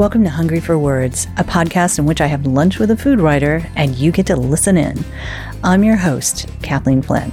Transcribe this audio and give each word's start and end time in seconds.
Welcome 0.00 0.24
to 0.24 0.30
Hungry 0.30 0.60
for 0.60 0.78
Words, 0.78 1.26
a 1.36 1.44
podcast 1.44 1.98
in 1.98 2.06
which 2.06 2.22
I 2.22 2.26
have 2.26 2.46
lunch 2.46 2.78
with 2.78 2.90
a 2.90 2.96
food 2.96 3.20
writer 3.20 3.70
and 3.76 3.94
you 3.96 4.12
get 4.12 4.24
to 4.28 4.34
listen 4.34 4.78
in. 4.78 5.04
I'm 5.62 5.84
your 5.84 5.96
host, 5.96 6.48
Kathleen 6.62 7.02
Flynn. 7.02 7.30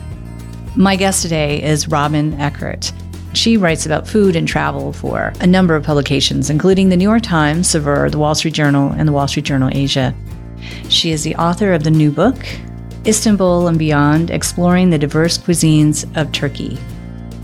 My 0.76 0.98
guest 0.98 1.22
today 1.22 1.64
is 1.64 1.88
Robyn 1.88 2.34
Eckhardt. 2.42 2.92
She 3.32 3.56
writes 3.56 3.86
about 3.86 4.06
food 4.06 4.36
and 4.36 4.46
travel 4.46 4.92
for 4.92 5.32
a 5.40 5.48
number 5.48 5.78
of 5.78 5.86
publications, 5.86 6.50
including 6.50 6.90
the 6.90 6.98
New 6.98 7.08
York 7.08 7.22
Times, 7.22 7.70
Saveur, 7.70 8.10
the 8.10 8.18
Wall 8.18 8.36
Street 8.36 8.54
Journal, 8.54 8.92
and 8.92 9.08
the 9.08 9.14
Wall 9.14 9.30
Street 9.30 9.46
Journal 9.46 9.70
Asia. 9.72 10.14
She 10.90 11.12
is 11.12 11.24
the 11.24 11.38
author 11.38 11.72
of 11.72 11.86
the 11.86 11.90
new 11.90 12.12
book, 12.12 12.36
Istanbul 13.06 13.70
and 13.70 13.80
Beyond 13.80 14.30
Exploring 14.30 14.90
the 14.90 15.00
Diverse 15.00 15.38
Cuisines 15.38 16.04
of 16.18 16.34
Turkey. 16.34 16.78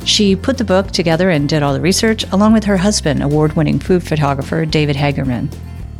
She 0.05 0.35
put 0.35 0.57
the 0.57 0.65
book 0.65 0.91
together 0.91 1.29
and 1.29 1.47
did 1.47 1.63
all 1.63 1.73
the 1.73 1.79
research, 1.79 2.25
along 2.31 2.53
with 2.53 2.65
her 2.65 2.77
husband, 2.77 3.23
award 3.23 3.53
winning 3.53 3.79
food 3.79 4.03
photographer 4.03 4.65
David 4.65 4.97
Hagerman. 4.97 5.53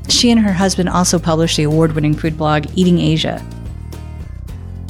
She 0.10 0.30
and 0.30 0.40
her 0.42 0.52
husband 0.52 0.90
also 0.90 1.18
published 1.18 1.56
the 1.56 1.64
award 1.64 1.94
winning 1.94 2.14
food 2.14 2.38
blog 2.38 2.66
Eating 2.76 3.00
Asia. 3.00 3.44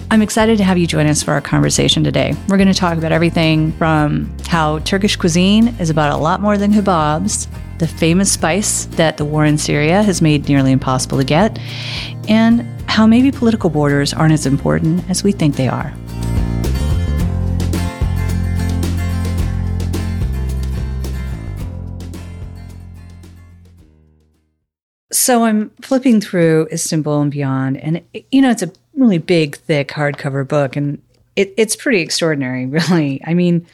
I'm 0.10 0.22
excited 0.22 0.58
to 0.58 0.64
have 0.64 0.78
you 0.78 0.88
join 0.88 1.08
us 1.08 1.24
for 1.24 1.32
our 1.32 1.42
conversation 1.42 2.04
today. 2.04 2.36
We're 2.48 2.58
going 2.58 2.68
to 2.68 2.74
talk 2.74 2.98
about 2.98 3.12
everything 3.12 3.72
from 3.74 4.36
how 4.48 4.80
Turkish 4.80 5.16
cuisine 5.16 5.70
is 5.80 5.90
about 5.90 6.12
a 6.12 6.22
lot 6.22 6.42
more 6.42 6.58
than 6.58 6.72
kebabs, 6.72 7.48
the 7.80 7.88
famous 7.88 8.32
spice 8.32 8.86
that 8.86 9.18
the 9.18 9.26
war 9.26 9.46
in 9.46 9.58
Syria 9.58 10.04
has 10.04 10.22
made 10.22 10.48
nearly 10.48 10.72
impossible 10.72 11.18
to 11.20 11.24
get, 11.24 11.58
and 12.28 12.62
how 12.90 13.08
maybe 13.08 13.32
political 13.32 13.70
borders 13.70 14.14
aren't 14.14 14.34
as 14.34 14.46
important 14.46 15.08
as 15.10 15.24
we 15.24 15.32
think 15.32 15.56
they 15.56 15.68
are. 15.68 15.94
So 25.24 25.46
I'm 25.46 25.70
flipping 25.82 26.20
through 26.20 26.68
Istanbul 26.70 27.22
and 27.22 27.32
Beyond, 27.32 27.78
and 27.78 28.02
you 28.30 28.42
know 28.42 28.52
it's 28.52 28.62
a 28.62 28.74
really 28.94 29.20
big, 29.20 29.56
thick 29.56 29.88
hardcover 29.88 30.46
book, 30.46 30.76
and 30.76 31.02
it, 31.38 31.54
it's 31.56 31.78
pretty 31.78 32.02
extraordinary, 32.02 32.66
really. 32.68 33.22
I 33.26 33.34
mean, 33.34 33.66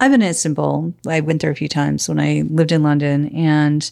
I've 0.00 0.10
been 0.10 0.20
to 0.20 0.26
Istanbul. 0.26 0.94
I 1.06 1.20
went 1.20 1.42
there 1.42 1.50
a 1.50 1.54
few 1.54 1.68
times 1.68 2.08
when 2.08 2.18
I 2.18 2.44
lived 2.48 2.72
in 2.72 2.82
London, 2.82 3.28
and 3.36 3.90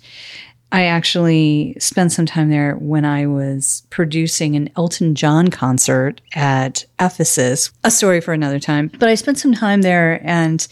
I 0.73 0.85
actually 0.85 1.77
spent 1.79 2.11
some 2.11 2.25
time 2.25 2.49
there 2.49 2.77
when 2.77 3.05
I 3.05 3.27
was 3.27 3.83
producing 3.91 4.57
an 4.57 4.71
Elton 4.75 5.15
John 5.15 5.49
concert 5.49 6.23
at 6.35 6.87
Ephesus. 6.99 7.71
A 7.85 7.91
story 7.91 8.23
for 8.23 8.33
another 8.33 8.59
time. 8.59 8.91
But 8.99 9.11
I 9.11 9.15
spent 9.17 9.39
some 9.39 9.53
time 9.53 9.83
there 9.83 10.23
and 10.27 10.67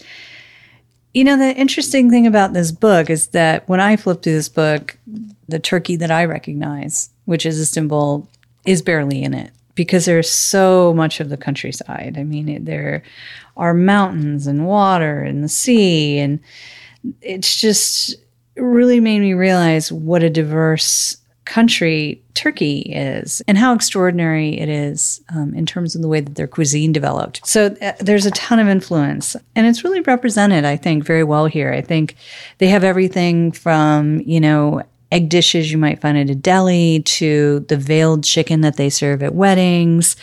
you 1.13 1.23
know, 1.23 1.37
the 1.37 1.55
interesting 1.55 2.09
thing 2.09 2.25
about 2.25 2.53
this 2.53 2.71
book 2.71 3.09
is 3.09 3.27
that 3.27 3.67
when 3.67 3.79
I 3.79 3.95
flip 3.97 4.21
through 4.21 4.33
this 4.33 4.49
book, 4.49 4.97
the 5.47 5.59
Turkey 5.59 5.95
that 5.97 6.11
I 6.11 6.25
recognize, 6.25 7.09
which 7.25 7.45
is 7.45 7.59
Istanbul, 7.59 8.27
is 8.65 8.81
barely 8.81 9.23
in 9.23 9.33
it 9.33 9.51
because 9.75 10.05
there's 10.05 10.31
so 10.31 10.93
much 10.93 11.19
of 11.19 11.29
the 11.29 11.37
countryside. 11.37 12.15
I 12.17 12.23
mean, 12.23 12.47
it, 12.47 12.65
there 12.65 13.03
are 13.57 13.73
mountains 13.73 14.47
and 14.47 14.65
water 14.65 15.21
and 15.21 15.43
the 15.43 15.49
sea, 15.49 16.19
and 16.19 16.39
it's 17.21 17.59
just 17.59 18.15
really 18.55 18.99
made 18.99 19.19
me 19.19 19.33
realize 19.33 19.91
what 19.91 20.23
a 20.23 20.29
diverse 20.29 21.17
country 21.45 22.21
Turkey 22.33 22.79
is 22.81 23.41
and 23.47 23.57
how 23.57 23.73
extraordinary 23.73 24.59
it 24.59 24.69
is 24.69 25.21
um, 25.29 25.53
in 25.53 25.65
terms 25.65 25.95
of 25.95 26.01
the 26.01 26.07
way 26.07 26.21
that 26.21 26.35
their 26.35 26.47
cuisine 26.47 26.91
developed. 26.91 27.45
So 27.45 27.75
uh, 27.81 27.93
there's 27.99 28.25
a 28.25 28.31
ton 28.31 28.59
of 28.59 28.67
influence, 28.67 29.35
and 29.55 29.67
it's 29.67 29.83
really 29.83 30.01
represented, 30.01 30.65
I 30.65 30.77
think, 30.77 31.03
very 31.03 31.23
well 31.23 31.47
here. 31.47 31.73
I 31.73 31.81
think 31.81 32.15
they 32.59 32.67
have 32.67 32.83
everything 32.83 33.51
from, 33.51 34.21
you 34.21 34.39
know, 34.39 34.83
egg 35.11 35.29
dishes 35.29 35.71
you 35.71 35.77
might 35.77 35.99
find 35.99 36.17
at 36.17 36.29
a 36.29 36.35
deli 36.35 37.01
to 37.01 37.59
the 37.67 37.77
veiled 37.77 38.23
chicken 38.23 38.61
that 38.61 38.77
they 38.77 38.89
serve 38.89 39.21
at 39.21 39.35
weddings. 39.35 40.15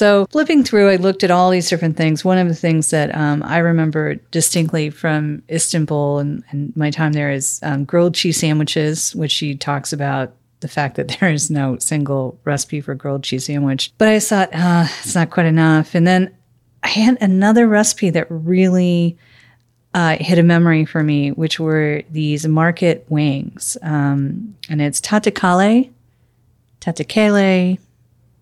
So, 0.00 0.24
flipping 0.30 0.64
through, 0.64 0.88
I 0.88 0.96
looked 0.96 1.24
at 1.24 1.30
all 1.30 1.50
these 1.50 1.68
different 1.68 1.98
things. 1.98 2.24
One 2.24 2.38
of 2.38 2.48
the 2.48 2.54
things 2.54 2.88
that 2.88 3.14
um, 3.14 3.42
I 3.42 3.58
remember 3.58 4.14
distinctly 4.30 4.88
from 4.88 5.42
Istanbul 5.50 6.20
and, 6.20 6.42
and 6.48 6.74
my 6.74 6.90
time 6.90 7.12
there 7.12 7.30
is 7.30 7.60
um, 7.62 7.84
grilled 7.84 8.14
cheese 8.14 8.38
sandwiches, 8.38 9.14
which 9.14 9.30
she 9.30 9.54
talks 9.54 9.92
about 9.92 10.32
the 10.60 10.68
fact 10.68 10.96
that 10.96 11.08
there 11.20 11.30
is 11.30 11.50
no 11.50 11.76
single 11.76 12.40
recipe 12.44 12.80
for 12.80 12.94
grilled 12.94 13.24
cheese 13.24 13.44
sandwich. 13.44 13.92
But 13.98 14.08
I 14.08 14.20
thought, 14.20 14.48
uh, 14.54 14.86
it's 15.02 15.14
not 15.14 15.28
quite 15.28 15.44
enough. 15.44 15.94
And 15.94 16.06
then 16.06 16.34
I 16.82 16.88
had 16.88 17.20
another 17.20 17.68
recipe 17.68 18.08
that 18.08 18.26
really 18.30 19.18
uh, 19.92 20.16
hit 20.18 20.38
a 20.38 20.42
memory 20.42 20.86
for 20.86 21.02
me, 21.02 21.32
which 21.32 21.60
were 21.60 22.04
these 22.10 22.48
market 22.48 23.04
wings. 23.10 23.76
Um, 23.82 24.56
and 24.70 24.80
it's 24.80 24.98
tatakale, 24.98 25.90
tatakale, 26.80 27.78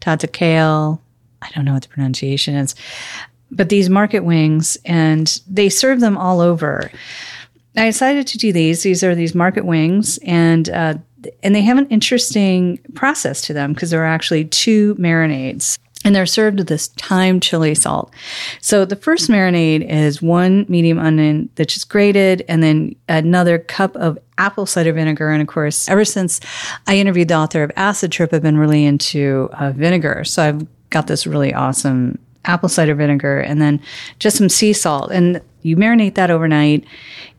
tatakale, 0.00 1.00
I 1.43 1.50
don't 1.54 1.65
know 1.65 1.75
what 1.75 1.82
the 1.82 1.88
pronunciation 1.88 2.54
is, 2.54 2.75
but 3.50 3.69
these 3.69 3.88
market 3.88 4.21
wings, 4.21 4.76
and 4.84 5.41
they 5.49 5.69
serve 5.69 6.00
them 6.00 6.19
all 6.19 6.41
over. 6.41 6.91
I 7.76 7.87
decided 7.87 8.26
to 8.28 8.38
do 8.38 8.53
these. 8.53 8.82
These 8.82 9.04
are 9.04 9.15
these 9.15 9.34
market 9.34 9.65
wings, 9.65 10.19
and 10.25 10.69
uh, 10.69 10.94
and 11.43 11.54
they 11.54 11.62
have 11.62 11.78
an 11.78 11.88
interesting 11.88 12.78
process 12.94 13.43
to 13.43 13.53
them 13.53 13.72
because 13.72 13.91
there 13.91 14.03
are 14.03 14.06
actually 14.06 14.44
two 14.44 14.94
marinades. 14.97 15.78
And 16.04 16.15
they're 16.15 16.26
served 16.26 16.59
with 16.59 16.69
this 16.69 16.87
thyme 16.87 17.41
chili 17.41 17.75
salt. 17.75 18.15
So 18.60 18.84
the 18.84 18.94
first 18.94 19.28
marinade 19.28 19.84
is 19.91 20.22
one 20.22 20.65
medium 20.69 20.97
onion 20.99 21.49
that's 21.56 21.75
just 21.75 21.88
grated, 21.88 22.44
and 22.49 22.62
then 22.62 22.94
another 23.09 23.59
cup 23.59 23.97
of 23.97 24.16
apple 24.38 24.65
cider 24.65 24.93
vinegar. 24.93 25.31
And 25.31 25.43
of 25.43 25.49
course, 25.49 25.88
ever 25.88 26.05
since 26.05 26.41
I 26.87 26.97
interviewed 26.99 27.28
the 27.28 27.34
author 27.34 27.65
of 27.65 27.72
Acid 27.76 28.12
Trip, 28.12 28.32
I've 28.32 28.43
been 28.43 28.59
really 28.59 28.84
into 28.84 29.50
uh, 29.55 29.72
vinegar. 29.72 30.22
So 30.22 30.43
I've 30.44 30.66
got 30.91 31.06
this 31.06 31.26
really 31.26 31.53
awesome 31.53 32.19
apple 32.44 32.69
cider 32.69 32.94
vinegar 32.94 33.41
and 33.41 33.60
then 33.60 33.81
just 34.19 34.37
some 34.37 34.49
sea 34.49 34.72
salt. 34.72 35.10
And 35.12 35.41
you 35.62 35.76
marinate 35.76 36.15
that 36.15 36.31
overnight. 36.31 36.84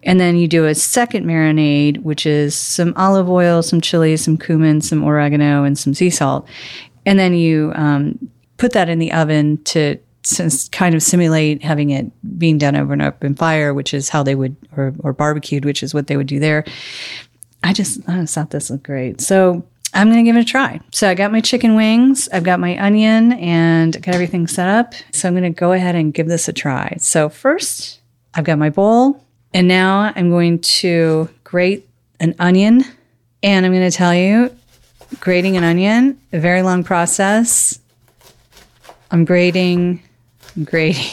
And 0.04 0.20
then 0.20 0.38
you 0.38 0.48
do 0.48 0.66
a 0.66 0.76
second 0.76 1.26
marinade, 1.26 2.04
which 2.04 2.26
is 2.26 2.56
some 2.56 2.94
olive 2.96 3.30
oil, 3.30 3.62
some 3.62 3.82
chili, 3.82 4.16
some 4.18 4.38
cumin, 4.38 4.82
some 4.82 5.04
oregano, 5.04 5.64
and 5.64 5.78
some 5.78 5.94
sea 5.94 6.10
salt. 6.10 6.48
And 7.06 7.18
then 7.18 7.34
you 7.34 7.72
um, 7.76 8.30
put 8.58 8.74
that 8.74 8.88
in 8.88 9.00
the 9.00 9.12
oven 9.12 9.62
to 9.66 9.98
kind 10.72 10.96
of 10.96 11.02
simulate 11.02 11.64
having 11.64 11.90
it 11.90 12.06
being 12.38 12.58
done 12.58 12.76
over 12.76 12.94
an 12.94 13.02
open 13.02 13.36
fire, 13.36 13.74
which 13.74 13.94
is 13.94 14.10
how 14.10 14.22
they 14.22 14.36
would, 14.36 14.56
or, 14.78 14.94
or 15.00 15.12
barbecued, 15.12 15.66
which 15.66 15.81
is 15.81 15.94
what 15.94 16.08
they 16.08 16.18
would 16.18 16.28
do 16.28 16.40
there. 16.40 16.64
I 17.64 17.74
just, 17.74 18.08
I 18.08 18.22
just 18.22 18.36
thought 18.36 18.52
this 18.52 18.70
looked 18.70 18.84
great. 18.84 19.22
So 19.22 19.66
I'm 19.94 20.07
going 20.07 20.23
to 20.23 20.23
give 20.23 20.35
it 20.35 20.41
a 20.41 20.45
try. 20.45 20.79
So 20.91 21.09
I 21.09 21.16
got 21.16 21.31
my 21.31 21.41
chicken 21.41 21.75
wings, 21.75 22.29
I've 22.31 22.44
got 22.44 22.59
my 22.59 22.77
onion, 22.77 23.33
and 23.33 23.94
got 24.01 24.13
everything 24.13 24.47
set 24.47 24.69
up. 24.69 24.94
So 25.11 25.27
I'm 25.27 25.33
going 25.33 25.51
to 25.51 25.57
go 25.57 25.72
ahead 25.72 25.95
and 25.95 26.13
give 26.13 26.27
this 26.27 26.47
a 26.47 26.53
try. 26.53 26.95
So 27.00 27.29
first, 27.29 28.00
I've 28.33 28.44
got 28.44 28.57
my 28.57 28.69
bowl, 28.69 29.23
and 29.53 29.67
now 29.67 30.13
I'm 30.16 30.29
going 30.29 30.59
to 30.59 31.29
grate 31.44 31.88
an 32.19 32.35
onion. 32.39 32.85
And 33.41 33.66
I'm 33.66 33.72
going 33.72 33.89
to 33.89 33.95
tell 33.95 34.13
you, 34.13 34.55
grating 35.19 35.57
an 35.57 35.63
onion, 35.63 36.19
a 36.33 36.39
very 36.39 36.61
long 36.61 36.83
process. 36.83 37.79
I'm 39.11 39.25
grating, 39.25 40.03
I'm 40.56 40.66
grating. 40.66 41.06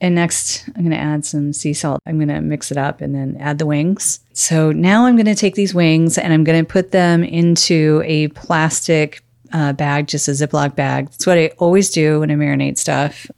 And 0.00 0.14
next, 0.14 0.68
I'm 0.68 0.82
going 0.82 0.90
to 0.90 0.96
add 0.96 1.24
some 1.24 1.52
sea 1.52 1.72
salt. 1.72 2.00
I'm 2.06 2.18
going 2.18 2.28
to 2.28 2.40
mix 2.40 2.70
it 2.70 2.76
up 2.76 3.00
and 3.00 3.14
then 3.14 3.36
add 3.40 3.58
the 3.58 3.66
wings. 3.66 4.20
So 4.32 4.70
now 4.70 5.06
I'm 5.06 5.16
going 5.16 5.26
to 5.26 5.34
take 5.34 5.56
these 5.56 5.74
wings 5.74 6.16
and 6.16 6.32
I'm 6.32 6.44
going 6.44 6.64
to 6.64 6.70
put 6.70 6.92
them 6.92 7.24
into 7.24 8.02
a 8.04 8.28
plastic 8.28 9.24
uh, 9.52 9.72
bag, 9.72 10.06
just 10.06 10.28
a 10.28 10.32
Ziploc 10.32 10.76
bag. 10.76 11.06
That's 11.10 11.26
what 11.26 11.38
I 11.38 11.48
always 11.58 11.90
do 11.90 12.20
when 12.20 12.30
I 12.30 12.34
marinate 12.34 12.78
stuff. 12.78 13.28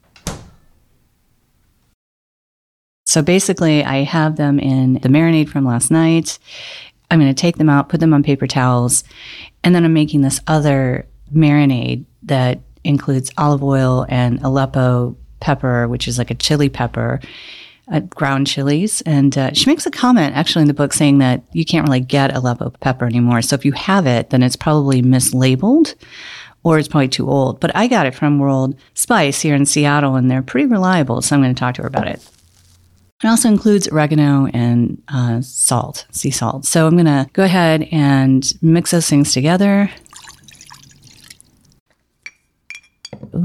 So 3.07 3.23
basically, 3.23 3.83
I 3.83 4.03
have 4.05 4.37
them 4.37 4.61
in 4.61 4.95
the 4.95 5.09
marinade 5.09 5.49
from 5.49 5.65
last 5.65 5.91
night. 5.91 6.39
I'm 7.11 7.19
going 7.19 7.35
to 7.35 7.41
take 7.41 7.57
them 7.57 7.69
out, 7.69 7.89
put 7.89 7.99
them 7.99 8.15
on 8.15 8.23
paper 8.23 8.47
towels, 8.47 9.03
and 9.65 9.75
then 9.75 9.85
I'm 9.85 9.93
making 9.93 10.21
this 10.21 10.41
other 10.47 11.09
marinade 11.35 12.05
that 12.23 12.61
includes 12.85 13.31
olive 13.37 13.65
oil 13.65 14.07
and 14.09 14.41
Aleppo 14.43 15.17
pepper, 15.41 15.89
which 15.89 16.07
is 16.07 16.19
like 16.19 16.31
a 16.31 16.35
chili 16.35 16.69
pepper, 16.69 17.21
uh, 17.91 18.01
ground 18.01 18.47
chilies. 18.47 19.01
And 19.03 19.37
uh, 19.37 19.53
she 19.53 19.69
makes 19.69 19.87
a 19.87 19.91
comment 19.91 20.37
actually 20.37 20.63
in 20.63 20.69
the 20.69 20.75
book 20.75 20.93
saying 20.93 21.19
that 21.19 21.43
you 21.53 21.65
can't 21.65 21.87
really 21.87 22.01
get 22.01 22.35
Aleppo 22.35 22.71
pepper 22.81 23.07
anymore. 23.07 23.43
So 23.43 23.55
if 23.55 23.65
you 23.65 23.73
have 23.73 24.07
it, 24.07 24.31
then 24.31 24.43
it's 24.43 24.57
probably 24.57 25.03
mislabeled 25.03 25.95
or 26.63 26.79
it's 26.79 26.89
probably 26.89 27.09
too 27.09 27.29
old. 27.29 27.61
But 27.61 27.75
I 27.75 27.87
got 27.87 28.07
it 28.07 28.15
from 28.15 28.39
World 28.39 28.77
Spice 28.95 29.41
here 29.41 29.55
in 29.55 29.67
Seattle 29.67 30.17
and 30.17 30.31
they're 30.31 30.43
pretty 30.43 30.67
reliable. 30.67 31.23
So 31.23 31.35
I'm 31.35 31.43
going 31.43 31.55
to 31.55 31.59
talk 31.59 31.75
to 31.77 31.83
her 31.83 31.89
about 31.89 32.09
it. 32.09 32.29
It 33.23 33.27
also 33.27 33.49
includes 33.49 33.87
oregano 33.89 34.47
and 34.55 35.03
uh, 35.09 35.43
salt, 35.43 36.07
sea 36.11 36.31
salt. 36.31 36.65
So 36.65 36.87
I'm 36.87 36.95
going 36.95 37.05
to 37.05 37.29
go 37.35 37.45
ahead 37.45 37.87
and 37.93 38.51
mix 38.63 38.93
those 38.93 39.09
things 39.11 39.33
together. 39.33 39.91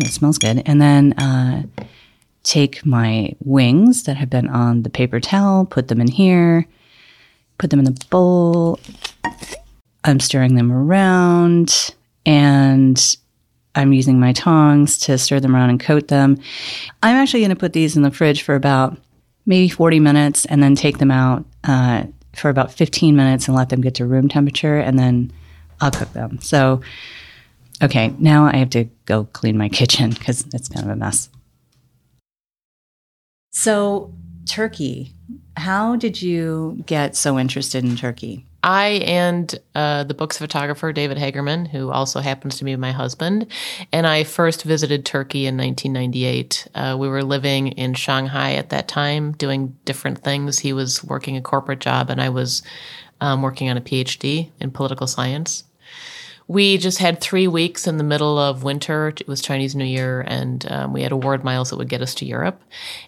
It 0.01 0.12
smells 0.12 0.38
good. 0.38 0.63
And 0.65 0.81
then 0.81 1.13
uh, 1.13 1.63
take 2.44 2.86
my 2.86 3.36
wings 3.44 4.03
that 4.03 4.18
have 4.18 4.30
been 4.30 4.47
on 4.50 4.83
the 4.83 4.89
paper 4.89 5.19
towel, 5.19 5.65
put 5.65 5.88
them 5.88 6.00
in 6.00 6.07
here, 6.07 6.68
put 7.57 7.69
them 7.69 7.80
in 7.80 7.86
the 7.86 8.06
bowl. 8.09 8.80
I'm 10.03 10.19
stirring 10.19 10.56
them 10.56 10.71
around 10.71 11.95
and 12.25 13.18
I'm 13.74 13.92
using 13.92 14.19
my 14.19 14.31
tongs 14.33 14.97
to 15.00 15.18
stir 15.18 15.39
them 15.39 15.56
around 15.56 15.69
and 15.69 15.80
coat 15.80 16.07
them. 16.07 16.38
I'm 17.03 17.15
actually 17.15 17.42
going 17.42 17.50
to 17.50 17.56
put 17.56 17.74
these 17.74 17.97
in 17.97 18.03
the 18.03 18.12
fridge 18.12 18.44
for 18.44 18.56
about 18.56 18.97
maybe 19.45 19.69
40 19.69 20.00
minutes 20.00 20.45
and 20.45 20.63
then 20.63 20.75
take 20.75 21.00
them 21.00 21.12
out 21.12 21.45
uh, 21.63 22.03
for 22.33 22.50
about 22.50 22.71
15 22.71 23.15
minutes 23.15 23.47
and 23.47 23.56
let 23.56 23.69
them 23.69 23.81
get 23.81 23.95
to 23.95 24.06
room 24.06 24.27
temperature 24.27 24.77
and 24.77 24.97
then 24.97 25.31
I'll 25.81 25.92
cook 25.92 26.12
them. 26.13 26.39
So, 26.42 26.81
okay, 27.81 28.13
now 28.19 28.45
I 28.45 28.57
have 28.57 28.69
to 28.72 28.86
go 29.06 29.25
clean 29.33 29.57
my 29.57 29.69
kitchen 29.69 30.12
because 30.12 30.45
it's 30.54 30.68
kind 30.68 30.86
of 30.86 30.92
a 30.92 30.95
mess. 30.95 31.30
So, 33.51 34.13
Turkey, 34.45 35.13
how 35.57 35.95
did 35.95 36.22
you 36.22 36.83
get 36.86 37.16
so 37.16 37.39
interested 37.39 37.83
in 37.83 37.95
Turkey? 37.95 38.45
I 38.63 39.04
and 39.06 39.54
uh, 39.75 40.06
the 40.06 40.16
book's 40.16 40.39
photographer, 40.39 40.92
David 40.92 41.18
Hagerman, 41.18 41.68
who 41.68 41.92
also 41.92 42.19
happens 42.19 42.57
to 42.57 42.63
be 42.63 42.75
my 42.75 42.92
husband, 42.92 43.45
and 43.92 44.07
I 44.07 44.24
first 44.24 44.63
visited 44.63 45.06
Turkey 45.06 45.45
in 45.45 45.56
1998. 45.56 46.68
Uh, 46.74 46.98
we 47.00 47.07
were 47.07 47.24
living 47.24 47.68
in 47.68 47.94
Shanghai 47.94 48.56
at 48.56 48.69
that 48.69 48.88
time, 48.88 49.33
doing 49.33 49.78
different 49.86 50.24
things. 50.24 50.60
He 50.60 50.74
was 50.74 51.04
working 51.04 51.38
a 51.38 51.42
corporate 51.42 51.80
job, 51.80 52.10
and 52.10 52.19
I 52.19 52.30
was 52.30 52.63
um, 53.21 53.44
working 53.44 53.69
on 53.69 53.78
a 53.78 53.81
PhD 53.81 54.50
in 54.60 54.71
political 54.71 55.06
science 55.06 55.63
we 56.47 56.77
just 56.77 57.00
had 57.00 57.19
three 57.19 57.47
weeks 57.47 57.88
in 57.88 57.97
the 57.97 58.03
middle 58.03 58.38
of 58.38 58.63
winter. 58.63 59.07
It 59.07 59.27
was 59.27 59.42
Chinese 59.42 59.75
New 59.75 59.86
Year, 59.86 60.21
and 60.21 60.71
um, 60.71 60.94
we 60.94 61.01
had 61.01 61.12
award 61.12 61.44
miles 61.44 61.71
that 61.71 61.77
would 61.77 61.89
get 61.89 62.01
us 62.01 62.13
to 62.15 62.25
Europe. 62.25 62.62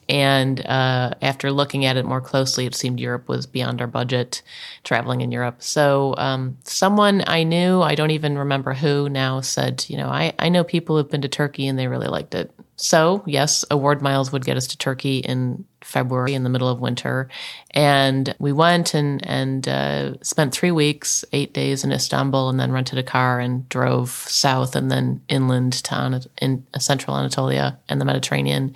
And 0.10 0.66
uh, 0.66 1.12
after 1.22 1.52
looking 1.52 1.86
at 1.86 1.98
it 1.98 2.06
more 2.06 2.22
closely, 2.22 2.66
it 2.66 2.74
seemed 2.74 3.00
Europe 3.00 3.28
was 3.28 3.46
beyond 3.46 3.80
our 3.80 3.88
budget 3.88 4.42
traveling 4.84 5.22
in 5.22 5.32
Europe. 5.32 5.62
So 5.62 6.16
um, 6.18 6.58
someone 6.64 7.24
I 7.28 7.44
knew, 7.44 7.82
I 7.82 7.94
don't 7.94 8.12
even 8.12 8.40
remember 8.40 8.74
who 8.74 9.08
now, 9.08 9.42
said, 9.42 9.86
you 9.88 9.98
know, 9.98 10.10
I, 10.10 10.34
I 10.40 10.50
know 10.50 10.64
people 10.64 10.98
who've 10.98 11.10
been 11.10 11.22
to 11.22 11.28
Turkey 11.28 11.68
and 11.68 11.78
they 11.78 11.88
really 11.88 12.08
liked 12.08 12.34
it. 12.34 12.52
So, 12.76 13.24
yes, 13.26 13.66
award 13.70 14.02
miles 14.02 14.32
would 14.32 14.46
get 14.46 14.58
us 14.58 14.68
to 14.68 14.78
Turkey 14.78 15.20
in 15.20 15.66
February 15.88 16.34
in 16.34 16.44
the 16.44 16.50
middle 16.50 16.68
of 16.68 16.82
winter. 16.82 17.30
And 17.72 18.36
we 18.40 18.52
went 18.52 18.94
and, 18.94 19.26
and 19.26 19.68
uh, 19.68 20.22
spent 20.22 20.54
three 20.54 20.72
weeks, 20.72 21.24
eight 21.32 21.54
days 21.54 21.84
in 21.86 21.94
Istanbul, 21.94 22.50
and 22.50 22.60
then 22.60 22.74
rented 22.74 23.00
a 23.00 23.04
car 23.04 23.40
and 23.40 23.68
drove 23.70 24.10
south 24.10 24.76
and 24.76 24.92
then 24.92 25.22
inland 25.30 25.74
to 25.74 26.22
in 26.42 26.66
central 26.78 27.16
Anatolia 27.16 27.80
and 27.88 28.02
the 28.02 28.06
Mediterranean. 28.06 28.76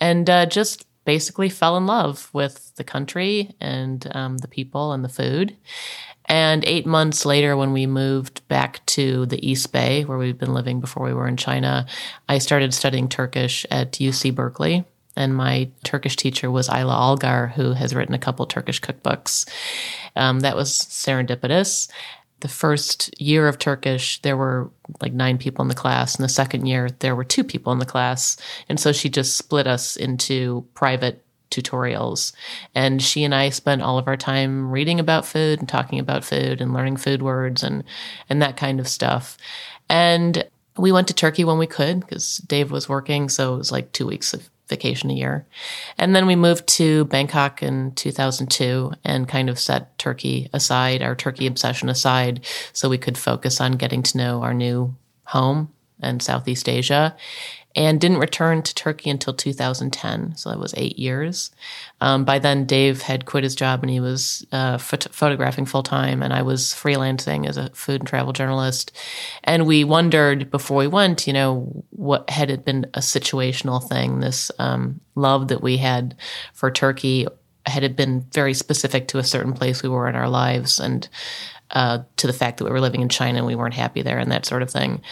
And 0.00 0.28
uh, 0.30 0.46
just 0.46 0.86
basically 1.04 1.50
fell 1.50 1.76
in 1.76 1.86
love 1.86 2.30
with 2.32 2.74
the 2.76 2.84
country 2.84 3.54
and 3.60 4.08
um, 4.16 4.38
the 4.38 4.48
people 4.48 4.92
and 4.92 5.04
the 5.04 5.08
food. 5.08 5.56
And 6.24 6.64
eight 6.66 6.86
months 6.86 7.24
later, 7.24 7.56
when 7.56 7.72
we 7.72 7.86
moved 7.86 8.46
back 8.48 8.84
to 8.86 9.26
the 9.26 9.48
East 9.48 9.72
Bay, 9.72 10.04
where 10.04 10.18
we'd 10.18 10.38
been 10.38 10.54
living 10.54 10.80
before 10.80 11.04
we 11.04 11.14
were 11.14 11.28
in 11.28 11.36
China, 11.36 11.86
I 12.28 12.38
started 12.38 12.74
studying 12.74 13.08
Turkish 13.08 13.64
at 13.70 13.92
UC 13.92 14.34
Berkeley. 14.34 14.84
And 15.16 15.34
my 15.34 15.68
Turkish 15.82 16.16
teacher 16.16 16.50
was 16.50 16.68
Ayla 16.68 16.92
Algar, 16.92 17.52
who 17.56 17.72
has 17.72 17.94
written 17.94 18.14
a 18.14 18.18
couple 18.18 18.46
Turkish 18.46 18.80
cookbooks. 18.80 19.48
Um, 20.14 20.40
that 20.40 20.56
was 20.56 20.70
serendipitous. 20.70 21.88
The 22.40 22.48
first 22.48 23.18
year 23.20 23.48
of 23.48 23.58
Turkish, 23.58 24.20
there 24.20 24.36
were 24.36 24.70
like 25.00 25.14
nine 25.14 25.38
people 25.38 25.62
in 25.62 25.68
the 25.68 25.74
class. 25.74 26.14
And 26.14 26.24
the 26.24 26.28
second 26.28 26.66
year, 26.66 26.90
there 26.98 27.16
were 27.16 27.24
two 27.24 27.42
people 27.42 27.72
in 27.72 27.78
the 27.78 27.86
class. 27.86 28.36
And 28.68 28.78
so 28.78 28.92
she 28.92 29.08
just 29.08 29.38
split 29.38 29.66
us 29.66 29.96
into 29.96 30.66
private 30.74 31.24
tutorials. 31.50 32.32
And 32.74 33.02
she 33.02 33.24
and 33.24 33.34
I 33.34 33.48
spent 33.50 33.82
all 33.82 33.98
of 33.98 34.08
our 34.08 34.16
time 34.16 34.70
reading 34.70 35.00
about 35.00 35.26
food 35.26 35.60
and 35.60 35.68
talking 35.68 35.98
about 35.98 36.24
food 36.24 36.60
and 36.60 36.74
learning 36.74 36.96
food 36.96 37.22
words 37.22 37.62
and 37.62 37.84
and 38.28 38.42
that 38.42 38.56
kind 38.56 38.80
of 38.80 38.88
stuff. 38.88 39.38
And 39.88 40.44
we 40.76 40.92
went 40.92 41.08
to 41.08 41.14
Turkey 41.14 41.44
when 41.44 41.58
we 41.58 41.66
could 41.66 42.00
because 42.00 42.38
Dave 42.38 42.70
was 42.70 42.88
working, 42.88 43.28
so 43.28 43.54
it 43.54 43.58
was 43.58 43.72
like 43.72 43.92
two 43.92 44.06
weeks 44.06 44.34
of 44.34 44.48
vacation 44.68 45.10
a 45.10 45.14
year. 45.14 45.46
And 45.98 46.14
then 46.14 46.26
we 46.26 46.36
moved 46.36 46.66
to 46.68 47.04
Bangkok 47.06 47.62
in 47.62 47.92
2002 47.92 48.92
and 49.04 49.28
kind 49.28 49.48
of 49.48 49.58
set 49.58 49.96
Turkey 49.98 50.48
aside, 50.52 51.02
our 51.02 51.14
Turkey 51.14 51.46
obsession 51.46 51.88
aside, 51.88 52.44
so 52.72 52.88
we 52.88 52.98
could 52.98 53.18
focus 53.18 53.60
on 53.60 53.72
getting 53.72 54.02
to 54.02 54.18
know 54.18 54.42
our 54.42 54.54
new 54.54 54.94
home 55.24 55.72
and 56.00 56.22
Southeast 56.22 56.68
Asia 56.68 57.16
and 57.76 58.00
didn't 58.00 58.18
return 58.18 58.62
to 58.62 58.74
Turkey 58.74 59.10
until 59.10 59.34
2010. 59.34 60.36
So 60.36 60.48
that 60.48 60.58
was 60.58 60.72
eight 60.78 60.98
years. 60.98 61.50
Um, 62.00 62.24
by 62.24 62.38
then, 62.38 62.64
Dave 62.64 63.02
had 63.02 63.26
quit 63.26 63.44
his 63.44 63.54
job 63.54 63.82
and 63.82 63.90
he 63.90 64.00
was 64.00 64.46
uh, 64.50 64.78
phot- 64.78 65.12
photographing 65.12 65.66
full 65.66 65.82
time, 65.82 66.22
and 66.22 66.32
I 66.32 66.40
was 66.40 66.68
freelancing 66.68 67.46
as 67.46 67.58
a 67.58 67.68
food 67.70 68.00
and 68.00 68.08
travel 68.08 68.32
journalist. 68.32 68.96
And 69.44 69.66
we 69.66 69.84
wondered 69.84 70.50
before 70.50 70.78
we 70.78 70.86
went, 70.86 71.26
you 71.26 71.34
know, 71.34 71.84
what 71.90 72.28
had 72.30 72.50
it 72.50 72.64
been 72.64 72.86
a 72.94 73.00
situational 73.00 73.86
thing, 73.86 74.20
this 74.20 74.50
um, 74.58 75.00
love 75.14 75.48
that 75.48 75.62
we 75.62 75.76
had 75.76 76.16
for 76.54 76.70
Turkey. 76.70 77.26
Had 77.66 77.82
it 77.82 77.96
been 77.96 78.24
very 78.32 78.54
specific 78.54 79.08
to 79.08 79.18
a 79.18 79.24
certain 79.24 79.52
place 79.52 79.82
we 79.82 79.88
were 79.88 80.08
in 80.08 80.14
our 80.14 80.28
lives 80.28 80.78
and 80.78 81.08
uh, 81.72 81.98
to 82.16 82.28
the 82.28 82.32
fact 82.32 82.58
that 82.58 82.64
we 82.64 82.70
were 82.70 82.80
living 82.80 83.02
in 83.02 83.08
China 83.08 83.38
and 83.38 83.46
we 83.46 83.56
weren't 83.56 83.74
happy 83.74 84.00
there 84.00 84.18
and 84.18 84.30
that 84.30 84.46
sort 84.46 84.62
of 84.62 84.70
thing 84.70 85.02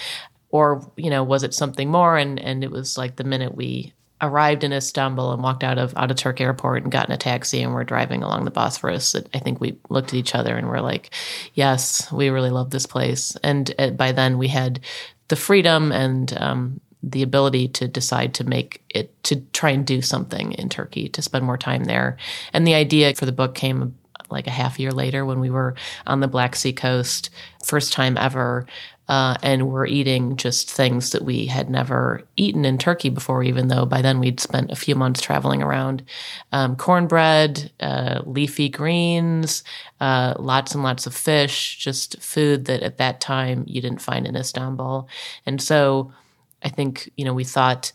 or 0.55 0.89
you 0.97 1.11
know 1.11 1.25
was 1.25 1.43
it 1.43 1.53
something 1.53 1.91
more? 1.91 2.17
And 2.17 2.39
and 2.39 2.63
it 2.63 2.71
was 2.71 2.97
like 2.97 3.17
the 3.17 3.25
minute 3.25 3.57
we 3.57 3.93
arrived 4.21 4.63
in 4.63 4.73
Istanbul 4.73 5.33
and 5.33 5.43
walked 5.43 5.65
out 5.65 5.79
of 5.79 5.93
Ataturk 5.95 6.41
airport 6.41 6.85
and 6.85 6.93
got 6.93 7.09
in 7.09 7.13
a 7.13 7.19
taxi 7.19 7.61
and 7.61 7.75
we're 7.75 7.83
driving 7.83 8.23
along 8.23 8.45
the 8.45 8.53
Bosphorus 8.53 9.17
I 9.35 9.39
think 9.41 9.61
we 9.61 9.77
looked 9.91 10.11
at 10.11 10.15
each 10.15 10.37
other 10.37 10.57
and 10.57 10.69
we're 10.69 10.81
like 10.81 11.11
yes 11.55 12.11
we 12.13 12.29
really 12.29 12.51
love 12.51 12.71
this 12.71 12.87
place. 12.87 13.37
And 13.43 13.75
uh, 13.81 13.91
by 13.91 14.13
then 14.13 14.39
we 14.39 14.47
had 14.47 14.79
the 15.27 15.37
freedom 15.37 15.91
and 15.91 16.33
um, 16.41 16.81
the 17.03 17.23
ability 17.25 17.67
to 17.69 17.89
decide 17.89 18.33
to 18.35 18.45
make 18.45 18.81
it 18.91 19.21
to 19.25 19.41
try 19.53 19.71
and 19.71 19.85
do 19.85 20.01
something 20.01 20.53
in 20.53 20.69
Turkey 20.69 21.09
to 21.09 21.21
spend 21.21 21.45
more 21.45 21.59
time 21.59 21.85
there. 21.85 22.17
And 22.53 22.65
the 22.65 22.75
idea 22.75 23.13
for 23.15 23.27
the 23.27 23.33
book 23.33 23.57
came 23.57 23.99
like 24.31 24.47
a 24.47 24.51
half 24.51 24.79
year 24.79 24.93
later 24.93 25.25
when 25.25 25.41
we 25.41 25.51
were 25.51 25.75
on 26.07 26.21
the 26.21 26.29
Black 26.29 26.55
Sea 26.57 26.73
coast 26.73 27.31
first 27.65 27.93
time 27.93 28.17
ever 28.17 28.67
uh, 29.09 29.37
and 29.43 29.69
we're 29.69 29.87
eating 29.87 30.37
just 30.37 30.71
things 30.71 31.11
that 31.11 31.23
we 31.23 31.47
had 31.47 31.69
never 31.69 32.23
eaten 32.37 32.65
in 32.65 32.79
Turkey 32.79 33.11
before, 33.11 33.43
even 33.43 33.69
though 33.69 33.85
by 33.85 34.01
then 34.01 34.19
we'd 34.19 34.41
spent 34.41 34.71
a 34.71 34.77
few 34.77 34.95
months 34.95 35.21
traveling 35.21 35.63
around. 35.63 36.03
Um, 36.53 36.75
cornbread, 36.77 37.71
uh, 37.81 38.23
leafy 38.25 38.71
greens, 38.71 39.63
uh, 40.01 40.35
lots 40.39 40.75
and 40.75 40.83
lots 40.83 41.07
of 41.07 41.15
fish, 41.15 41.77
just 41.79 42.21
food 42.23 42.65
that 42.65 42.83
at 42.83 42.97
that 42.99 43.21
time 43.21 43.65
you 43.67 43.83
didn't 43.83 44.01
find 44.01 44.27
in 44.27 44.37
Istanbul. 44.37 45.09
And 45.45 45.61
so 45.61 46.13
I 46.63 46.71
think, 46.71 47.11
you 47.17 47.27
know, 47.27 47.35
we 47.35 47.45
thought, 47.45 47.93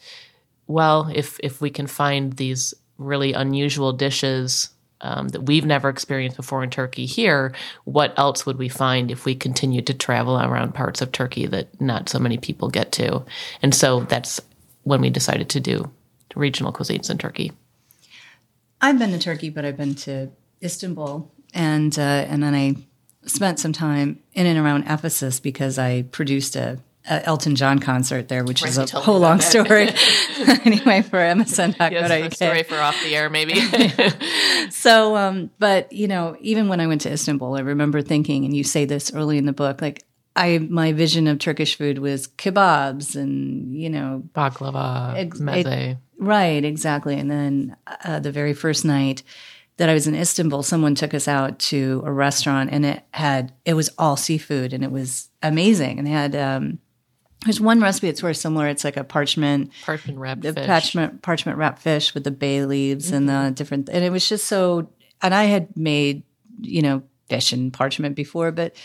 well, 0.68 1.12
if, 1.14 1.40
if 1.42 1.60
we 1.60 1.72
can 1.72 1.88
find 1.88 2.34
these 2.34 2.76
really 3.00 3.34
unusual 3.34 3.94
dishes 3.94 4.70
um, 5.02 5.30
that 5.30 5.42
we've 5.42 5.66
never 5.66 5.90
experienced 5.90 6.38
before 6.38 6.64
in 6.64 6.70
Turkey 6.70 7.06
here, 7.06 7.54
what 7.86 8.18
else 8.18 8.46
would 8.46 8.58
we 8.58 8.70
find 8.70 9.12
if 9.12 9.26
we 9.26 9.36
continued 9.36 9.88
to 9.88 9.94
travel 9.94 10.38
around 10.38 10.74
parts 10.74 11.02
of 11.02 11.12
Turkey 11.12 11.46
that 11.48 11.80
not 11.82 12.10
so 12.10 12.20
many 12.20 12.38
people 12.38 12.70
get 12.70 12.92
to? 12.94 13.24
And 13.62 13.74
so 13.74 14.02
that's 14.02 14.42
when 14.84 15.02
we 15.02 15.10
decided 15.10 15.50
to 15.50 15.60
do 15.60 15.90
regional 16.36 16.74
cuisines 16.74 17.10
in 17.10 17.18
Turkey. 17.18 17.52
I've 18.82 19.00
been 19.00 19.12
to 19.12 19.20
Turkey, 19.20 19.50
but 19.50 19.66
I've 19.66 19.78
been 19.78 19.96
to 19.96 20.30
Istanbul, 20.64 21.30
and 21.54 21.98
uh, 21.98 22.02
and 22.02 22.42
then 22.42 22.56
I 22.56 22.76
spent 23.26 23.60
some 23.60 23.74
time 23.74 24.20
in 24.34 24.46
and 24.46 24.58
around 24.58 24.84
Ephesus 24.88 25.40
because 25.40 25.78
I 25.78 26.04
produced 26.04 26.56
a 26.56 26.80
uh, 27.10 27.22
Elton 27.24 27.56
John 27.56 27.80
concert 27.80 28.28
there, 28.28 28.44
which 28.44 28.62
right, 28.62 28.70
is 28.70 28.78
a 28.78 29.00
whole 29.00 29.20
long 29.20 29.42
story. 29.42 29.90
anyway, 30.64 31.02
for 31.02 31.18
MSN.co.uk. 31.18 31.92
Yes, 31.92 32.36
story 32.36 32.64
for 32.64 32.78
off 32.78 32.96
the 33.04 33.16
air, 33.16 33.30
maybe. 33.30 33.60
so, 34.70 35.18
um, 35.18 35.50
but 35.58 35.92
you 35.92 36.08
know, 36.08 36.38
even 36.40 36.68
when 36.68 36.80
I 36.80 36.88
went 36.88 37.02
to 37.02 37.12
Istanbul, 37.12 37.58
I 37.58 37.62
remember 37.62 38.02
thinking, 38.02 38.46
and 38.46 38.56
you 38.56 38.64
say 38.64 38.86
this 38.86 39.14
early 39.14 39.38
in 39.38 39.46
the 39.46 39.54
book, 39.54 39.82
like 39.82 40.06
I 40.36 40.60
my 40.60 40.94
vision 40.94 41.28
of 41.28 41.40
Turkish 41.40 41.76
food 41.76 41.98
was 41.98 42.28
kebabs 42.28 43.16
and 43.16 43.76
you 43.76 43.90
know 43.90 44.24
baklava, 44.34 45.18
ex- 45.18 45.40
meze. 45.40 45.66
It, 45.66 45.98
right, 46.20 46.64
exactly. 46.64 47.20
And 47.20 47.32
then 47.32 47.76
uh, 48.06 48.20
the 48.20 48.32
very 48.32 48.54
first 48.54 48.86
night 48.86 49.24
that 49.78 49.90
I 49.90 49.94
was 49.94 50.08
in 50.08 50.16
Istanbul, 50.16 50.62
someone 50.62 50.94
took 50.94 51.14
us 51.14 51.28
out 51.28 51.58
to 51.60 52.04
a 52.06 52.12
restaurant, 52.12 52.70
and 52.72 52.86
it 52.86 53.04
had 53.12 53.54
it 53.66 53.74
was 53.74 53.90
all 53.98 54.16
seafood, 54.16 54.74
and 54.74 54.84
it 54.84 54.92
was 54.92 55.30
amazing, 55.42 55.98
and 55.98 56.06
they 56.06 56.12
had. 56.12 56.36
Um, 56.36 56.80
there's 57.46 57.62
one 57.62 57.80
recipe 57.80 58.08
that's 58.08 58.22
very 58.22 58.36
similar. 58.36 58.68
It's 58.68 58.84
like 58.84 58.98
a 58.98 59.04
parchment 59.04 59.72
parchment 59.84 60.20
wrapped 60.20 60.44
fish. 60.44 60.66
parchment 60.66 61.22
parchment 61.22 61.58
wrapped 61.58 61.82
fish 61.82 62.14
with 62.14 62.24
the 62.24 62.32
bay 62.32 62.66
leaves 62.66 63.08
mm-hmm. 63.08 63.16
and 63.16 63.30
the 63.30 63.34
mm-hmm. 63.34 63.54
different. 63.54 63.90
And 63.90 64.04
it 64.04 64.12
was 64.12 64.28
just 64.28 64.46
so. 64.46 64.90
And 65.22 65.34
I 65.34 65.46
had 65.46 65.76
made 65.78 66.24
you 66.62 66.82
know 66.82 67.04
fish 67.30 67.54
and 67.54 67.72
parchment 67.72 68.16
before, 68.16 68.52
but 68.52 68.76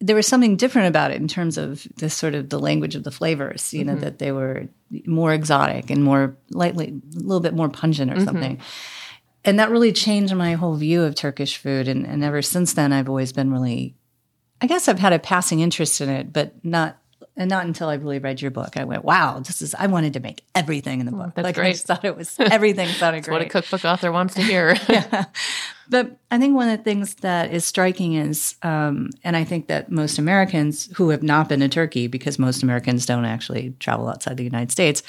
there 0.00 0.16
was 0.16 0.26
something 0.26 0.56
different 0.56 0.88
about 0.88 1.10
it 1.10 1.20
in 1.20 1.28
terms 1.28 1.58
of 1.58 1.86
the 1.96 2.08
sort 2.08 2.34
of 2.34 2.48
the 2.48 2.58
language 2.58 2.94
of 2.94 3.02
the 3.02 3.10
flavors. 3.10 3.74
You 3.74 3.84
know 3.84 3.92
mm-hmm. 3.92 4.02
that 4.02 4.18
they 4.18 4.30
were 4.30 4.68
more 5.06 5.32
exotic 5.32 5.90
and 5.90 6.04
more 6.04 6.36
lightly, 6.50 7.00
a 7.16 7.18
little 7.18 7.40
bit 7.40 7.54
more 7.54 7.68
pungent 7.68 8.10
or 8.10 8.14
mm-hmm. 8.14 8.24
something. 8.24 8.60
and 9.44 9.58
that 9.58 9.70
really 9.70 9.92
changed 9.92 10.34
my 10.34 10.52
whole 10.52 10.76
view 10.76 11.02
of 11.02 11.14
Turkish 11.14 11.56
food. 11.56 11.88
And, 11.88 12.06
and 12.06 12.22
ever 12.22 12.42
since 12.42 12.74
then, 12.74 12.92
I've 12.92 13.08
always 13.08 13.32
been 13.32 13.50
really, 13.50 13.94
I 14.60 14.66
guess 14.66 14.86
I've 14.86 14.98
had 14.98 15.12
a 15.12 15.18
passing 15.18 15.60
interest 15.60 16.00
in 16.00 16.08
it, 16.08 16.32
but 16.32 16.62
not 16.64 16.99
and 17.40 17.48
not 17.50 17.64
until 17.66 17.88
I 17.88 17.94
really 17.94 18.18
read 18.20 18.40
your 18.40 18.50
book, 18.52 18.76
I 18.76 18.84
went, 18.84 19.04
"Wow, 19.04 19.40
this 19.40 19.60
is." 19.62 19.74
I 19.74 19.86
wanted 19.88 20.12
to 20.12 20.20
make 20.20 20.44
everything 20.54 21.00
in 21.00 21.06
the 21.06 21.12
book. 21.12 21.32
That's 21.34 21.44
like 21.46 21.54
great. 21.56 21.68
I 21.68 21.72
just 21.72 21.86
thought 21.86 22.04
it 22.04 22.16
was 22.16 22.36
everything 22.38 22.88
sounded 22.88 23.24
great. 23.24 23.32
what 23.32 23.42
a 23.42 23.48
cookbook 23.48 23.84
author 23.84 24.12
wants 24.12 24.34
to 24.34 24.42
hear. 24.42 24.76
yeah. 24.88 25.24
But 25.88 26.18
I 26.30 26.38
think 26.38 26.54
one 26.54 26.68
of 26.68 26.78
the 26.78 26.84
things 26.84 27.14
that 27.16 27.52
is 27.52 27.64
striking 27.64 28.14
is, 28.14 28.54
um, 28.62 29.10
and 29.24 29.36
I 29.36 29.42
think 29.42 29.66
that 29.66 29.90
most 29.90 30.18
Americans 30.20 30.88
who 30.96 31.08
have 31.08 31.24
not 31.24 31.48
been 31.48 31.58
to 31.60 31.68
Turkey, 31.68 32.06
because 32.06 32.38
most 32.38 32.62
Americans 32.62 33.06
don't 33.06 33.24
actually 33.24 33.74
travel 33.80 34.08
outside 34.08 34.36
the 34.36 34.44
United 34.44 34.70
States, 34.70 35.02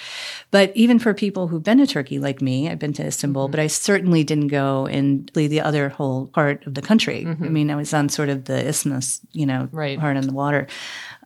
but 0.50 0.72
even 0.76 0.98
for 0.98 1.14
people 1.14 1.50
who've 1.50 1.62
been 1.62 1.78
to 1.78 1.86
Turkey, 1.86 2.18
like 2.18 2.42
me, 2.42 2.68
I've 2.68 2.80
been 2.80 2.94
to 2.94 3.06
Istanbul, 3.06 3.50
but 3.50 3.60
I 3.60 3.68
certainly 3.68 4.24
didn't 4.24 4.48
go 4.48 4.88
and 4.88 5.30
leave 5.36 5.52
the 5.52 5.62
other 5.62 5.90
whole 5.90 6.26
part 6.28 6.66
of 6.66 6.74
the 6.74 6.82
country. 6.82 7.28
I 7.28 7.34
mean, 7.50 7.70
I 7.70 7.76
was 7.76 7.94
on 7.94 8.10
sort 8.10 8.30
of 8.30 8.46
the 8.46 8.68
isthmus, 8.68 9.22
you 9.34 9.46
know, 9.46 9.70
Right. 9.72 10.00
part 10.00 10.18
in 10.18 10.26
the 10.26 10.34
water. 10.34 10.66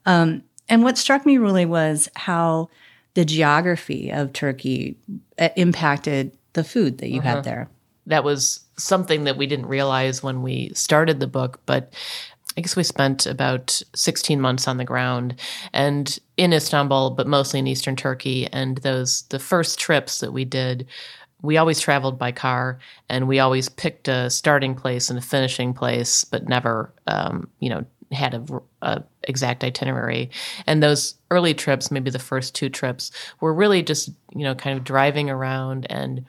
Um, 0.05 0.43
and 0.69 0.83
what 0.83 0.97
struck 0.97 1.25
me 1.25 1.37
really 1.37 1.65
was 1.65 2.09
how 2.15 2.69
the 3.13 3.25
geography 3.25 4.11
of 4.11 4.33
Turkey 4.33 4.97
uh, 5.39 5.49
impacted 5.55 6.37
the 6.53 6.63
food 6.63 6.99
that 6.99 7.09
you 7.09 7.21
had 7.21 7.43
there. 7.43 7.69
that 8.05 8.23
was 8.23 8.61
something 8.77 9.23
that 9.23 9.37
we 9.37 9.47
didn't 9.47 9.67
realize 9.67 10.21
when 10.21 10.41
we 10.41 10.71
started 10.73 11.19
the 11.19 11.27
book, 11.27 11.59
but 11.65 11.93
I 12.57 12.61
guess 12.61 12.75
we 12.75 12.83
spent 12.83 13.25
about 13.25 13.81
16 13.95 14.39
months 14.39 14.67
on 14.67 14.77
the 14.77 14.85
ground 14.85 15.35
and 15.73 16.17
in 16.37 16.53
Istanbul, 16.53 17.11
but 17.11 17.27
mostly 17.27 17.59
in 17.59 17.67
eastern 17.67 17.95
Turkey. 17.95 18.47
And 18.51 18.77
those, 18.77 19.23
the 19.23 19.39
first 19.39 19.77
trips 19.77 20.19
that 20.19 20.31
we 20.31 20.45
did, 20.45 20.87
we 21.41 21.57
always 21.57 21.81
traveled 21.81 22.17
by 22.17 22.31
car 22.31 22.79
and 23.09 23.27
we 23.27 23.39
always 23.39 23.67
picked 23.67 24.07
a 24.07 24.29
starting 24.29 24.73
place 24.73 25.09
and 25.09 25.19
a 25.19 25.21
finishing 25.21 25.73
place, 25.73 26.23
but 26.23 26.47
never, 26.47 26.93
um, 27.07 27.49
you 27.59 27.69
know, 27.69 27.85
had 28.15 28.33
a, 28.33 28.61
a 28.81 29.03
exact 29.23 29.63
itinerary. 29.63 30.29
And 30.65 30.81
those 30.81 31.15
early 31.29 31.53
trips, 31.53 31.91
maybe 31.91 32.09
the 32.09 32.19
first 32.19 32.55
two 32.55 32.69
trips, 32.69 33.11
were 33.41 33.53
really 33.53 33.83
just, 33.83 34.09
you 34.35 34.43
know, 34.43 34.55
kind 34.55 34.77
of 34.77 34.83
driving 34.83 35.29
around 35.29 35.85
and 35.89 36.25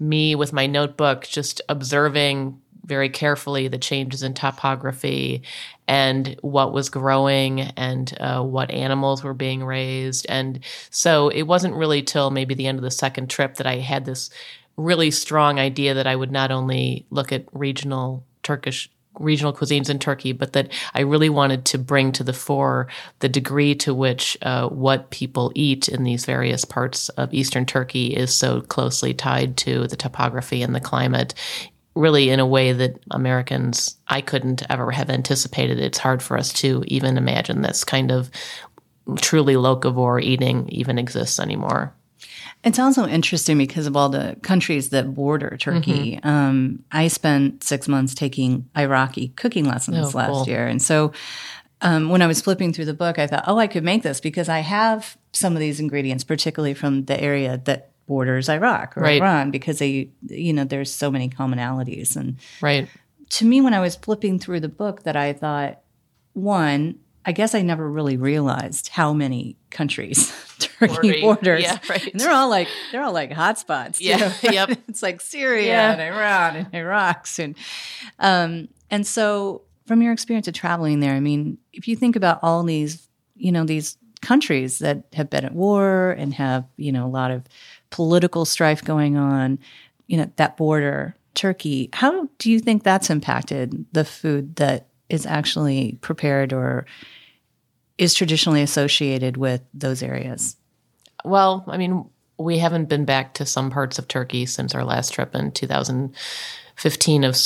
me 0.00 0.34
with 0.34 0.52
my 0.52 0.66
notebook 0.66 1.24
just 1.24 1.60
observing 1.68 2.60
very 2.84 3.10
carefully 3.10 3.68
the 3.68 3.78
changes 3.78 4.22
in 4.22 4.32
topography 4.32 5.42
and 5.86 6.36
what 6.40 6.72
was 6.72 6.88
growing 6.88 7.60
and 7.60 8.16
uh, 8.18 8.42
what 8.42 8.70
animals 8.70 9.22
were 9.22 9.34
being 9.34 9.62
raised. 9.62 10.24
And 10.28 10.60
so 10.90 11.28
it 11.28 11.42
wasn't 11.42 11.74
really 11.74 12.02
till 12.02 12.30
maybe 12.30 12.54
the 12.54 12.66
end 12.66 12.78
of 12.78 12.84
the 12.84 12.90
second 12.90 13.28
trip 13.28 13.56
that 13.56 13.66
I 13.66 13.76
had 13.76 14.06
this 14.06 14.30
really 14.78 15.10
strong 15.10 15.58
idea 15.58 15.92
that 15.94 16.06
I 16.06 16.16
would 16.16 16.32
not 16.32 16.50
only 16.50 17.04
look 17.10 17.30
at 17.32 17.44
regional 17.52 18.24
Turkish 18.42 18.90
regional 19.18 19.52
cuisines 19.52 19.90
in 19.90 19.98
Turkey, 19.98 20.32
but 20.32 20.52
that 20.52 20.72
I 20.94 21.00
really 21.00 21.28
wanted 21.28 21.64
to 21.66 21.78
bring 21.78 22.12
to 22.12 22.24
the 22.24 22.32
fore 22.32 22.88
the 23.20 23.28
degree 23.28 23.74
to 23.76 23.94
which 23.94 24.36
uh, 24.42 24.68
what 24.68 25.10
people 25.10 25.52
eat 25.54 25.88
in 25.88 26.04
these 26.04 26.24
various 26.24 26.64
parts 26.64 27.08
of 27.10 27.34
eastern 27.34 27.66
Turkey 27.66 28.08
is 28.08 28.34
so 28.34 28.60
closely 28.60 29.14
tied 29.14 29.56
to 29.58 29.86
the 29.86 29.96
topography 29.96 30.62
and 30.62 30.74
the 30.74 30.80
climate. 30.80 31.34
Really, 31.94 32.30
in 32.30 32.38
a 32.38 32.46
way 32.46 32.72
that 32.72 33.02
Americans, 33.10 33.96
I 34.06 34.20
couldn't 34.20 34.62
ever 34.70 34.92
have 34.92 35.10
anticipated. 35.10 35.80
It's 35.80 35.98
hard 35.98 36.22
for 36.22 36.38
us 36.38 36.52
to 36.54 36.84
even 36.86 37.18
imagine 37.18 37.62
this 37.62 37.82
kind 37.82 38.12
of 38.12 38.30
truly 39.16 39.54
locavore 39.54 40.22
eating 40.22 40.68
even 40.68 40.98
exists 40.98 41.40
anymore. 41.40 41.94
It's 42.64 42.78
also 42.78 43.06
interesting 43.06 43.56
because 43.56 43.86
of 43.86 43.96
all 43.96 44.08
the 44.08 44.36
countries 44.42 44.90
that 44.90 45.14
border 45.14 45.56
Turkey. 45.58 46.16
Mm-hmm. 46.16 46.28
Um, 46.28 46.84
I 46.90 47.08
spent 47.08 47.62
six 47.62 47.86
months 47.86 48.14
taking 48.14 48.68
Iraqi 48.76 49.28
cooking 49.28 49.64
lessons 49.64 50.14
Oh, 50.14 50.16
last 50.18 50.28
cool. 50.30 50.44
year. 50.48 50.66
And 50.66 50.82
so 50.82 51.12
um, 51.82 52.08
when 52.08 52.20
I 52.20 52.26
was 52.26 52.40
flipping 52.40 52.72
through 52.72 52.86
the 52.86 52.94
book, 52.94 53.18
I 53.18 53.28
thought, 53.28 53.44
oh, 53.46 53.58
I 53.58 53.68
could 53.68 53.84
make 53.84 54.02
this 54.02 54.20
because 54.20 54.48
I 54.48 54.58
have 54.60 55.16
some 55.32 55.52
of 55.54 55.60
these 55.60 55.78
ingredients, 55.78 56.24
particularly 56.24 56.74
from 56.74 57.04
the 57.04 57.18
area 57.20 57.60
that 57.66 57.90
borders 58.08 58.48
Iraq 58.48 58.96
or 58.96 59.02
Right. 59.02 59.20
Iran, 59.22 59.50
because 59.52 59.78
they, 59.78 60.10
you 60.28 60.52
know, 60.52 60.64
there's 60.64 60.90
so 60.92 61.10
many 61.12 61.28
commonalities. 61.28 62.16
And 62.16 62.38
Right. 62.60 62.88
to 63.30 63.44
me, 63.44 63.60
when 63.60 63.74
I 63.74 63.80
was 63.80 63.94
flipping 63.94 64.40
through 64.40 64.60
the 64.60 64.68
book, 64.68 65.04
that 65.04 65.14
I 65.14 65.32
thought, 65.32 65.78
one, 66.32 66.98
I 67.28 67.32
guess 67.32 67.54
I 67.54 67.60
never 67.60 67.86
really 67.88 68.16
realized 68.16 68.88
how 68.88 69.12
many 69.12 69.56
countries 69.68 70.32
Turkey 70.58 71.20
borders. 71.20 71.62
Yeah, 71.62 71.78
right. 71.90 72.06
And 72.10 72.18
they're 72.18 72.32
all 72.32 72.48
like 72.48 72.68
they're 72.90 73.02
all 73.02 73.12
like 73.12 73.30
hotspots. 73.32 74.00
you 74.00 74.08
Yeah, 74.10 74.16
know? 74.16 74.32
yep. 74.50 74.70
It's 74.88 75.02
like 75.02 75.20
Syria 75.20 75.66
Yeah. 75.66 75.92
and 75.92 76.00
Iran 76.00 76.56
and 76.56 76.74
Iraq 76.74 77.28
and 77.38 77.54
um 78.18 78.68
and 78.90 79.06
so 79.06 79.60
from 79.86 80.00
your 80.00 80.14
experience 80.14 80.48
of 80.48 80.54
traveling 80.54 81.00
there, 81.00 81.12
I 81.12 81.20
mean, 81.20 81.58
if 81.74 81.86
you 81.86 81.96
think 81.96 82.16
about 82.16 82.38
all 82.42 82.62
these, 82.62 83.06
you 83.36 83.52
know, 83.52 83.64
these 83.64 83.98
countries 84.22 84.78
that 84.78 85.04
have 85.12 85.28
been 85.28 85.44
at 85.44 85.54
war 85.54 86.12
and 86.12 86.32
have, 86.32 86.64
you 86.78 86.92
know, 86.92 87.04
a 87.04 87.08
lot 87.08 87.30
of 87.30 87.42
political 87.90 88.46
strife 88.46 88.82
going 88.82 89.18
on, 89.18 89.58
you 90.06 90.16
know, 90.16 90.30
that 90.36 90.56
border, 90.56 91.14
Turkey, 91.34 91.90
how 91.92 92.26
do 92.38 92.50
you 92.50 92.58
think 92.58 92.82
that's 92.84 93.10
impacted 93.10 93.84
the 93.92 94.04
food 94.06 94.56
that 94.56 94.88
is 95.10 95.26
actually 95.26 95.98
prepared 96.00 96.52
or 96.54 96.86
is 97.98 98.14
traditionally 98.14 98.62
associated 98.62 99.36
with 99.36 99.60
those 99.74 100.02
areas? 100.02 100.56
Well, 101.24 101.64
I 101.66 101.76
mean, 101.76 102.08
we 102.38 102.58
haven't 102.58 102.88
been 102.88 103.04
back 103.04 103.34
to 103.34 103.46
some 103.46 103.70
parts 103.70 103.98
of 103.98 104.08
Turkey 104.08 104.46
since 104.46 104.74
our 104.74 104.84
last 104.84 105.12
trip 105.12 105.34
in 105.34 105.50
2015 105.50 107.24
of 107.24 107.36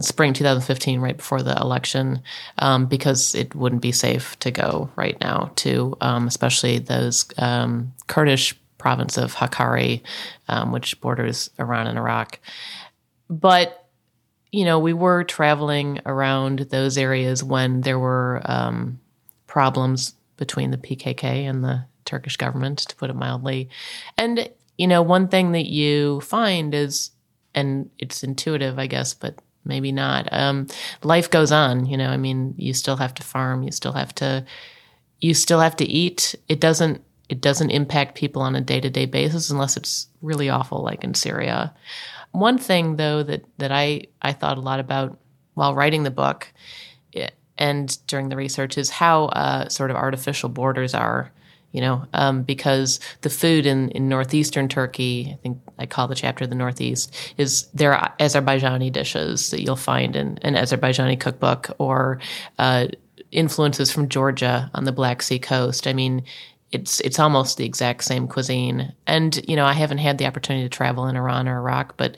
spring 0.00 0.32
2015, 0.32 1.00
right 1.00 1.16
before 1.16 1.42
the 1.42 1.56
election, 1.56 2.22
um, 2.58 2.86
because 2.86 3.34
it 3.34 3.54
wouldn't 3.54 3.82
be 3.82 3.92
safe 3.92 4.38
to 4.40 4.50
go 4.50 4.90
right 4.96 5.18
now 5.20 5.50
to, 5.56 5.96
um, 6.00 6.26
especially 6.26 6.78
those 6.78 7.26
um, 7.38 7.92
Kurdish 8.06 8.54
province 8.78 9.16
of 9.16 9.34
Hakkari, 9.34 10.02
um, 10.48 10.72
which 10.72 11.00
borders 11.00 11.50
Iran 11.58 11.86
and 11.86 11.98
Iraq. 11.98 12.38
But 13.28 13.78
you 14.50 14.66
know, 14.66 14.78
we 14.78 14.92
were 14.92 15.24
traveling 15.24 16.00
around 16.04 16.58
those 16.58 16.98
areas 16.98 17.42
when 17.42 17.80
there 17.80 17.98
were 17.98 18.42
um, 18.44 19.00
problems 19.52 20.14
between 20.38 20.70
the 20.70 20.78
PKK 20.78 21.24
and 21.24 21.62
the 21.62 21.84
Turkish 22.06 22.38
government, 22.38 22.78
to 22.78 22.96
put 22.96 23.10
it 23.10 23.16
mildly. 23.16 23.68
And, 24.16 24.48
you 24.78 24.86
know, 24.86 25.02
one 25.02 25.28
thing 25.28 25.52
that 25.52 25.66
you 25.66 26.22
find 26.22 26.74
is, 26.74 27.10
and 27.54 27.90
it's 27.98 28.24
intuitive, 28.24 28.78
I 28.78 28.86
guess, 28.86 29.12
but 29.12 29.34
maybe 29.66 29.92
not, 29.92 30.26
um, 30.32 30.68
life 31.02 31.28
goes 31.28 31.52
on. 31.52 31.84
You 31.84 31.98
know, 31.98 32.08
I 32.08 32.16
mean, 32.16 32.54
you 32.56 32.72
still 32.72 32.96
have 32.96 33.12
to 33.12 33.22
farm, 33.22 33.62
you 33.62 33.72
still 33.72 33.92
have 33.92 34.14
to, 34.14 34.46
you 35.20 35.34
still 35.34 35.60
have 35.60 35.76
to 35.76 35.84
eat. 35.84 36.34
It 36.48 36.58
doesn't, 36.58 37.04
it 37.28 37.42
doesn't 37.42 37.70
impact 37.70 38.14
people 38.14 38.40
on 38.40 38.56
a 38.56 38.60
day 38.62 38.80
to 38.80 38.88
day 38.88 39.04
basis 39.04 39.50
unless 39.50 39.76
it's 39.76 40.08
really 40.22 40.48
awful, 40.48 40.82
like 40.82 41.04
in 41.04 41.12
Syria. 41.12 41.74
One 42.30 42.56
thing, 42.56 42.96
though, 42.96 43.22
that 43.22 43.44
that 43.58 43.70
I 43.70 44.06
I 44.22 44.32
thought 44.32 44.56
a 44.56 44.62
lot 44.62 44.80
about 44.80 45.18
while 45.52 45.74
writing 45.74 46.04
the 46.04 46.10
book 46.10 46.50
eh, 47.14 47.28
and 47.58 47.98
during 48.06 48.28
the 48.28 48.36
research 48.36 48.78
is 48.78 48.90
how 48.90 49.26
uh, 49.26 49.68
sort 49.68 49.90
of 49.90 49.96
artificial 49.96 50.48
borders 50.48 50.94
are. 50.94 51.30
You 51.72 51.80
know, 51.80 52.04
um, 52.12 52.42
because 52.42 53.00
the 53.22 53.30
food 53.30 53.64
in, 53.64 53.88
in 53.92 54.06
northeastern 54.06 54.68
Turkey, 54.68 55.30
I 55.32 55.36
think 55.42 55.58
I 55.78 55.86
call 55.86 56.06
the 56.06 56.14
chapter 56.14 56.46
the 56.46 56.54
Northeast, 56.54 57.16
is 57.38 57.66
there 57.72 57.94
are 57.94 58.12
Azerbaijani 58.20 58.92
dishes 58.92 59.48
that 59.48 59.62
you'll 59.62 59.76
find 59.76 60.14
in 60.14 60.38
an 60.42 60.52
Azerbaijani 60.52 61.18
cookbook 61.18 61.70
or 61.78 62.20
uh, 62.58 62.88
influences 63.30 63.90
from 63.90 64.10
Georgia 64.10 64.70
on 64.74 64.84
the 64.84 64.92
Black 64.92 65.22
Sea 65.22 65.38
coast. 65.38 65.86
I 65.86 65.94
mean, 65.94 66.24
it's 66.72 67.00
it's 67.00 67.18
almost 67.18 67.58
the 67.58 67.66
exact 67.66 68.04
same 68.04 68.26
cuisine. 68.26 68.92
And 69.06 69.40
you 69.48 69.56
know, 69.56 69.66
I 69.66 69.74
haven't 69.74 69.98
had 69.98 70.18
the 70.18 70.26
opportunity 70.26 70.64
to 70.64 70.76
travel 70.76 71.06
in 71.06 71.16
Iran 71.16 71.48
or 71.48 71.58
Iraq, 71.58 71.96
but 71.96 72.16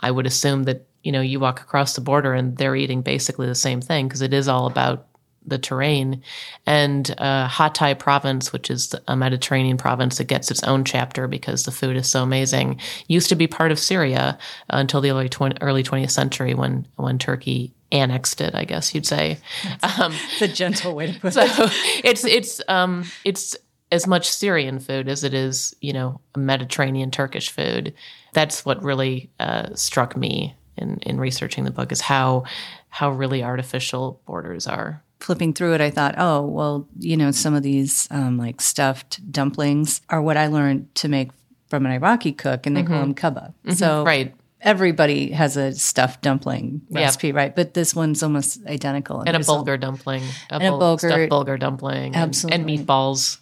I 0.00 0.10
would 0.10 0.26
assume 0.26 0.64
that 0.64 0.86
you 1.06 1.12
know 1.12 1.20
you 1.20 1.38
walk 1.38 1.60
across 1.60 1.94
the 1.94 2.00
border 2.00 2.34
and 2.34 2.56
they're 2.56 2.74
eating 2.74 3.00
basically 3.00 3.46
the 3.46 3.54
same 3.54 3.80
thing 3.80 4.08
because 4.08 4.22
it 4.22 4.34
is 4.34 4.48
all 4.48 4.66
about 4.66 5.06
the 5.46 5.56
terrain. 5.58 6.20
And 6.66 7.14
uh, 7.18 7.48
Hatay 7.48 7.96
province, 7.96 8.52
which 8.52 8.68
is 8.68 8.92
a 9.06 9.14
Mediterranean 9.14 9.76
province 9.76 10.18
that 10.18 10.24
gets 10.24 10.50
its 10.50 10.64
own 10.64 10.84
chapter 10.84 11.28
because 11.28 11.62
the 11.62 11.70
food 11.70 11.96
is 11.96 12.10
so 12.10 12.24
amazing, 12.24 12.80
used 13.06 13.28
to 13.28 13.36
be 13.36 13.46
part 13.46 13.70
of 13.70 13.78
Syria 13.78 14.36
until 14.68 15.00
the 15.00 15.10
early 15.10 15.28
20, 15.28 15.58
early 15.60 15.84
20th 15.84 16.10
century 16.10 16.54
when 16.54 16.88
when 16.96 17.18
Turkey 17.18 17.72
annexed 17.92 18.40
it, 18.40 18.56
I 18.56 18.64
guess 18.64 18.92
you'd 18.92 19.06
say. 19.06 19.38
Um, 19.84 20.12
It's 20.32 20.42
a 20.42 20.48
gentle 20.48 20.96
way 20.96 21.12
to 21.12 21.20
put 21.20 21.34
so 21.34 21.42
it. 21.44 21.50
it's 22.04 22.24
it's 22.24 22.60
um 22.66 23.04
it's 23.24 23.56
as 23.92 24.08
much 24.08 24.28
Syrian 24.28 24.80
food 24.80 25.08
as 25.08 25.22
it 25.22 25.32
is, 25.32 25.76
you 25.80 25.92
know, 25.92 26.20
Mediterranean 26.36 27.12
Turkish 27.12 27.50
food. 27.50 27.94
That's 28.32 28.64
what 28.64 28.82
really 28.82 29.30
uh, 29.38 29.74
struck 29.76 30.16
me 30.16 30.56
in 30.76 30.98
in 31.02 31.18
researching 31.18 31.64
the 31.64 31.70
book 31.70 31.92
is 31.92 32.00
how 32.00 32.44
how 32.88 33.10
really 33.10 33.42
artificial 33.42 34.20
borders 34.26 34.66
are. 34.66 35.02
Flipping 35.20 35.54
through 35.54 35.74
it, 35.74 35.80
I 35.80 35.90
thought, 35.90 36.14
oh, 36.18 36.42
well, 36.42 36.86
you 36.98 37.16
know, 37.16 37.30
some 37.30 37.54
of 37.54 37.62
these 37.62 38.06
um, 38.10 38.36
like 38.38 38.60
stuffed 38.60 39.20
dumplings 39.32 40.00
are 40.10 40.20
what 40.20 40.36
I 40.36 40.46
learned 40.48 40.94
to 40.96 41.08
make 41.08 41.30
from 41.70 41.86
an 41.86 41.92
Iraqi 41.92 42.32
cook, 42.32 42.66
and 42.66 42.76
they 42.76 42.82
call 42.82 43.00
them 43.00 43.14
kebab. 43.14 43.54
So 43.74 44.04
Right. 44.04 44.34
everybody 44.60 45.32
has 45.32 45.56
a 45.56 45.72
stuffed 45.72 46.20
dumpling 46.22 46.82
recipe, 46.90 47.32
right? 47.32 47.54
But 47.56 47.72
this 47.74 47.94
one's 47.94 48.22
almost 48.22 48.64
identical. 48.66 49.20
and 49.20 49.30
a 49.30 49.32
there's 49.32 49.48
bulgur 49.48 49.80
dumpling, 49.80 50.22
a, 50.50 50.54
And 50.54 50.62
a 50.64 50.70
bul- 50.70 50.96
bulgur- 50.96 50.98
stuffed 51.10 51.30
bulgur 51.32 51.58
dumpling, 51.58 52.14
and- 52.14 52.16
Absolutely. 52.16 52.58
Mm-hmm. 52.60 52.68
and, 52.70 52.86
meatballs. 52.86 53.38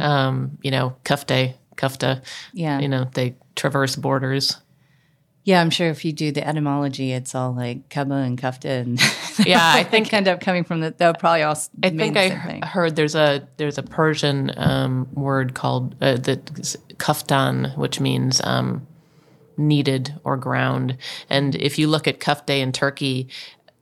Um, 0.00 0.58
you 0.62 0.70
know, 0.70 0.96
kufte, 1.04 1.54
kufta. 1.76 2.22
Yeah. 2.54 2.78
you 2.80 2.88
know, 2.88 3.08
they 3.12 3.34
traverse 3.56 3.94
borders. 3.96 4.56
Yeah, 5.50 5.60
I'm 5.60 5.70
sure 5.70 5.88
if 5.88 6.04
you 6.04 6.12
do 6.12 6.30
the 6.30 6.46
etymology, 6.46 7.10
it's 7.10 7.34
all 7.34 7.52
like 7.52 7.90
kaba 7.90 8.14
and 8.14 8.40
kafta, 8.40 8.82
and 8.82 9.00
Yeah, 9.44 9.58
I 9.60 9.82
think 9.82 10.14
end 10.14 10.28
up 10.28 10.40
coming 10.40 10.62
from 10.62 10.78
the. 10.78 10.94
They'll 10.96 11.12
probably 11.12 11.42
all. 11.42 11.58
I 11.82 11.90
think 11.90 12.16
I 12.16 12.28
he- 12.28 12.60
heard 12.64 12.94
there's 12.94 13.16
a 13.16 13.48
there's 13.56 13.76
a 13.76 13.82
Persian 13.82 14.52
um, 14.56 15.08
word 15.12 15.54
called 15.54 15.96
uh, 16.00 16.18
that 16.18 16.56
is 16.56 16.78
kaftan, 16.98 17.76
which 17.76 17.98
means 17.98 18.40
um, 18.44 18.86
kneaded 19.56 20.14
or 20.22 20.36
ground. 20.36 20.96
And 21.28 21.56
if 21.56 21.80
you 21.80 21.88
look 21.88 22.06
at 22.06 22.20
kufte 22.20 22.56
in 22.56 22.70
Turkey, 22.70 23.26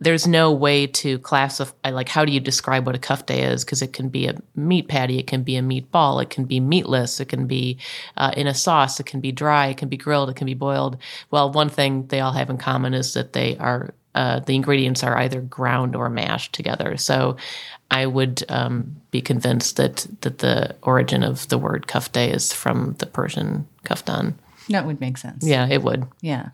there's 0.00 0.26
no 0.26 0.52
way 0.52 0.86
to 0.86 1.18
classify 1.18 1.90
like 1.90 2.08
how 2.08 2.24
do 2.24 2.32
you 2.32 2.40
describe 2.40 2.86
what 2.86 2.94
a 2.94 2.98
kufte 2.98 3.36
is 3.36 3.64
because 3.64 3.82
it 3.82 3.92
can 3.92 4.08
be 4.08 4.26
a 4.26 4.34
meat 4.54 4.88
patty, 4.88 5.18
it 5.18 5.26
can 5.26 5.42
be 5.42 5.56
a 5.56 5.62
meatball, 5.62 6.22
it 6.22 6.30
can 6.30 6.44
be 6.44 6.60
meatless, 6.60 7.20
it 7.20 7.28
can 7.28 7.46
be 7.46 7.78
uh, 8.16 8.32
in 8.36 8.46
a 8.46 8.54
sauce, 8.54 9.00
it 9.00 9.06
can 9.06 9.20
be 9.20 9.32
dry, 9.32 9.66
it 9.66 9.76
can 9.76 9.88
be 9.88 9.96
grilled, 9.96 10.30
it 10.30 10.36
can 10.36 10.46
be 10.46 10.54
boiled. 10.54 10.96
Well, 11.30 11.50
one 11.50 11.68
thing 11.68 12.06
they 12.06 12.20
all 12.20 12.32
have 12.32 12.50
in 12.50 12.58
common 12.58 12.94
is 12.94 13.14
that 13.14 13.32
they 13.32 13.56
are 13.58 13.94
uh, 14.14 14.40
the 14.40 14.54
ingredients 14.54 15.04
are 15.04 15.16
either 15.18 15.40
ground 15.40 15.94
or 15.94 16.08
mashed 16.08 16.52
together. 16.52 16.96
So 16.96 17.36
I 17.90 18.06
would 18.06 18.42
um, 18.48 18.96
be 19.10 19.20
convinced 19.20 19.76
that 19.76 20.06
that 20.22 20.38
the 20.38 20.74
origin 20.82 21.22
of 21.22 21.48
the 21.48 21.58
word 21.58 21.86
kufte 21.86 22.34
is 22.34 22.52
from 22.52 22.94
the 22.98 23.06
Persian 23.06 23.66
kaftan. 23.84 24.34
that 24.70 24.86
would 24.86 25.00
make 25.00 25.18
sense. 25.18 25.46
Yeah, 25.46 25.66
it 25.68 25.82
would. 25.82 26.06
Yeah. 26.20 26.50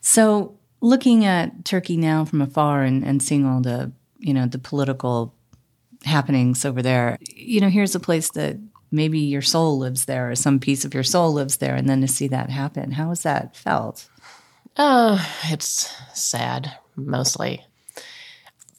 So 0.00 0.54
looking 0.80 1.24
at 1.24 1.64
Turkey 1.64 1.96
now 1.96 2.24
from 2.24 2.40
afar 2.40 2.82
and, 2.82 3.04
and 3.04 3.22
seeing 3.22 3.46
all 3.46 3.60
the, 3.60 3.92
you 4.18 4.34
know, 4.34 4.46
the 4.46 4.58
political 4.58 5.34
happenings 6.04 6.64
over 6.64 6.82
there, 6.82 7.18
you 7.34 7.60
know, 7.60 7.68
here's 7.68 7.94
a 7.94 8.00
place 8.00 8.30
that 8.30 8.56
maybe 8.90 9.18
your 9.18 9.42
soul 9.42 9.78
lives 9.78 10.06
there 10.06 10.30
or 10.30 10.34
some 10.34 10.58
piece 10.58 10.84
of 10.84 10.94
your 10.94 11.02
soul 11.02 11.32
lives 11.32 11.58
there. 11.58 11.74
And 11.74 11.88
then 11.88 12.00
to 12.00 12.08
see 12.08 12.28
that 12.28 12.50
happen, 12.50 12.92
how 12.92 13.10
has 13.10 13.22
that 13.22 13.56
felt? 13.56 14.08
Uh, 14.76 15.24
it's 15.44 15.94
sad, 16.14 16.72
mostly. 16.96 17.64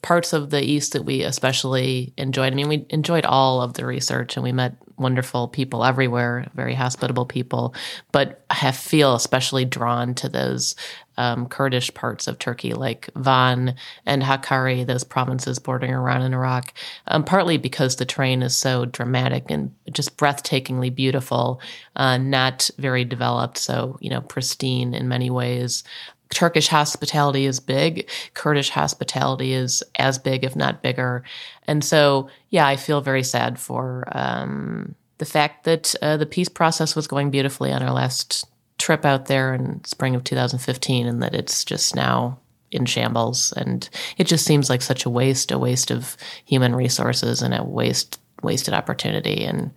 Parts 0.02 0.32
of 0.32 0.50
the 0.50 0.62
East 0.62 0.94
that 0.94 1.04
we 1.04 1.22
especially 1.22 2.12
enjoyed. 2.16 2.52
I 2.52 2.56
mean, 2.56 2.68
we 2.68 2.86
enjoyed 2.90 3.24
all 3.24 3.62
of 3.62 3.74
the 3.74 3.86
research 3.86 4.36
and 4.36 4.42
we 4.42 4.52
met 4.52 4.76
wonderful 5.02 5.48
people 5.48 5.84
everywhere, 5.84 6.48
very 6.54 6.74
hospitable 6.74 7.26
people, 7.26 7.74
but 8.12 8.44
I 8.50 8.72
feel 8.72 9.14
especially 9.14 9.64
drawn 9.64 10.14
to 10.14 10.28
those 10.28 10.74
um, 11.16 11.46
Kurdish 11.48 11.92
parts 11.92 12.26
of 12.26 12.38
Turkey, 12.38 12.72
like 12.72 13.10
Van 13.16 13.74
and 14.06 14.22
Hakkari, 14.22 14.86
those 14.86 15.04
provinces 15.04 15.58
bordering 15.58 15.92
Iran 15.92 16.22
and 16.22 16.34
Iraq, 16.34 16.72
um, 17.08 17.24
partly 17.24 17.58
because 17.58 17.96
the 17.96 18.06
terrain 18.06 18.42
is 18.42 18.56
so 18.56 18.86
dramatic 18.86 19.44
and 19.50 19.74
just 19.90 20.16
breathtakingly 20.16 20.94
beautiful, 20.94 21.60
uh, 21.96 22.16
not 22.16 22.70
very 22.78 23.04
developed, 23.04 23.58
so, 23.58 23.98
you 24.00 24.08
know, 24.08 24.22
pristine 24.22 24.94
in 24.94 25.08
many 25.08 25.30
ways. 25.30 25.84
Turkish 26.32 26.68
hospitality 26.68 27.46
is 27.46 27.60
big. 27.60 28.08
Kurdish 28.34 28.70
hospitality 28.70 29.52
is 29.52 29.82
as 29.96 30.18
big, 30.18 30.44
if 30.44 30.56
not 30.56 30.82
bigger. 30.82 31.22
And 31.66 31.84
so, 31.84 32.28
yeah, 32.50 32.66
I 32.66 32.76
feel 32.76 33.00
very 33.00 33.22
sad 33.22 33.58
for 33.58 34.04
um, 34.12 34.94
the 35.18 35.24
fact 35.24 35.64
that 35.64 35.94
uh, 36.02 36.16
the 36.16 36.26
peace 36.26 36.48
process 36.48 36.96
was 36.96 37.06
going 37.06 37.30
beautifully 37.30 37.72
on 37.72 37.82
our 37.82 37.92
last 37.92 38.46
trip 38.78 39.04
out 39.04 39.26
there 39.26 39.54
in 39.54 39.84
spring 39.84 40.14
of 40.14 40.24
2015, 40.24 41.06
and 41.06 41.22
that 41.22 41.34
it's 41.34 41.64
just 41.64 41.94
now 41.94 42.38
in 42.70 42.86
shambles. 42.86 43.52
And 43.52 43.88
it 44.16 44.26
just 44.26 44.46
seems 44.46 44.70
like 44.70 44.82
such 44.82 45.04
a 45.04 45.10
waste, 45.10 45.52
a 45.52 45.58
waste 45.58 45.90
of 45.90 46.16
human 46.44 46.74
resources, 46.74 47.42
and 47.42 47.54
a 47.54 47.62
waste, 47.62 48.18
wasted 48.42 48.74
opportunity. 48.74 49.44
And 49.44 49.70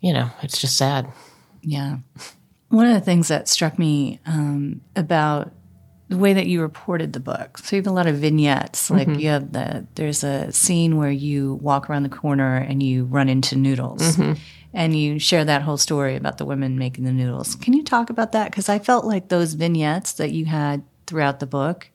you 0.00 0.12
know, 0.12 0.30
it's 0.42 0.60
just 0.60 0.76
sad. 0.76 1.10
Yeah. 1.62 1.98
One 2.68 2.86
of 2.86 2.94
the 2.94 3.00
things 3.00 3.28
that 3.28 3.48
struck 3.48 3.78
me 3.78 4.20
um, 4.26 4.80
about 4.96 5.52
the 6.08 6.16
way 6.18 6.32
that 6.32 6.46
you 6.46 6.60
reported 6.62 7.12
the 7.12 7.20
book. 7.20 7.58
So 7.58 7.76
you 7.76 7.82
have 7.82 7.86
a 7.90 7.94
lot 7.94 8.06
of 8.06 8.16
vignettes. 8.16 8.90
Like 8.90 9.08
you 9.18 9.28
have 9.28 9.52
the 9.52 9.86
there's 9.96 10.22
a 10.22 10.52
scene 10.52 10.96
where 10.96 11.10
you 11.10 11.54
walk 11.54 11.90
around 11.90 12.04
the 12.04 12.08
corner 12.08 12.56
and 12.56 12.82
you 12.82 13.04
run 13.04 13.28
into 13.28 13.56
noodles. 13.56 14.16
And 14.72 14.94
you 14.94 15.18
share 15.18 15.44
that 15.44 15.62
whole 15.62 15.78
story 15.78 16.16
about 16.16 16.36
the 16.38 16.44
women 16.44 16.78
making 16.78 17.04
the 17.04 17.12
noodles. 17.12 17.54
Can 17.56 17.72
you 17.72 17.82
talk 17.82 18.10
about 18.10 18.32
that? 18.32 18.50
Because 18.50 18.68
I 18.68 18.78
felt 18.78 19.04
like 19.04 19.28
those 19.28 19.54
vignettes 19.54 20.12
that 20.14 20.32
you 20.32 20.44
had 20.44 20.82
throughout 21.06 21.40
the 21.40 21.46
book 21.46 21.88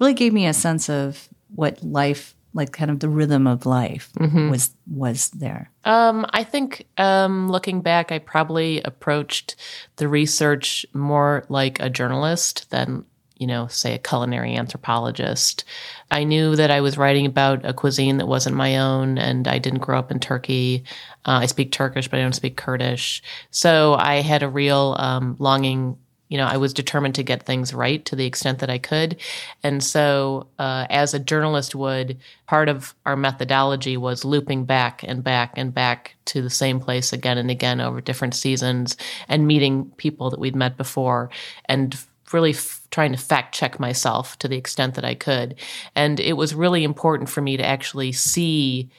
really 0.00 0.14
gave 0.14 0.32
me 0.32 0.46
a 0.46 0.52
sense 0.52 0.90
of 0.90 1.28
what 1.54 1.82
life, 1.84 2.33
like 2.54 2.70
kind 2.70 2.90
of 2.90 3.00
the 3.00 3.08
rhythm 3.08 3.46
of 3.48 3.66
life, 3.66 4.10
was 4.48 4.70
was 4.86 5.30
there. 5.30 5.70
Um, 5.84 6.24
I 6.30 6.44
think 6.44 6.86
um, 6.96 7.50
looking 7.50 7.80
back, 7.80 8.12
I 8.12 8.20
probably 8.20 8.80
approached 8.82 9.56
the 9.96 10.06
research 10.06 10.86
more 10.94 11.44
like 11.48 11.80
a 11.80 11.90
journalist 11.90 12.70
than, 12.70 13.04
you 13.36 13.48
know, 13.48 13.66
say 13.66 13.94
a 13.94 13.98
culinary 13.98 14.54
anthropologist. 14.54 15.64
I 16.12 16.22
knew 16.22 16.54
that 16.54 16.70
I 16.70 16.80
was 16.80 16.96
writing 16.96 17.26
about 17.26 17.64
a 17.64 17.74
cuisine 17.74 18.18
that 18.18 18.28
wasn't 18.28 18.54
my 18.54 18.78
own, 18.78 19.18
and 19.18 19.48
I 19.48 19.58
didn't 19.58 19.80
grow 19.80 19.98
up 19.98 20.12
in 20.12 20.20
Turkey. 20.20 20.84
Uh, 21.26 21.40
I 21.42 21.46
speak 21.46 21.72
Turkish, 21.72 22.06
but 22.06 22.20
I 22.20 22.22
don't 22.22 22.34
speak 22.34 22.56
Kurdish. 22.56 23.20
So 23.50 23.94
I 23.94 24.22
had 24.22 24.44
a 24.44 24.48
real 24.48 24.94
um, 24.98 25.34
longing 25.40 25.98
you 26.34 26.38
know, 26.38 26.46
I 26.46 26.56
was 26.56 26.74
determined 26.74 27.14
to 27.14 27.22
get 27.22 27.44
things 27.44 27.72
right 27.72 28.04
to 28.06 28.16
the 28.16 28.26
extent 28.26 28.58
that 28.58 28.68
I 28.68 28.76
could. 28.76 29.20
And 29.62 29.84
so, 29.84 30.48
uh, 30.58 30.84
as 30.90 31.14
a 31.14 31.20
journalist 31.20 31.76
would, 31.76 32.18
part 32.48 32.68
of 32.68 32.92
our 33.06 33.14
methodology 33.14 33.96
was 33.96 34.24
looping 34.24 34.64
back 34.64 35.04
and 35.04 35.22
back 35.22 35.52
and 35.56 35.72
back 35.72 36.16
to 36.24 36.42
the 36.42 36.50
same 36.50 36.80
place 36.80 37.12
again 37.12 37.38
and 37.38 37.52
again 37.52 37.80
over 37.80 38.00
different 38.00 38.34
seasons 38.34 38.96
and 39.28 39.46
meeting 39.46 39.92
people 39.96 40.28
that 40.30 40.40
we'd 40.40 40.56
met 40.56 40.76
before 40.76 41.30
and 41.66 41.96
really 42.32 42.50
f- 42.50 42.84
trying 42.90 43.12
to 43.12 43.18
fact 43.18 43.54
check 43.54 43.78
myself 43.78 44.36
to 44.40 44.48
the 44.48 44.56
extent 44.56 44.96
that 44.96 45.04
I 45.04 45.14
could. 45.14 45.54
And 45.94 46.18
it 46.18 46.32
was 46.32 46.52
really 46.52 46.82
important 46.82 47.30
for 47.30 47.42
me 47.42 47.56
to 47.56 47.64
actually 47.64 48.10
see 48.10 48.90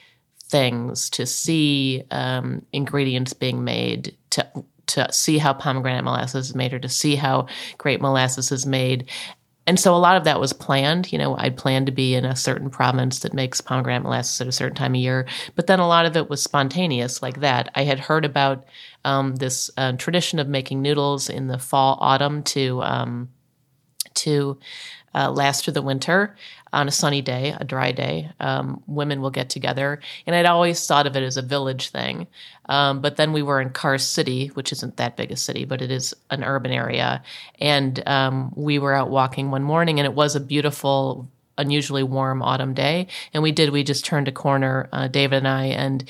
things, 0.44 1.10
to 1.10 1.26
see 1.26 2.02
um, 2.10 2.64
ingredients 2.72 3.34
being 3.34 3.62
made, 3.62 4.16
to 4.30 4.48
to 4.86 5.12
see 5.12 5.38
how 5.38 5.52
pomegranate 5.52 6.04
molasses 6.04 6.48
is 6.48 6.54
made, 6.54 6.72
or 6.72 6.78
to 6.78 6.88
see 6.88 7.16
how 7.16 7.46
grape 7.78 8.00
molasses 8.00 8.52
is 8.52 8.66
made. 8.66 9.08
And 9.68 9.80
so 9.80 9.96
a 9.96 9.98
lot 9.98 10.16
of 10.16 10.22
that 10.24 10.38
was 10.38 10.52
planned. 10.52 11.12
You 11.12 11.18
know, 11.18 11.36
I'd 11.36 11.56
planned 11.56 11.86
to 11.86 11.92
be 11.92 12.14
in 12.14 12.24
a 12.24 12.36
certain 12.36 12.70
province 12.70 13.18
that 13.20 13.34
makes 13.34 13.60
pomegranate 13.60 14.04
molasses 14.04 14.40
at 14.40 14.46
a 14.46 14.52
certain 14.52 14.76
time 14.76 14.94
of 14.94 15.00
year, 15.00 15.26
but 15.56 15.66
then 15.66 15.80
a 15.80 15.88
lot 15.88 16.06
of 16.06 16.16
it 16.16 16.30
was 16.30 16.42
spontaneous, 16.42 17.20
like 17.20 17.40
that. 17.40 17.70
I 17.74 17.82
had 17.82 17.98
heard 17.98 18.24
about 18.24 18.64
um, 19.04 19.36
this 19.36 19.70
uh, 19.76 19.92
tradition 19.92 20.38
of 20.38 20.48
making 20.48 20.82
noodles 20.82 21.28
in 21.28 21.48
the 21.48 21.58
fall, 21.58 21.98
autumn 22.00 22.42
to 22.44 22.82
um, 22.82 23.28
to 24.14 24.58
uh, 25.14 25.30
last 25.30 25.64
through 25.64 25.72
the 25.72 25.82
winter 25.82 26.36
on 26.76 26.88
a 26.88 26.92
sunny 26.92 27.22
day, 27.22 27.56
a 27.58 27.64
dry 27.64 27.90
day. 27.90 28.30
Um, 28.38 28.82
women 28.86 29.22
will 29.22 29.30
get 29.30 29.48
together. 29.48 29.98
And 30.26 30.36
I'd 30.36 30.44
always 30.44 30.86
thought 30.86 31.06
of 31.06 31.16
it 31.16 31.22
as 31.22 31.38
a 31.38 31.42
village 31.42 31.88
thing. 31.88 32.26
Um, 32.68 33.00
but 33.00 33.16
then 33.16 33.32
we 33.32 33.42
were 33.42 33.62
in 33.62 33.70
Kars 33.70 34.04
City, 34.04 34.48
which 34.48 34.72
isn't 34.72 34.98
that 34.98 35.16
big 35.16 35.32
a 35.32 35.36
city, 35.36 35.64
but 35.64 35.80
it 35.80 35.90
is 35.90 36.14
an 36.28 36.44
urban 36.44 36.72
area. 36.72 37.22
And 37.60 38.06
um, 38.06 38.52
we 38.54 38.78
were 38.78 38.92
out 38.92 39.08
walking 39.08 39.50
one 39.50 39.62
morning, 39.62 39.98
and 39.98 40.04
it 40.04 40.12
was 40.12 40.36
a 40.36 40.40
beautiful, 40.40 41.26
unusually 41.56 42.02
warm 42.02 42.42
autumn 42.42 42.74
day. 42.74 43.06
And 43.32 43.42
we 43.42 43.52
did, 43.52 43.70
we 43.70 43.82
just 43.82 44.04
turned 44.04 44.28
a 44.28 44.32
corner, 44.32 44.90
uh, 44.92 45.08
David 45.08 45.38
and 45.38 45.48
I, 45.48 45.64
and 45.66 46.04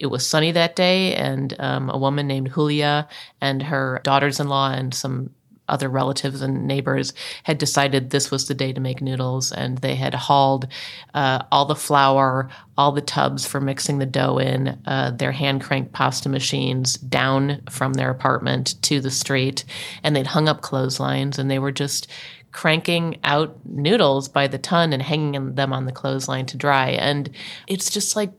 it 0.00 0.06
was 0.06 0.26
sunny 0.26 0.50
that 0.50 0.74
day. 0.74 1.14
And 1.14 1.54
um, 1.60 1.90
a 1.90 1.96
woman 1.96 2.26
named 2.26 2.52
Julia 2.52 3.06
and 3.40 3.62
her 3.62 4.00
daughters 4.02 4.40
in 4.40 4.48
law 4.48 4.72
and 4.72 4.92
some 4.92 5.30
other 5.68 5.88
relatives 5.88 6.42
and 6.42 6.66
neighbors 6.66 7.12
had 7.44 7.58
decided 7.58 8.10
this 8.10 8.30
was 8.30 8.48
the 8.48 8.54
day 8.54 8.72
to 8.72 8.80
make 8.80 9.00
noodles, 9.00 9.52
and 9.52 9.78
they 9.78 9.94
had 9.94 10.14
hauled 10.14 10.68
uh, 11.14 11.44
all 11.52 11.64
the 11.64 11.74
flour, 11.74 12.48
all 12.76 12.92
the 12.92 13.00
tubs 13.00 13.46
for 13.46 13.60
mixing 13.60 13.98
the 13.98 14.06
dough 14.06 14.38
in, 14.38 14.80
uh, 14.86 15.10
their 15.10 15.32
hand 15.32 15.62
crank 15.62 15.92
pasta 15.92 16.28
machines 16.28 16.94
down 16.94 17.62
from 17.70 17.94
their 17.94 18.10
apartment 18.10 18.80
to 18.82 19.00
the 19.00 19.10
street, 19.10 19.64
and 20.02 20.14
they'd 20.14 20.28
hung 20.28 20.48
up 20.48 20.60
clotheslines, 20.60 21.38
and 21.38 21.50
they 21.50 21.58
were 21.58 21.72
just 21.72 22.08
cranking 22.52 23.18
out 23.24 23.56
noodles 23.66 24.28
by 24.28 24.46
the 24.46 24.58
ton 24.58 24.92
and 24.92 25.02
hanging 25.02 25.54
them 25.54 25.72
on 25.72 25.84
the 25.84 25.92
clothesline 25.92 26.46
to 26.46 26.56
dry. 26.56 26.90
And 26.90 27.30
it's 27.66 27.90
just 27.90 28.16
like 28.16 28.32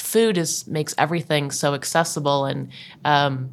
food 0.00 0.36
is 0.36 0.66
makes 0.66 0.94
everything 0.98 1.50
so 1.50 1.74
accessible 1.74 2.44
and 2.44 2.68
um, 3.04 3.50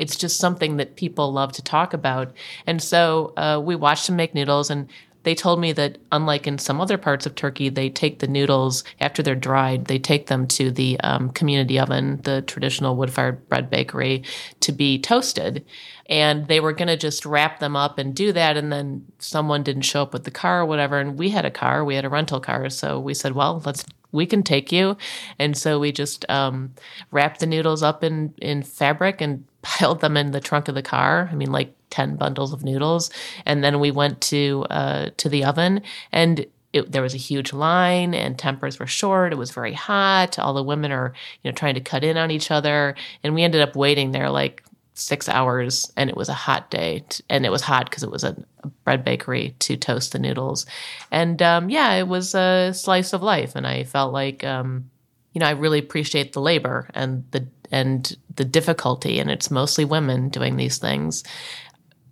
it's 0.00 0.16
just 0.16 0.38
something 0.38 0.78
that 0.78 0.96
people 0.96 1.30
love 1.30 1.52
to 1.52 1.62
talk 1.62 1.92
about. 1.92 2.32
And 2.66 2.82
so 2.82 3.34
uh, 3.36 3.60
we 3.62 3.76
watched 3.76 4.06
them 4.06 4.16
make 4.16 4.34
noodles, 4.34 4.70
and 4.70 4.88
they 5.24 5.34
told 5.34 5.60
me 5.60 5.72
that 5.72 5.98
unlike 6.10 6.46
in 6.46 6.56
some 6.56 6.80
other 6.80 6.96
parts 6.96 7.26
of 7.26 7.34
Turkey, 7.34 7.68
they 7.68 7.90
take 7.90 8.20
the 8.20 8.26
noodles 8.26 8.82
after 8.98 9.22
they're 9.22 9.34
dried, 9.34 9.84
they 9.84 9.98
take 9.98 10.28
them 10.28 10.46
to 10.46 10.70
the 10.70 10.98
um, 11.00 11.28
community 11.30 11.78
oven, 11.78 12.20
the 12.22 12.40
traditional 12.42 12.96
wood 12.96 13.12
fired 13.12 13.46
bread 13.50 13.68
bakery, 13.68 14.22
to 14.60 14.72
be 14.72 14.98
toasted. 14.98 15.64
And 16.06 16.48
they 16.48 16.58
were 16.58 16.72
going 16.72 16.88
to 16.88 16.96
just 16.96 17.26
wrap 17.26 17.60
them 17.60 17.76
up 17.76 17.98
and 17.98 18.14
do 18.14 18.32
that. 18.32 18.56
And 18.56 18.72
then 18.72 19.04
someone 19.18 19.62
didn't 19.62 19.82
show 19.82 20.02
up 20.02 20.14
with 20.14 20.24
the 20.24 20.30
car 20.30 20.62
or 20.62 20.66
whatever. 20.66 20.98
And 20.98 21.18
we 21.18 21.28
had 21.28 21.44
a 21.44 21.50
car, 21.50 21.84
we 21.84 21.94
had 21.94 22.06
a 22.06 22.08
rental 22.08 22.40
car. 22.40 22.70
So 22.70 22.98
we 22.98 23.12
said, 23.12 23.34
well, 23.34 23.62
let's 23.66 23.84
we 24.12 24.26
can 24.26 24.42
take 24.42 24.72
you. 24.72 24.96
And 25.38 25.56
so 25.56 25.78
we 25.78 25.92
just 25.92 26.28
um, 26.28 26.74
wrapped 27.10 27.40
the 27.40 27.46
noodles 27.46 27.82
up 27.82 28.02
in, 28.02 28.34
in 28.38 28.62
fabric 28.62 29.20
and 29.20 29.44
piled 29.62 30.00
them 30.00 30.16
in 30.16 30.30
the 30.30 30.40
trunk 30.40 30.68
of 30.68 30.74
the 30.74 30.82
car. 30.82 31.28
I 31.30 31.34
mean, 31.34 31.52
like 31.52 31.74
10 31.90 32.16
bundles 32.16 32.52
of 32.52 32.64
noodles. 32.64 33.10
And 33.44 33.62
then 33.62 33.80
we 33.80 33.90
went 33.90 34.20
to, 34.22 34.66
uh, 34.70 35.10
to 35.16 35.28
the 35.28 35.44
oven 35.44 35.82
and 36.12 36.46
it, 36.72 36.92
there 36.92 37.02
was 37.02 37.14
a 37.14 37.18
huge 37.18 37.52
line 37.52 38.14
and 38.14 38.38
tempers 38.38 38.78
were 38.78 38.86
short. 38.86 39.32
It 39.32 39.38
was 39.38 39.50
very 39.50 39.72
hot. 39.72 40.38
All 40.38 40.54
the 40.54 40.62
women 40.62 40.92
are, 40.92 41.12
you 41.42 41.50
know, 41.50 41.54
trying 41.54 41.74
to 41.74 41.80
cut 41.80 42.04
in 42.04 42.16
on 42.16 42.30
each 42.30 42.50
other. 42.50 42.94
And 43.24 43.34
we 43.34 43.42
ended 43.42 43.60
up 43.60 43.74
waiting 43.74 44.12
there 44.12 44.30
like 44.30 44.62
six 44.94 45.28
hours 45.28 45.90
and 45.96 46.10
it 46.10 46.16
was 46.16 46.28
a 46.28 46.34
hot 46.34 46.70
day 46.70 47.02
and 47.28 47.46
it 47.46 47.50
was 47.50 47.62
hot 47.62 47.88
because 47.88 48.02
it 48.02 48.10
was 48.10 48.22
a, 48.22 48.36
a, 48.62 48.68
bread 48.84 49.04
bakery 49.04 49.54
to 49.58 49.76
toast 49.76 50.12
the 50.12 50.18
noodles 50.18 50.66
and 51.10 51.40
um, 51.40 51.70
yeah 51.70 51.94
it 51.94 52.06
was 52.06 52.34
a 52.34 52.72
slice 52.74 53.12
of 53.12 53.22
life 53.22 53.56
and 53.56 53.66
i 53.66 53.82
felt 53.82 54.12
like 54.12 54.44
um, 54.44 54.90
you 55.32 55.38
know 55.38 55.46
i 55.46 55.52
really 55.52 55.78
appreciate 55.78 56.32
the 56.32 56.40
labor 56.40 56.88
and 56.92 57.24
the 57.30 57.46
and 57.70 58.16
the 58.36 58.44
difficulty 58.44 59.18
and 59.18 59.30
it's 59.30 59.50
mostly 59.50 59.84
women 59.84 60.28
doing 60.28 60.56
these 60.56 60.78
things 60.78 61.24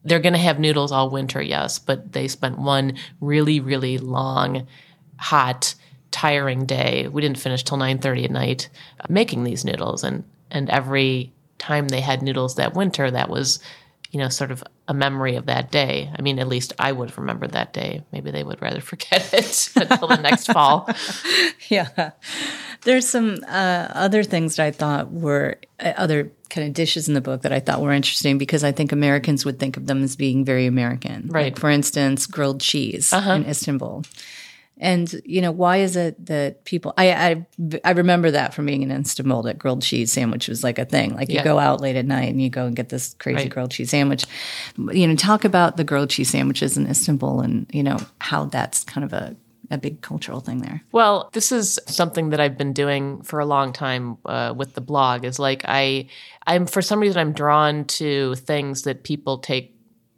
they're 0.05 0.21
going 0.21 0.33
to 0.33 0.39
have 0.39 0.59
noodles 0.59 0.93
all 0.93 1.11
winter 1.11 1.43
yes 1.43 1.79
but 1.79 2.13
they 2.13 2.29
spent 2.29 2.59
one 2.59 2.97
really 3.21 3.61
really 3.61 3.99
long 3.99 4.67
hot 5.19 5.75
tiring 6.11 6.65
day 6.65 7.09
we 7.09 7.21
didn't 7.21 7.39
finish 7.39 7.63
till 7.63 7.79
9.30 7.79 8.25
at 8.25 8.31
night 8.31 8.69
uh, 9.01 9.07
making 9.09 9.45
these 9.45 9.65
noodles 9.65 10.03
and 10.05 10.25
and 10.51 10.71
every 10.71 11.33
time 11.59 11.89
they 11.89 12.01
had 12.01 12.23
noodles 12.23 12.55
that 12.57 12.75
winter, 12.75 13.11
that 13.11 13.29
was, 13.29 13.61
you 14.11 14.19
know, 14.19 14.29
sort 14.29 14.51
of 14.51 14.65
a 14.87 14.95
memory 14.95 15.37
of 15.37 15.47
that 15.47 15.71
day. 15.71 16.11
I 16.17 16.23
mean, 16.23 16.39
at 16.39 16.49
least 16.49 16.73
I 16.79 16.93
would 16.93 17.17
remember 17.19 17.47
that 17.49 17.73
day. 17.73 18.03
Maybe 18.13 18.31
they 18.31 18.45
would 18.45 18.63
rather 18.63 18.81
forget 18.93 19.33
it 19.35 19.71
until 19.77 20.09
the 20.09 20.17
next 20.17 20.47
fall. 20.47 20.89
Yeah. 21.69 22.13
There's 22.83 23.09
some 23.09 23.39
uh, 23.47 23.89
other 23.93 24.23
things 24.23 24.57
that 24.57 24.67
I 24.67 24.71
thought 24.71 25.11
were 25.11 25.57
uh, 25.81 25.93
other 25.97 26.33
kind 26.51 26.67
of 26.67 26.75
dishes 26.75 27.09
in 27.09 27.15
the 27.15 27.21
book 27.21 27.43
that 27.43 27.53
I 27.53 27.61
thought 27.61 27.83
were 27.83 27.93
interesting 27.93 28.39
because 28.39 28.65
I 28.65 28.73
think 28.73 28.93
Americans 28.93 29.45
would 29.45 29.59
think 29.59 29.77
of 29.77 29.87
them 29.87 30.03
as 30.03 30.17
being 30.17 30.45
very 30.45 30.67
American. 30.67 31.29
Right. 31.29 31.47
Like, 31.47 31.59
for 31.59 31.71
instance, 31.71 32.27
grilled 32.27 32.61
cheese 32.61 33.13
uh-huh. 33.13 33.33
in 33.33 33.47
Istanbul. 33.47 34.05
And 34.81 35.21
you 35.25 35.41
know, 35.41 35.51
why 35.51 35.79
is 35.79 35.97
it 35.97 36.27
that 36.27 36.65
people? 36.65 36.95
I, 36.97 37.13
I 37.13 37.47
I 37.85 37.91
remember 37.91 38.31
that 38.31 38.55
from 38.55 38.67
being 38.67 38.83
in 38.83 38.93
Istanbul. 38.93 39.43
That 39.43 39.59
grilled 39.59 39.83
cheese 39.83 40.13
sandwich 40.13 40.47
was 40.47 40.63
like 40.63 40.79
a 40.79 40.85
thing. 40.85 41.17
Like 41.17 41.31
you 41.31 41.43
go 41.43 41.59
out 41.59 41.81
late 41.81 41.97
at 41.97 42.07
night 42.07 42.29
and 42.29 42.41
you 42.41 42.49
go 42.49 42.67
and 42.67 42.77
get 42.77 42.89
this 42.89 43.15
crazy 43.15 43.43
right. 43.43 43.51
grilled 43.51 43.73
cheese 43.73 43.91
sandwich. 43.91 44.25
You 44.77 45.09
know, 45.09 45.17
talk 45.17 45.45
about 45.45 45.77
the 45.77 45.85
grilled 45.85 46.11
cheese 46.11 46.31
sandwiches 46.31 46.79
in 46.79 46.87
Istanbul 46.87 47.41
and 47.41 47.67
you 47.73 47.83
know 47.83 47.99
how 48.21 48.45
that's 48.45 48.85
kind 48.85 49.05
of 49.05 49.13
a 49.13 49.35
a 49.71 49.79
big 49.79 50.01
cultural 50.01 50.41
thing 50.41 50.61
there. 50.61 50.83
Well, 50.93 51.31
this 51.33 51.53
is 51.53 51.79
something 51.87 52.31
that 52.31 52.41
I've 52.41 52.57
been 52.57 52.73
doing 52.73 53.23
for 53.23 53.39
a 53.39 53.47
long 53.47 53.73
time 53.73 54.17
uh, 54.25 54.55
with 54.57 54.75
the 54.75 54.81
blog. 54.81 55.25
Is 55.25 55.39
like 55.39 55.63
I, 55.67 56.09
I'm 56.47 56.67
for 56.67 56.83
some 56.83 57.01
reason 57.01 57.19
I'm 57.19 57.33
drawn 57.33 57.85
to 57.85 58.35
things 58.37 58.83
that 58.83 59.03
people 59.03 59.39
take 59.39 59.75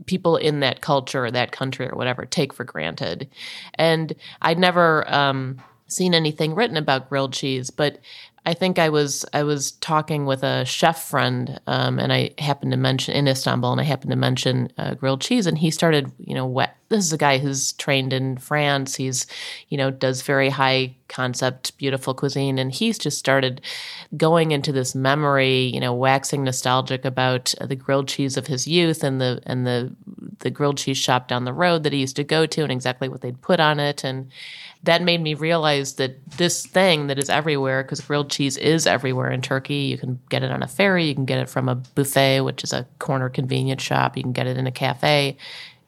people 0.07 0.37
in 0.37 0.61
that 0.61 0.81
culture 0.81 1.25
or 1.25 1.31
that 1.31 1.53
country 1.53 1.89
or 1.89 1.97
whatever 1.97 2.25
take 2.25 2.53
for 2.53 2.65
granted. 2.65 3.29
And 3.75 4.15
I'd 4.41 4.59
never 4.59 5.09
um, 5.13 5.61
seen 5.89 6.15
anything 6.15 6.55
written 6.55 6.77
about 6.77 7.09
grilled 7.09 7.33
cheese, 7.33 7.71
but 7.71 7.99
I 8.47 8.55
think 8.55 8.79
I 8.79 8.89
was 8.89 9.27
I 9.35 9.43
was 9.43 9.73
talking 9.73 10.25
with 10.25 10.43
a 10.43 10.65
chef 10.65 11.05
friend, 11.05 11.61
um, 11.67 11.99
and 11.99 12.11
I 12.11 12.31
happened 12.39 12.73
to 12.73 12.79
mention 12.79 13.15
in 13.15 13.29
Istanbul, 13.29 13.73
and 13.73 13.81
I 13.81 13.85
happened 13.85 14.13
to 14.13 14.17
mention 14.17 14.73
uh, 14.79 14.95
grilled 14.95 15.21
cheese, 15.21 15.47
and 15.47 15.59
he 15.59 15.71
started, 15.71 16.11
you 16.19 16.35
know, 16.35 16.47
wet. 16.47 16.77
This 16.89 17.05
is 17.05 17.13
a 17.13 17.19
guy 17.19 17.37
who's 17.37 17.73
trained 17.75 18.13
in 18.15 18.39
France. 18.39 18.97
He's, 18.97 19.27
you 19.69 19.77
know, 19.77 19.91
does 19.91 20.23
very 20.23 20.49
high 20.49 20.97
concept, 21.09 21.77
beautiful 21.77 22.15
cuisine, 22.15 22.59
and 22.59 22.73
he's 22.73 22.99
just 22.99 23.19
started 23.19 23.61
going 24.17 24.53
into 24.53 24.73
this 24.73 24.95
memory, 24.95 25.65
you 25.65 25.79
know, 25.79 25.93
waxing 25.93 26.43
nostalgic 26.43 27.05
about 27.05 27.55
the 27.61 27.77
grilled 27.77 28.09
cheese 28.09 28.39
of 28.39 28.47
his 28.47 28.67
youth 28.67 29.05
and 29.05 29.21
the 29.21 29.43
and 29.45 29.67
the 29.67 29.95
the 30.39 30.51
grilled 30.51 30.79
cheese 30.79 30.97
shop 30.97 31.29
down 31.29 31.45
the 31.45 31.53
road 31.53 31.83
that 31.83 31.93
he 31.93 32.01
used 32.01 32.17
to 32.17 32.25
go 32.25 32.47
to, 32.47 32.63
and 32.63 32.73
exactly 32.73 33.09
what 33.09 33.21
they'd 33.21 33.43
put 33.43 33.61
on 33.61 33.79
it, 33.79 34.03
and 34.03 34.31
that 34.83 35.03
made 35.03 35.21
me 35.21 35.35
realize 35.35 35.95
that 35.95 36.17
this 36.39 36.65
thing 36.65 37.09
that 37.09 37.19
is 37.19 37.29
everywhere, 37.29 37.83
because 37.83 38.01
grilled 38.01 38.31
cheese 38.31 38.57
is 38.57 38.87
everywhere 38.87 39.31
in 39.31 39.43
Turkey. 39.43 39.75
You 39.75 39.99
can 39.99 40.19
get 40.31 40.43
it 40.43 40.51
on 40.51 40.63
a 40.63 40.69
ferry, 40.69 41.05
you 41.05 41.15
can 41.15 41.27
get 41.27 41.39
it 41.39 41.51
from 41.51 41.69
a 41.69 41.75
buffet, 41.75 42.41
which 42.41 42.65
is 42.65 42.73
a 42.73 42.87
corner 42.99 43.29
convenience 43.29 43.83
shop, 43.83 44.17
you 44.17 44.23
can 44.23 44.33
get 44.33 44.47
it 44.47 44.57
in 44.57 44.67
a 44.67 44.73
cafe 44.73 45.37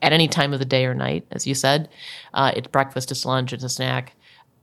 at 0.02 0.12
any 0.12 0.28
time 0.28 0.52
of 0.52 0.58
the 0.58 0.64
day 0.66 0.84
or 0.84 0.94
night, 0.94 1.26
as 1.30 1.46
you 1.46 1.54
said. 1.54 1.88
Uh, 2.34 2.52
it's 2.54 2.68
breakfast, 2.68 3.10
it's 3.10 3.24
lunch, 3.24 3.52
it's 3.52 3.64
a 3.64 3.68
snack. 3.68 4.14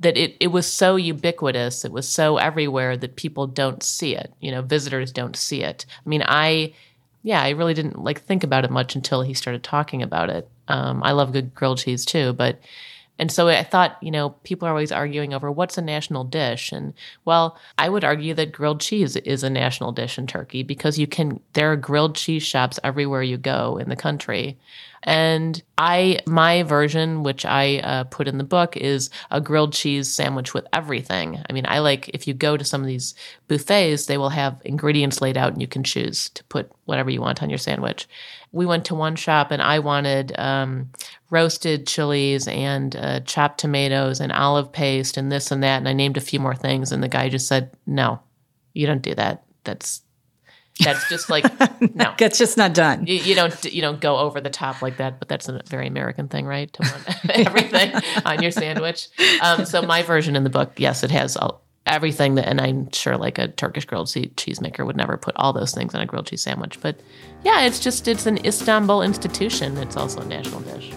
That 0.02 0.15
it, 0.15 0.38
it 0.39 0.48
was 0.48 0.72
so 0.72 0.96
ubiquitous, 0.96 1.84
it 1.84 1.92
was 1.92 2.08
so 2.08 2.38
everywhere 2.38 2.96
that 2.98 3.15
people 3.15 3.48
don't 3.48 3.82
see 3.82 4.15
it. 4.15 4.32
You 4.39 4.52
know, 4.52 4.62
visitors 4.62 5.12
don't 5.12 5.36
see 5.36 5.63
it. 5.63 5.86
I 6.06 6.08
mean, 6.08 6.24
I, 6.26 6.74
yeah, 7.24 7.42
I 7.42 7.50
really 7.50 7.74
didn't 7.74 8.04
like 8.04 8.22
think 8.22 8.44
about 8.44 8.63
it 8.63 8.72
much 8.72 8.96
until 8.96 9.24
he 9.24 9.34
started 9.34 9.63
talking 9.63 10.04
about 10.04 10.30
it. 10.30 10.48
Um, 10.68 11.02
I 11.04 11.13
love 11.13 11.34
good 11.34 11.56
grilled 11.56 11.80
cheese 11.80 12.06
too, 12.06 12.34
but 12.34 12.60
and 13.19 13.29
so 13.29 13.49
I 13.49 13.63
thought, 13.63 13.97
you 14.01 14.12
know, 14.12 14.29
people 14.43 14.65
are 14.65 14.71
always 14.71 14.93
arguing 14.93 15.34
over 15.34 15.51
what's 15.51 15.77
a 15.77 15.82
national 15.82 16.23
dish. 16.23 16.71
And 16.71 16.93
well, 17.25 17.58
I 17.77 17.89
would 17.89 18.05
argue 18.05 18.34
that 18.36 18.53
grilled 18.53 18.79
cheese 18.79 19.17
is 19.17 19.43
a 19.43 19.49
national 19.49 19.91
dish 19.91 20.17
in 20.17 20.25
Turkey 20.25 20.63
because 20.63 20.97
you 20.97 21.05
can, 21.05 21.41
there 21.51 21.69
are 21.71 21.75
grilled 21.75 22.15
cheese 22.15 22.43
shops 22.43 22.79
everywhere 22.82 23.21
you 23.21 23.38
go 23.38 23.77
in 23.77 23.89
the 23.89 23.97
country. 23.97 24.58
And 25.03 25.62
I, 25.77 26.19
my 26.27 26.63
version, 26.63 27.23
which 27.23 27.45
I 27.45 27.79
uh, 27.79 28.03
put 28.05 28.27
in 28.27 28.38
the 28.38 28.43
book, 28.43 28.75
is 28.77 29.10
a 29.32 29.41
grilled 29.41 29.73
cheese 29.73 30.10
sandwich 30.10 30.53
with 30.53 30.67
everything. 30.71 31.41
I 31.49 31.53
mean, 31.53 31.65
I 31.67 31.79
like 31.79 32.10
if 32.10 32.27
you 32.27 32.34
go 32.34 32.58
to 32.58 32.65
some 32.65 32.82
of 32.82 32.88
these 32.88 33.15
buffets, 33.47 34.05
they 34.05 34.17
will 34.17 34.29
have 34.29 34.62
ingredients 34.63 35.21
laid 35.21 35.38
out 35.38 35.53
and 35.53 35.62
you 35.62 35.67
can 35.67 35.84
choose 35.84 36.29
to 36.32 36.43
put 36.45 36.71
whatever 36.89 37.10
you 37.10 37.21
want 37.21 37.41
on 37.41 37.49
your 37.49 37.58
sandwich. 37.58 38.08
We 38.52 38.65
went 38.65 38.86
to 38.86 38.95
one 38.95 39.15
shop 39.15 39.52
and 39.52 39.62
I 39.62 39.80
wanted 39.80 40.38
um, 40.38 40.89
roasted 41.30 41.88
chilies 41.88 42.47
and 42.47 42.95
uh, 42.95 43.19
chopped 43.21 43.60
tomatoes 43.60 44.19
and 44.19 44.32
olive 44.32 44.71
paste 44.71 45.15
and 45.15 45.32
this 45.32 45.52
and 45.52 45.63
that. 45.63 45.78
And 45.78 45.88
I 45.88 45.93
named 45.93 46.17
a 46.17 46.21
few 46.21 46.39
more 46.39 46.56
things. 46.56 46.91
And 46.91 47.02
the 47.02 47.08
guy 47.08 47.30
just 47.30 47.47
said, 47.47 47.71
no, 47.86 48.19
you 48.73 48.88
don't 48.88 49.02
do 49.02 49.15
that. 49.15 49.43
That's 49.63 50.02
that's 50.80 51.10
just 51.10 51.30
like 51.30 51.43
no, 51.95 52.13
that's 52.17 52.38
just 52.38 52.58
not 52.58 52.73
done. 52.73 53.06
You, 53.06 53.15
you, 53.15 53.36
don't 53.36 53.65
you 53.65 53.82
don't 53.82 53.99
go 53.99 54.17
over 54.17 54.39
the 54.39 54.49
top 54.49 54.82
like 54.82 54.97
that, 54.97 55.19
but 55.19 55.28
that's 55.28 55.49
a 55.49 55.62
very 55.65 55.88
American 55.88 56.28
thing, 56.30 56.45
right? 56.45 56.71
To 56.73 56.82
want 56.82 57.30
everything 57.47 58.02
on 58.25 58.41
your 58.41 58.52
sandwich. 58.52 59.10
Um, 59.41 59.65
so 59.65 59.82
my 59.82 60.04
version 60.04 60.36
in 60.36 60.43
the 60.43 60.49
book, 60.49 60.71
yes, 60.78 61.04
it 61.04 61.12
has 61.12 61.36
all, 61.36 61.62
everything 61.86 62.36
that, 62.36 62.48
and 62.48 62.62
I'm 62.62 62.92
sure 62.92 63.18
like 63.18 63.38
a 63.38 63.48
Turkish 63.48 63.86
grilled 63.86 64.13
cheese 64.38 64.62
maker 64.62 64.86
would 64.86 64.98
never 64.98 65.18
put 65.18 65.36
all 65.36 65.54
those 65.54 65.74
things 65.74 65.96
on 65.96 66.02
a 66.02 66.06
grilled 66.06 66.28
cheese 66.28 66.44
sandwich. 66.44 66.80
But 66.82 67.00
yeah, 67.44 67.62
it's 67.62 67.80
just 67.80 68.08
it's 68.08 68.26
an 68.26 68.44
Istanbul 68.46 69.02
institution. 69.02 69.78
It's 69.78 69.98
also 69.98 70.22
a 70.22 70.26
national 70.26 70.62
dish. 70.62 70.92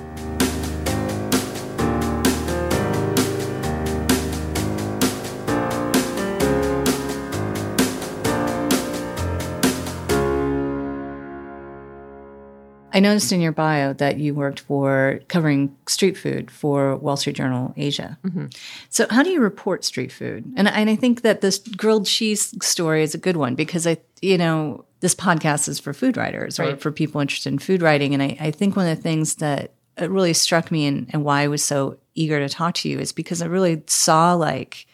I 12.92 13.00
noticed 13.00 13.32
in 13.32 13.40
your 13.40 13.52
bio 13.52 13.92
that 13.94 14.18
you 14.18 14.34
worked 14.34 14.60
for 14.60 15.20
covering 15.28 15.74
street 15.86 16.16
food 16.16 16.50
for 16.50 16.96
Wall 16.96 17.16
Street 17.16 17.36
Journal 17.36 17.72
Asia. 17.76 18.18
Mm-hmm. 18.24 18.46
So, 18.90 19.06
how 19.10 19.22
do 19.22 19.30
you 19.30 19.40
report 19.40 19.84
street 19.84 20.12
food? 20.12 20.44
And, 20.56 20.68
and 20.68 20.90
I 20.90 20.96
think 20.96 21.22
that 21.22 21.40
this 21.40 21.58
grilled 21.58 22.06
cheese 22.06 22.54
story 22.64 23.02
is 23.02 23.14
a 23.14 23.18
good 23.18 23.36
one 23.36 23.54
because 23.54 23.86
I, 23.86 23.98
you 24.20 24.36
know, 24.36 24.84
this 25.00 25.14
podcast 25.14 25.68
is 25.68 25.80
for 25.80 25.92
food 25.92 26.16
writers 26.16 26.58
right. 26.58 26.74
or 26.74 26.76
for 26.76 26.92
people 26.92 27.20
interested 27.20 27.52
in 27.52 27.58
food 27.58 27.82
writing. 27.82 28.14
And 28.14 28.22
I, 28.22 28.36
I 28.38 28.50
think 28.50 28.76
one 28.76 28.86
of 28.86 28.96
the 28.96 29.02
things 29.02 29.36
that 29.36 29.72
really 30.00 30.32
struck 30.32 30.70
me 30.70 30.86
and, 30.86 31.08
and 31.12 31.24
why 31.24 31.42
I 31.42 31.48
was 31.48 31.64
so 31.64 31.98
eager 32.14 32.38
to 32.38 32.48
talk 32.48 32.74
to 32.74 32.88
you 32.88 32.98
is 32.98 33.12
because 33.12 33.42
I 33.42 33.46
really 33.46 33.82
saw 33.86 34.34
like 34.34 34.86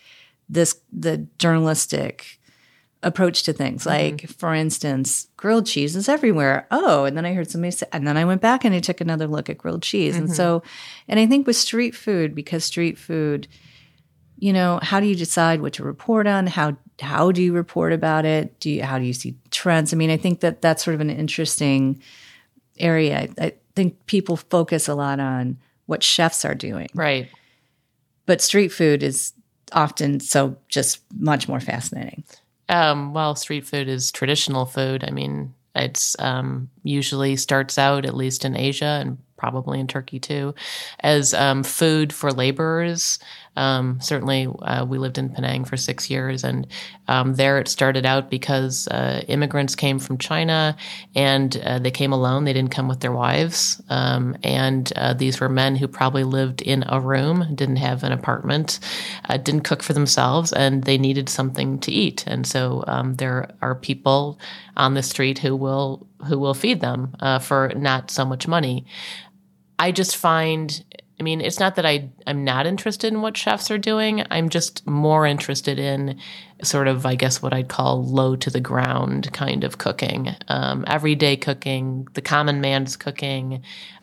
this 0.49 0.81
the 0.93 1.27
journalistic 1.39 2.38
approach 3.03 3.45
to 3.45 3.53
things. 3.53 3.83
Mm-hmm. 3.83 3.91
Like, 3.91 4.17
mm-hmm. 4.17 4.33
for 4.33 4.55
instance, 4.55 5.29
grilled 5.37 5.67
cheese 5.67 5.97
is 5.97 6.09
everywhere. 6.09 6.67
Oh, 6.71 7.05
and 7.05 7.17
then 7.17 7.25
I 7.25 7.33
heard 7.33 7.51
somebody 7.51 7.71
say, 7.71 7.87
and 7.93 8.07
then 8.07 8.17
I 8.17 8.25
went 8.25 8.41
back 8.41 8.65
and 8.65 8.75
I 8.75 8.81
took 8.81 9.01
another 9.01 9.27
look 9.27 9.49
at 9.49 9.59
grilled 9.59 9.83
cheese. 9.83 10.15
Mm-hmm. 10.15 10.25
And 10.25 10.35
so, 10.35 10.63
and 11.07 11.21
I 11.21 11.27
think 11.27 11.47
with 11.47 11.57
street 11.57 11.95
food, 11.95 12.35
because 12.35 12.65
street 12.65 12.99
food, 12.99 13.49
you 14.39 14.53
know, 14.53 14.79
how 14.83 15.01
do 15.01 15.07
you 15.07 15.15
decide 15.15 15.61
what 15.61 15.75
to 15.75 15.85
report 15.85 16.27
on? 16.27 16.47
How 16.47 16.77
how 17.01 17.33
do 17.33 17.43
you 17.43 17.53
report 17.53 17.93
about 17.93 18.25
it? 18.25 18.59
Do 18.61 18.71
you 18.71 18.83
how 18.83 18.99
do 18.99 19.05
you 19.05 19.13
see 19.13 19.37
trends? 19.51 19.93
I 19.93 19.97
mean, 19.97 20.11
I 20.11 20.17
think 20.17 20.41
that 20.41 20.63
that's 20.63 20.85
sort 20.85 20.95
of 20.95 21.01
an 21.01 21.11
interesting 21.11 22.03
area. 22.79 23.29
I, 23.39 23.45
I 23.45 23.53
think 23.75 24.07
people 24.07 24.37
focus 24.37 24.89
a 24.89 24.95
lot 24.95 25.21
on 25.21 25.59
what 25.87 26.03
chefs 26.03 26.45
are 26.45 26.55
doing. 26.55 26.89
Right. 26.95 27.29
But 28.27 28.41
street 28.41 28.69
food 28.69 29.03
is 29.03 29.33
often 29.73 30.21
so 30.21 30.57
just 30.69 31.01
much 31.15 31.49
more 31.49 31.61
fascinating. 31.61 32.25
Um, 32.69 33.15
well, 33.15 33.35
street 33.35 33.67
food 33.67 33.89
is 33.89 34.13
traditional 34.13 34.67
food. 34.67 35.05
I 35.07 35.11
mean, 35.11 35.55
it's 35.75 36.17
um, 36.19 36.71
usually 36.83 37.37
starts 37.37 37.79
out, 37.79 38.05
at 38.05 38.15
least 38.17 38.45
in 38.45 38.57
Asia 38.57 38.99
and 39.01 39.19
probably 39.37 39.79
in 39.79 39.87
Turkey 39.87 40.19
too, 40.19 40.55
as 41.01 41.33
um, 41.33 41.63
food 41.63 42.13
for 42.13 42.33
laborers. 42.33 43.19
Um, 43.59 44.01
certainly, 44.01 44.47
uh, 44.63 44.85
we 44.85 44.99
lived 44.99 45.19
in 45.19 45.29
Penang 45.29 45.65
for 45.65 45.77
six 45.77 46.09
years, 46.09 46.45
and 46.45 46.67
um, 47.09 47.35
there 47.35 47.59
it 47.59 47.69
started 47.69 48.07
out 48.07 48.31
because 48.31 48.87
uh, 48.89 49.25
immigrants 49.29 49.75
came 49.75 49.99
from 49.99 50.19
China 50.19 50.77
and 51.15 51.57
uh, 51.65 51.79
they 51.79 51.91
came 51.91 52.13
alone. 52.13 52.45
They 52.45 52.53
didn't 52.53 52.71
come 52.71 52.87
with 52.87 53.01
their 53.01 53.13
wives. 53.13 53.83
Um, 53.89 54.37
and 54.45 54.93
uh, 54.95 55.15
these 55.15 55.41
were 55.41 55.49
men 55.49 55.75
who 55.75 55.89
probably 55.89 56.25
lived 56.25 56.63
in 56.63 56.85
a 56.89 57.01
room, 57.01 57.55
didn't 57.55 57.77
have 57.77 58.05
an 58.05 58.13
apartment, 58.13 58.79
uh, 59.29 59.39
didn't 59.39 59.63
cook 59.63 59.83
for 59.83 59.93
themselves, 59.93 60.53
and 60.53 60.85
they 60.85 60.99
needed 60.99 61.29
something 61.29 61.81
to 61.81 61.91
eat. 61.91 62.25
And 62.27 62.47
so 62.47 62.85
um, 62.87 63.17
there 63.17 63.51
are 63.61 63.75
people 63.75 64.39
on 64.77 64.95
the 64.95 65.03
street 65.03 65.39
who 65.39 65.57
will 65.57 66.07
who 66.27 66.39
will 66.39 66.55
feed 66.55 66.81
them 66.81 67.15
uh, 67.21 67.39
for 67.39 67.73
not 67.77 68.11
so 68.11 68.25
much 68.25 68.47
money. 68.49 68.87
I 69.79 69.93
just 69.93 70.17
find 70.17 70.85
I 71.21 71.25
mean, 71.25 71.41
it's 71.41 71.59
not 71.59 71.75
that 71.77 71.85
I 71.85 72.11
I'm 72.27 72.45
not 72.45 72.67
interested 72.67 73.13
in 73.13 73.23
what 73.23 73.37
chefs 73.37 73.71
are 73.71 73.79
doing. 73.79 74.25
I'm 74.31 74.49
just 74.49 74.87
more 74.87 75.27
interested 75.27 75.79
in 75.79 76.19
sort 76.63 76.87
of, 76.87 77.05
I 77.07 77.17
guess, 77.17 77.43
what 77.43 77.53
I'd 77.53 77.69
call 77.69 78.05
low 78.05 78.37
to 78.37 78.51
the 78.51 78.61
ground 78.61 79.33
kind 79.33 79.65
of 79.65 79.79
cooking, 79.79 80.35
um, 80.49 80.85
everyday 80.87 81.37
cooking, 81.37 82.07
the 82.15 82.23
common 82.23 82.61
man's 82.61 82.97
cooking, 82.97 83.63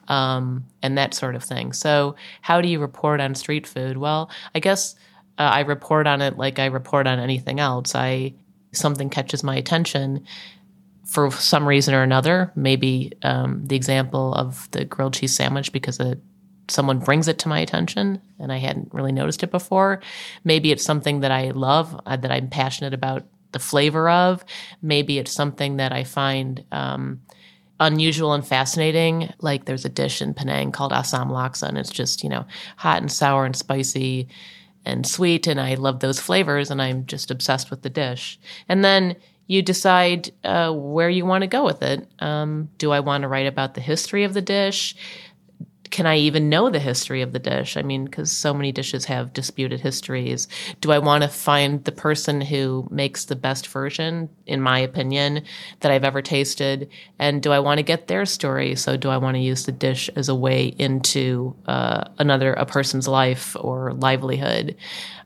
um, 0.09 0.65
and 0.81 0.97
that 0.97 1.13
sort 1.13 1.35
of 1.35 1.43
thing. 1.43 1.71
So, 1.71 2.15
how 2.41 2.59
do 2.59 2.67
you 2.67 2.79
report 2.79 3.21
on 3.21 3.33
street 3.35 3.65
food? 3.65 3.97
Well, 3.97 4.29
I 4.53 4.59
guess 4.59 4.95
uh, 5.37 5.43
I 5.43 5.61
report 5.61 6.07
on 6.07 6.21
it 6.21 6.37
like 6.37 6.59
I 6.59 6.65
report 6.65 7.07
on 7.07 7.19
anything 7.19 7.59
else. 7.61 7.95
I 7.95 8.33
something 8.73 9.09
catches 9.09 9.41
my 9.41 9.55
attention 9.55 10.25
for 11.05 11.31
some 11.31 11.65
reason 11.65 11.93
or 11.93 12.03
another. 12.03 12.51
Maybe 12.55 13.13
um, 13.21 13.65
the 13.65 13.77
example 13.77 14.33
of 14.33 14.69
the 14.71 14.83
grilled 14.83 15.13
cheese 15.13 15.33
sandwich 15.33 15.71
because 15.71 15.99
it 15.99 16.19
someone 16.67 16.99
brings 16.99 17.27
it 17.27 17.39
to 17.39 17.47
my 17.47 17.59
attention 17.59 18.21
and 18.39 18.51
I 18.51 18.57
hadn't 18.57 18.93
really 18.93 19.11
noticed 19.11 19.43
it 19.43 19.51
before. 19.51 20.01
Maybe 20.43 20.71
it's 20.71 20.83
something 20.83 21.21
that 21.21 21.31
I 21.31 21.51
love, 21.51 21.99
uh, 22.05 22.17
that 22.17 22.31
I'm 22.31 22.49
passionate 22.49 22.93
about 22.93 23.23
the 23.51 23.59
flavor 23.59 24.09
of. 24.09 24.43
Maybe 24.81 25.17
it's 25.17 25.31
something 25.31 25.77
that 25.77 25.93
I 25.93 26.03
find 26.03 26.63
um, 26.71 27.21
unusual 27.79 28.33
and 28.33 28.45
fascinating. 28.45 29.33
Like 29.39 29.65
there's 29.65 29.85
a 29.85 29.89
dish 29.89 30.21
in 30.21 30.33
Penang 30.33 30.71
called 30.71 30.91
Asam 30.91 31.29
Laksa, 31.29 31.67
and 31.67 31.77
it's 31.77 31.89
just, 31.89 32.23
you 32.23 32.29
know, 32.29 32.45
hot 32.77 33.01
and 33.01 33.11
sour 33.11 33.45
and 33.45 33.55
spicy 33.55 34.27
and 34.85 35.05
sweet. 35.05 35.47
And 35.47 35.59
I 35.59 35.75
love 35.75 35.99
those 35.99 36.19
flavors, 36.19 36.69
and 36.69 36.81
I'm 36.81 37.05
just 37.05 37.31
obsessed 37.31 37.69
with 37.71 37.81
the 37.81 37.89
dish. 37.89 38.39
And 38.67 38.83
then 38.83 39.15
you 39.47 39.61
decide 39.61 40.31
uh, 40.43 40.71
where 40.71 41.09
you 41.09 41.25
want 41.25 41.43
to 41.43 41.47
go 41.47 41.63
with 41.63 41.81
it. 41.83 42.07
Um, 42.19 42.69
do 42.77 42.91
I 42.91 42.99
want 42.99 43.21
to 43.21 43.27
write 43.27 43.47
about 43.47 43.75
the 43.75 43.81
history 43.81 44.23
of 44.23 44.33
the 44.33 44.41
dish? 44.41 44.95
Can 45.95 46.05
I 46.05 46.17
even 46.17 46.49
know 46.49 46.69
the 46.69 46.79
history 46.79 47.21
of 47.21 47.31
the 47.31 47.39
dish? 47.39 47.77
I 47.77 47.81
mean, 47.81 48.03
because 48.03 48.29
so 48.29 48.53
many 48.53 48.73
dishes 48.73 49.05
have 49.05 49.31
disputed 49.31 49.79
histories. 49.79 50.49
Do 50.81 50.91
I 50.91 50.99
want 50.99 51.23
to 51.23 51.29
find 51.29 51.81
the 51.85 51.93
person 51.93 52.41
who 52.41 52.85
makes 52.91 53.23
the 53.23 53.35
best 53.37 53.69
version, 53.69 54.27
in 54.45 54.59
my 54.59 54.77
opinion, 54.77 55.45
that 55.79 55.93
I've 55.93 56.03
ever 56.03 56.21
tasted? 56.21 56.89
And 57.17 57.41
do 57.41 57.53
I 57.53 57.59
want 57.59 57.77
to 57.77 57.83
get 57.83 58.07
their 58.07 58.25
story? 58.25 58.75
So, 58.75 58.97
do 58.97 59.07
I 59.07 59.15
want 59.15 59.35
to 59.35 59.41
use 59.41 59.65
the 59.65 59.71
dish 59.71 60.09
as 60.17 60.27
a 60.27 60.35
way 60.35 60.75
into 60.77 61.55
uh, 61.65 62.03
another 62.19 62.51
a 62.55 62.65
person's 62.65 63.07
life 63.07 63.55
or 63.57 63.93
livelihood? 63.93 64.75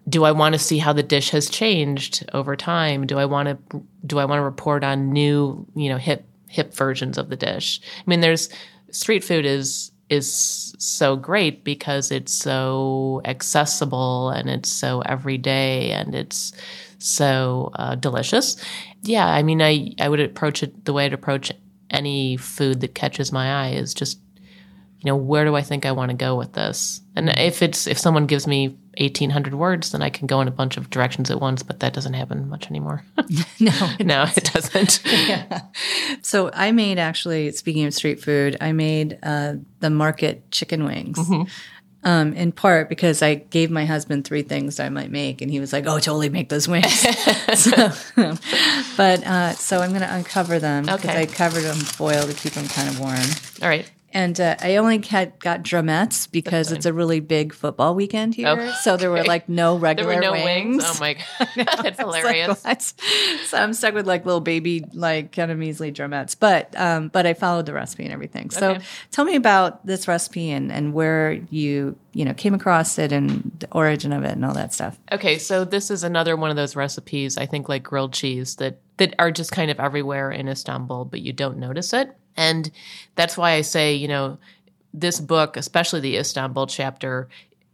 Do 0.07 0.23
I 0.23 0.31
want 0.33 0.53
to 0.53 0.59
see 0.59 0.77
how 0.77 0.93
the 0.93 1.01
dish 1.01 1.31
has 1.31 1.49
changed 1.49 2.29
over 2.31 2.55
time? 2.55 3.07
Do 3.07 3.17
I 3.17 3.25
want 3.25 3.49
to 3.49 3.81
do 4.05 4.19
I 4.19 4.25
want 4.25 4.37
to 4.37 4.43
report 4.43 4.83
on 4.83 5.11
new, 5.11 5.65
you 5.75 5.89
know, 5.89 5.97
hip 5.97 6.27
hip 6.47 6.75
versions 6.75 7.17
of 7.17 7.29
the 7.29 7.35
dish? 7.35 7.81
I 7.97 8.03
mean, 8.05 8.19
there's 8.19 8.49
street 8.91 9.23
food 9.23 9.47
is 9.47 9.91
is 10.09 10.75
so 10.79 11.15
great 11.15 11.63
because 11.63 12.11
it's 12.11 12.33
so 12.33 13.21
accessible 13.25 14.29
and 14.29 14.49
it's 14.49 14.69
so 14.69 15.01
everyday 15.01 15.91
and 15.91 16.15
it's 16.15 16.53
so 16.97 17.71
uh, 17.75 17.95
delicious. 17.95 18.63
Yeah, 19.03 19.27
I 19.27 19.43
mean, 19.43 19.61
I, 19.61 19.93
I 19.99 20.09
would 20.09 20.19
approach 20.19 20.63
it 20.63 20.85
the 20.85 20.93
way 20.93 21.05
I'd 21.05 21.13
approach 21.13 21.51
any 21.89 22.37
food 22.37 22.81
that 22.81 22.95
catches 22.95 23.31
my 23.31 23.67
eye 23.67 23.71
is 23.71 23.93
just 23.93 24.19
you 25.01 25.05
know, 25.09 25.15
where 25.15 25.45
do 25.45 25.55
I 25.55 25.61
think 25.61 25.85
I 25.85 25.93
want 25.93 26.11
to 26.11 26.17
go 26.17 26.35
with 26.35 26.53
this? 26.53 27.01
And 27.15 27.29
if 27.29 27.61
it's 27.61 27.87
if 27.87 27.97
someone 27.97 28.25
gives 28.25 28.45
me 28.45 28.77
1800 28.97 29.55
words, 29.55 29.91
then 29.91 30.01
I 30.01 30.09
can 30.09 30.27
go 30.27 30.41
in 30.41 30.49
a 30.49 30.51
bunch 30.51 30.75
of 30.75 30.89
directions 30.89 31.31
at 31.31 31.39
once, 31.39 31.63
but 31.63 31.79
that 31.79 31.93
doesn't 31.93 32.13
happen 32.13 32.49
much 32.49 32.69
anymore. 32.69 33.03
no, 33.17 33.95
it 33.97 34.05
no, 34.05 34.25
doesn't. 34.25 34.37
it 34.37 34.53
doesn't. 34.53 35.01
yeah. 35.05 35.61
So 36.21 36.51
I 36.53 36.71
made 36.73 36.99
actually, 36.99 37.51
speaking 37.53 37.85
of 37.85 37.93
street 37.93 38.21
food, 38.21 38.57
I 38.59 38.73
made 38.73 39.17
uh, 39.23 39.53
the 39.79 39.89
market 39.89 40.51
chicken 40.51 40.83
wings. 40.83 41.17
Mm-hmm. 41.17 41.43
Um, 42.01 42.31
in 42.31 42.53
part 42.53 42.87
because 42.87 43.21
I 43.21 43.35
gave 43.35 43.69
my 43.69 43.83
husband 43.83 44.23
three 44.23 44.41
things 44.41 44.79
I 44.79 44.87
might 44.87 45.11
make, 45.11 45.41
and 45.41 45.51
he 45.51 45.59
was 45.59 45.73
like, 45.73 45.85
"Oh, 45.85 45.99
totally 45.99 46.29
make 46.29 46.47
those 46.47 46.65
wings." 46.65 46.97
so, 47.55 47.91
but 48.95 49.27
uh, 49.27 49.51
so 49.51 49.79
I'm 49.79 49.89
going 49.89 50.03
to 50.03 50.15
uncover 50.15 50.59
them 50.59 50.83
because 50.85 51.03
okay. 51.03 51.23
I 51.23 51.25
covered 51.25 51.63
them 51.63 51.75
foil 51.75 52.25
to 52.25 52.33
keep 52.33 52.53
them 52.53 52.69
kind 52.69 52.87
of 52.87 53.01
warm. 53.01 53.19
All 53.61 53.67
right. 53.67 53.85
And 54.11 54.39
uh, 54.39 54.55
I 54.59 54.77
only 54.77 54.99
had, 54.99 55.37
got 55.39 55.63
drumettes 55.63 56.29
because 56.29 56.71
it's 56.71 56.85
a 56.85 56.93
really 56.93 57.19
big 57.19 57.53
football 57.53 57.93
weekend 57.93 58.35
here. 58.35 58.47
Oh, 58.47 58.71
so 58.81 58.97
there 58.97 59.11
were 59.11 59.23
like 59.23 59.47
no 59.47 59.77
regular 59.77 60.19
there 60.19 60.31
were 60.31 60.37
no 60.37 60.45
wings. 60.45 60.77
wings. 60.77 60.83
Oh 60.85 60.97
my 60.99 61.13
god, 61.55 61.83
that's 61.83 61.99
hilarious. 61.99 62.65
Like, 62.65 62.81
so 62.81 63.57
I'm 63.57 63.73
stuck 63.73 63.93
with 63.93 64.07
like 64.07 64.25
little 64.25 64.41
baby, 64.41 64.85
like 64.93 65.31
kind 65.31 65.51
of 65.51 65.57
measly 65.57 65.91
drumettes. 65.91 66.35
But 66.39 66.73
um, 66.79 67.09
but 67.09 67.27
I 67.27 67.33
followed 67.33 67.65
the 67.65 67.73
recipe 67.73 68.03
and 68.03 68.13
everything. 68.13 68.49
So 68.49 68.71
okay. 68.71 68.83
tell 69.11 69.25
me 69.25 69.35
about 69.35 69.85
this 69.85 70.07
recipe 70.07 70.49
and 70.49 70.71
and 70.71 70.93
where 70.93 71.33
you 71.49 71.95
you 72.13 72.25
know 72.25 72.33
came 72.33 72.53
across 72.53 72.97
it 72.97 73.11
and 73.11 73.51
the 73.59 73.67
origin 73.71 74.11
of 74.11 74.23
it 74.23 74.31
and 74.31 74.43
all 74.43 74.53
that 74.53 74.73
stuff. 74.73 74.97
Okay, 75.11 75.37
so 75.37 75.65
this 75.65 75.91
is 75.91 76.03
another 76.03 76.35
one 76.35 76.49
of 76.49 76.55
those 76.55 76.75
recipes. 76.75 77.37
I 77.37 77.45
think 77.45 77.69
like 77.69 77.83
grilled 77.83 78.13
cheese 78.13 78.55
that 78.55 78.79
that 78.97 79.15
are 79.17 79.31
just 79.31 79.51
kind 79.51 79.71
of 79.71 79.79
everywhere 79.79 80.31
in 80.31 80.47
Istanbul, 80.47 81.05
but 81.05 81.21
you 81.21 81.33
don't 81.33 81.57
notice 81.57 81.93
it. 81.93 82.15
And 82.39 82.71
that's 83.15 83.37
why 83.37 83.51
I 83.51 83.61
say, 83.61 83.93
you 83.93 84.07
know, 84.07 84.37
this 84.93 85.19
book, 85.19 85.57
especially 85.57 85.99
the 85.99 86.15
Istanbul 86.15 86.67
chapter, 86.67 87.27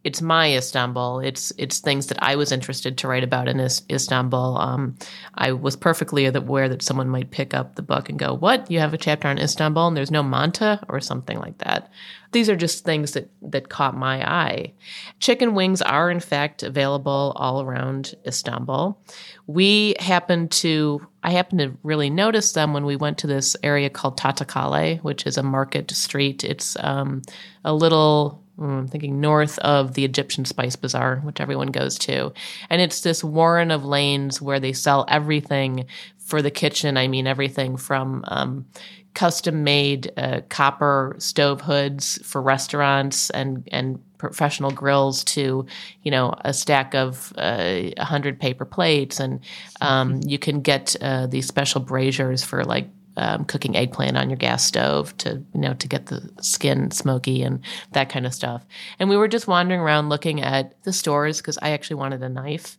it's 0.06 0.22
my 0.22 0.56
Istanbul. 0.56 1.20
It's 1.20 1.52
it's 1.58 1.80
things 1.80 2.06
that 2.08 2.22
I 2.22 2.36
was 2.36 2.52
interested 2.52 2.96
to 3.00 3.08
write 3.08 3.24
about 3.24 3.48
in 3.48 3.60
Istanbul. 3.60 4.56
Um, 4.60 4.96
I 5.34 5.52
was 5.52 5.76
perfectly 5.76 6.28
aware 6.28 6.70
that 6.70 6.84
someone 6.84 7.10
might 7.10 7.32
pick 7.32 7.56
up 7.56 7.74
the 7.74 7.82
book 7.82 8.08
and 8.08 8.20
go, 8.20 8.36
"What? 8.36 8.70
You 8.70 8.80
have 8.80 8.94
a 8.94 9.00
chapter 9.00 9.28
on 9.28 9.40
Istanbul 9.40 9.88
and 9.88 9.98
there's 9.98 10.12
no 10.12 10.22
Manti 10.22 10.78
or 10.90 11.00
something 11.00 11.40
like 11.40 11.58
that." 11.58 11.90
These 12.34 12.50
are 12.50 12.56
just 12.56 12.86
things 12.86 13.14
that 13.14 13.32
that 13.42 13.70
caught 13.70 13.98
my 13.98 14.24
eye. 14.30 14.74
Chicken 15.20 15.56
wings 15.56 15.82
are 15.82 16.12
in 16.12 16.20
fact 16.20 16.62
available 16.62 17.34
all 17.36 17.64
around 17.64 18.14
Istanbul. 18.28 19.02
We 19.48 19.96
happened 20.00 20.52
to 20.52 21.02
I 21.24 21.32
happened 21.32 21.62
to 21.62 21.76
really 21.82 22.12
notice 22.12 22.52
them 22.52 22.74
when 22.74 22.86
we 22.86 22.96
went 22.96 23.18
to 23.20 23.28
this 23.28 23.56
area 23.64 23.90
called 23.90 24.20
Tahtakale, 24.20 25.02
which 25.02 25.26
is 25.26 25.40
a 25.40 25.44
market 25.44 25.90
street. 25.90 26.44
It's 26.44 26.78
um, 26.82 27.24
a 27.64 27.74
little 27.74 28.45
I'm 28.58 28.88
thinking 28.88 29.20
north 29.20 29.60
of 29.60 29.94
the 29.94 30.06
Egyptian 30.06 30.46
Spice 30.46 30.76
Bazaar, 30.76 31.18
which 31.18 31.42
everyone 31.42 31.68
goes 31.68 31.98
to. 32.00 32.34
And 32.70 32.82
it's 32.82 33.02
this 33.02 33.24
warren 33.24 33.72
of 33.72 33.86
lanes 33.86 34.42
where 34.42 34.60
they 34.60 34.74
sell 34.74 35.06
everything 35.10 35.86
for 36.18 36.42
the 36.42 36.52
kitchen. 36.52 36.98
I 36.98 37.08
mean, 37.08 37.28
everything 37.28 37.78
from 37.78 38.24
um, 38.28 38.66
custom 39.14 39.64
made 39.64 40.12
uh, 40.18 40.42
copper 40.50 41.16
stove 41.20 41.62
hoods 41.62 42.20
for 42.24 42.42
restaurants 42.42 43.30
and, 43.30 43.68
and 43.72 44.00
professional 44.18 44.72
grills 44.72 45.24
to, 45.24 45.66
you 46.04 46.12
know, 46.12 46.34
a 46.42 46.54
stack 46.54 46.96
of 46.96 47.34
uh, 47.38 47.82
100 47.98 48.40
paper 48.40 48.66
plates. 48.66 49.20
And 49.20 49.40
um, 49.82 50.22
you 50.26 50.40
can 50.40 50.62
get 50.62 50.96
uh, 51.02 51.28
these 51.28 51.48
special 51.48 51.82
braziers 51.82 52.44
for 52.44 52.64
like 52.64 52.88
um, 53.18 53.46
cooking 53.46 53.76
eggplant 53.76 54.18
on 54.18 54.30
your 54.30 54.38
gas 54.38 54.66
stove 54.66 55.16
to 55.18 55.44
you 55.54 55.62
know 55.62 55.74
to 55.76 55.88
get 55.88 56.08
the 56.08 56.30
skin 56.42 56.92
smoky 56.92 57.42
and 57.42 57.60
that 57.92 58.10
kind 58.10 58.26
of 58.26 58.34
stuff. 58.34 58.66
And 59.00 59.10
we 59.10 59.18
were 59.18 59.28
just 59.28 59.48
wandering 59.48 59.82
around 59.82 60.10
looking 60.10 60.42
at 60.42 60.82
the 60.84 60.94
stores 60.94 61.38
because 61.38 61.58
I 61.62 61.70
actually 61.72 61.98
wanted 61.98 62.24
a 62.24 62.30
knife. 62.30 62.78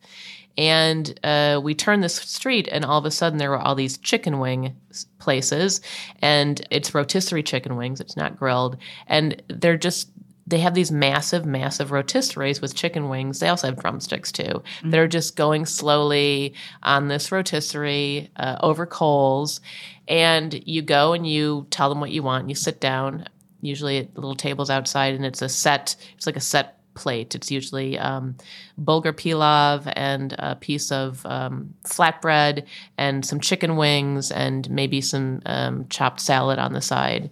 And 0.59 1.19
uh, 1.23 1.61
we 1.63 1.75
turned 1.75 2.03
this 2.03 2.15
street, 2.15 2.67
and 2.73 2.83
all 2.83 2.99
of 2.99 3.05
a 3.05 3.11
sudden 3.11 3.39
there 3.39 3.51
were 3.51 3.59
all 3.59 3.75
these 3.75 3.99
chicken 3.99 4.39
wing 4.39 4.75
places, 5.19 5.83
and 6.23 6.67
it's 6.71 6.95
rotisserie 6.95 7.43
chicken 7.43 7.77
wings. 7.77 8.01
It's 8.01 8.17
not 8.17 8.39
grilled, 8.39 8.79
and 9.07 9.43
they're 9.49 9.77
just 9.77 10.09
they 10.47 10.59
have 10.59 10.75
these 10.75 10.93
massive, 10.93 11.45
massive 11.45 11.91
rotisseries 11.91 12.63
with 12.63 12.75
chicken 12.75 13.09
wings. 13.09 13.41
They 13.41 13.49
also 13.49 13.67
have 13.67 13.81
drumsticks 13.81 14.31
too. 14.31 14.45
Mm-hmm. 14.45 14.91
They're 14.91 15.09
just 15.09 15.35
going 15.37 15.67
slowly 15.67 16.55
on 16.83 17.09
this 17.09 17.33
rotisserie 17.33 18.31
uh, 18.37 18.57
over 18.61 18.87
coals. 18.87 19.61
And 20.07 20.63
you 20.67 20.83
go 20.83 21.13
and 21.15 21.27
you 21.27 21.67
tell 21.71 21.89
them 21.89 22.01
what 22.01 22.13
you 22.13 22.23
want. 22.23 22.49
You 22.49 22.55
sit 22.55 22.81
down. 22.81 23.27
usually 23.61 23.99
at 23.99 24.15
little 24.15 24.37
tables 24.37 24.71
outside, 24.71 25.15
and 25.15 25.27
it's 25.27 25.43
a 25.43 25.49
set. 25.49 25.97
It's 26.15 26.27
like 26.27 26.37
a 26.37 26.41
set 26.41 26.79
plate. 26.95 27.35
It's 27.35 27.51
usually 27.51 27.99
um, 27.99 28.37
bulgur 28.81 29.13
pilav 29.13 29.93
and 29.95 30.35
a 30.39 30.57
piece 30.57 30.91
of 30.91 31.25
um, 31.27 31.75
flatbread 31.85 32.65
and 32.97 33.25
some 33.25 33.41
chicken 33.41 33.77
wings 33.77 34.33
and 34.33 34.69
maybe 34.71 35.01
some 35.01 35.43
um, 35.45 35.87
chopped 35.89 36.21
salad 36.21 36.59
on 36.59 36.73
the 36.73 36.81
side. 36.81 37.31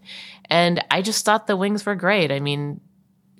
And 0.50 0.84
I 0.90 1.00
just 1.00 1.24
thought 1.24 1.46
the 1.46 1.56
wings 1.56 1.86
were 1.86 1.94
great. 1.94 2.30
I 2.30 2.40
mean, 2.40 2.80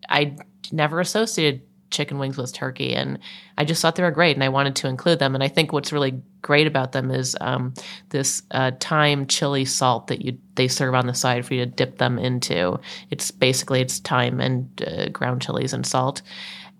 I 0.09 0.37
never 0.73 1.01
associated 1.01 1.62
chicken 1.90 2.19
wings 2.19 2.37
with 2.37 2.53
turkey, 2.53 2.95
and 2.95 3.19
I 3.57 3.64
just 3.64 3.81
thought 3.81 3.97
they 3.97 4.03
were 4.03 4.11
great, 4.11 4.37
and 4.37 4.45
I 4.45 4.49
wanted 4.49 4.77
to 4.77 4.88
include 4.88 5.19
them. 5.19 5.35
And 5.35 5.45
I 5.45 5.49
think 5.49 5.73
what's 5.73 5.93
really 5.93 6.21
great 6.43 6.67
about 6.67 6.93
them 6.93 7.11
is 7.11 7.37
um, 7.40 7.73
this 8.11 8.43
uh, 8.51 8.73
thyme 8.81 9.27
chili 9.27 9.64
salt 9.64 10.09
that 10.09 10.23
you 10.23 10.37
they 10.57 10.69
serve 10.69 10.95
on 10.95 11.07
the 11.07 11.14
side 11.14 11.47
for 11.47 11.55
you 11.55 11.64
to 11.64 11.71
dip 11.71 11.99
them 11.99 12.19
into. 12.19 12.79
It's 13.11 13.31
basically 13.31 13.81
it's 13.81 13.99
thyme 13.99 14.40
and 14.40 14.83
uh, 14.87 15.09
ground 15.09 15.43
chilies 15.43 15.73
and 15.73 15.87
salt. 15.87 16.23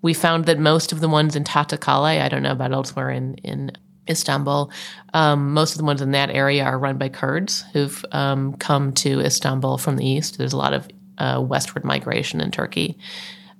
We 0.03 0.13
found 0.13 0.45
that 0.47 0.59
most 0.59 0.93
of 0.93 1.01
the 1.01 1.09
ones 1.09 1.35
in 1.35 1.45
Tahtakale, 1.45 2.21
I 2.21 2.29
don't 2.29 2.43
know 2.43 2.53
about 2.53 2.73
elsewhere 2.73 3.11
in 3.11 3.35
in 3.37 3.73
Istanbul. 4.09 4.71
Um, 5.15 5.55
most 5.55 5.73
of 5.73 5.79
the 5.79 5.85
ones 5.85 6.03
in 6.03 6.11
that 6.11 6.31
area 6.31 6.65
are 6.65 6.79
run 6.79 6.99
by 6.99 7.09
Kurds 7.09 7.65
who've 7.73 8.05
um, 8.13 8.55
come 8.55 8.93
to 8.95 9.21
Istanbul 9.21 9.79
from 9.79 9.97
the 9.97 10.07
east. 10.07 10.37
There's 10.37 10.53
a 10.53 10.59
lot 10.59 10.75
of 10.75 10.89
uh, 11.19 11.43
westward 11.47 11.85
migration 11.85 12.41
in 12.41 12.51
Turkey, 12.51 12.99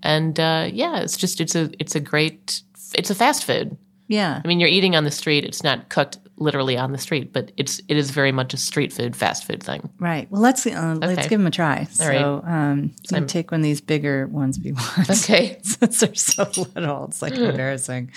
and 0.03 0.39
uh, 0.39 0.69
yeah, 0.73 1.01
it's 1.01 1.17
just 1.17 1.41
it's 1.41 1.55
a 1.55 1.71
it's 1.79 1.95
a 1.95 2.01
great 2.01 2.63
it's 2.95 3.11
a 3.11 3.15
fast 3.15 3.45
food. 3.45 3.77
Yeah. 4.07 4.41
I 4.45 4.47
mean, 4.47 4.61
you're 4.61 4.69
eating 4.69 4.97
on 4.97 5.05
the 5.05 5.11
street. 5.11 5.45
It's 5.45 5.63
not 5.63 5.89
cooked 5.89 6.19
literally 6.37 6.77
on 6.77 6.93
the 6.93 6.99
street, 6.99 7.33
but 7.33 7.53
it's 7.57 7.81
it 7.89 7.97
is 7.97 8.11
very 8.11 8.33
much 8.33 8.53
a 8.55 8.57
street 8.57 8.93
food, 8.93 9.17
fast 9.17 9.45
food 9.45 9.63
thing. 9.63 9.89
Right. 9.99 10.31
Well, 10.31 10.41
let's 10.41 10.67
uh, 10.67 10.97
let's 11.01 11.29
give 11.29 11.41
them 11.41 11.47
a 11.47 11.51
try. 11.51 11.85
so, 11.85 12.07
right. 12.07 12.23
um, 12.23 12.93
I'm 13.13 13.27
take 13.27 13.51
one 13.51 13.61
of 13.61 13.65
these 13.65 13.81
bigger 13.81 14.27
ones 14.27 14.59
we 14.63 14.73
want. 14.73 15.11
Okay. 15.25 15.59
Since 15.63 16.01
they're 16.01 16.15
so 16.15 16.45
little, 16.75 17.07
it's 17.07 17.23
like 17.23 17.33
embarrassing. 17.37 18.13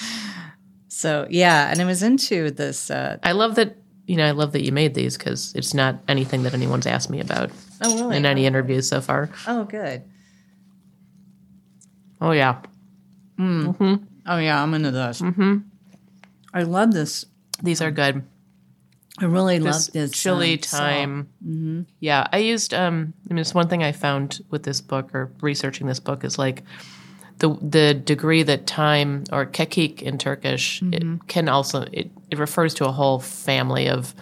So 0.88 1.28
yeah, 1.30 1.69
and 1.69 1.82
I 1.82 1.86
was 1.86 2.04
into 2.04 2.52
this. 2.52 2.89
Uh, 2.91 3.17
I 3.23 3.32
love 3.34 3.56
that. 3.56 3.78
You 4.08 4.17
know, 4.17 4.26
I 4.26 4.32
love 4.32 4.54
that 4.54 4.63
you 4.63 4.72
made 4.72 4.96
these 4.96 5.17
because 5.17 5.54
it's 5.54 5.74
not 5.76 6.00
anything 6.08 6.43
that 6.43 6.56
anyone's 6.56 6.88
asked 6.88 7.10
me 7.10 7.20
about 7.20 7.52
oh 7.82 7.96
really? 7.96 8.17
in 8.17 8.26
any 8.26 8.46
interviews 8.46 8.88
so 8.88 9.02
far. 9.02 9.30
oh 9.46 9.65
good. 9.65 10.04
Oh 12.20 12.32
yeah, 12.32 12.62
mm-hmm 13.38 13.96
Oh 14.28 14.38
yeah, 14.38 14.62
I'm 14.62 14.74
into 14.74 14.91
this. 14.91 15.22
Mm-hmm. 15.22 15.58
I 16.54 16.63
love 16.63 16.91
this. 16.91 17.26
these 17.63 17.82
are 17.82 17.91
good. 17.91 18.24
I 19.20 19.26
really 19.26 19.58
this 19.58 19.88
love 19.88 19.93
this 19.93 20.12
chili 20.12 20.54
um, 20.54 20.62
salt. 20.63 20.82
thyme. 20.82 21.88
Yeah, 22.00 22.28
I 22.32 22.38
used. 22.39 22.74
Um, 22.74 23.13
I 23.30 23.34
mean, 23.34 23.41
it's 23.41 23.56
one 23.56 23.70
thing 23.70 23.84
I 23.84 23.93
found 23.93 24.41
with 24.50 24.63
this 24.63 24.82
book 24.82 25.15
or 25.15 25.32
researching 25.41 25.88
this 25.88 26.00
book 26.00 26.24
is 26.24 26.38
like 26.38 26.63
the 27.39 27.50
the 27.62 27.93
degree 27.93 28.43
that 28.43 28.67
thyme 28.67 29.23
or 29.32 29.45
kekik 29.45 30.02
in 30.02 30.17
Turkish 30.17 30.82
it 30.91 31.04
can 31.28 31.47
also 31.50 31.84
it, 31.91 32.10
it 32.32 32.39
refers 32.39 32.73
to 32.76 32.86
a 32.88 32.91
whole 32.91 33.19
family 33.19 33.88
of 33.89 34.15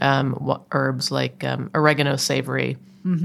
um, 0.00 0.58
herbs 0.72 1.10
like 1.10 1.42
um, 1.44 1.70
oregano 1.74 2.16
savory 2.16 2.76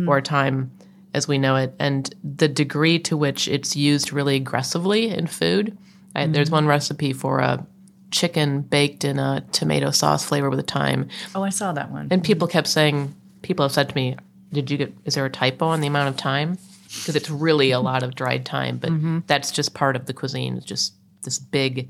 or 0.08 0.22
thyme 0.22 0.70
as 1.13 1.28
we 1.28 1.38
know 1.38 1.56
it, 1.58 1.74
and 1.80 2.13
the 2.24 2.48
degree 2.48 3.00
to 3.00 3.17
which 3.17 3.48
it's 3.48 3.76
used 3.76 4.13
really 4.13 4.36
aggressively 4.36 5.10
in 5.10 5.28
food. 5.28 5.76
I, 6.15 6.28
There's 6.28 6.52
one 6.52 6.67
recipe 6.67 7.12
for 7.13 7.39
a 7.39 7.65
chicken 8.12 8.62
baked 8.62 9.04
in 9.04 9.17
a 9.20 9.44
tomato 9.52 9.89
sauce 9.91 10.24
flavor 10.26 10.50
with 10.50 10.60
a 10.60 10.63
thyme, 10.63 11.08
Oh, 11.34 11.44
I 11.44 11.50
saw 11.50 11.72
that 11.74 11.89
one. 11.91 12.08
and 12.12 12.24
people 12.24 12.48
kept 12.48 12.67
saying, 12.67 13.13
people 13.41 13.63
have 13.65 13.72
said 13.74 13.89
to 13.89 13.96
me, 13.96 14.15
"Did 14.54 14.70
you 14.70 14.78
get? 14.78 14.94
Is 15.04 15.15
there 15.15 15.26
a 15.26 15.30
typo 15.30 15.65
on 15.67 15.82
the 15.82 15.88
amount 15.88 16.10
of 16.10 16.17
time? 16.17 16.58
Because 17.00 17.16
it's 17.16 17.30
really 17.30 17.72
a 17.72 17.80
lot 17.80 18.04
of 18.04 18.16
dried 18.16 18.46
thyme, 18.46 18.78
but 18.78 18.90
mm-hmm. 18.90 19.20
that's 19.28 19.52
just 19.52 19.74
part 19.74 19.96
of 19.96 20.06
the 20.06 20.14
cuisine. 20.14 20.58
It's 20.58 20.66
just 20.66 20.94
this 21.24 21.40
big, 21.40 21.90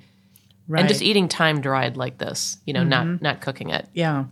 right. 0.67 0.81
and 0.81 0.89
just 0.89 1.01
eating 1.01 1.27
thyme 1.27 1.61
dried 1.61 1.97
like 1.97 2.17
this. 2.17 2.57
You 2.65 2.73
know, 2.73 2.83
not 2.83 3.05
mm-hmm. 3.05 3.23
not 3.23 3.41
cooking 3.41 3.69
it. 3.69 3.87
Yeah. 3.93 4.25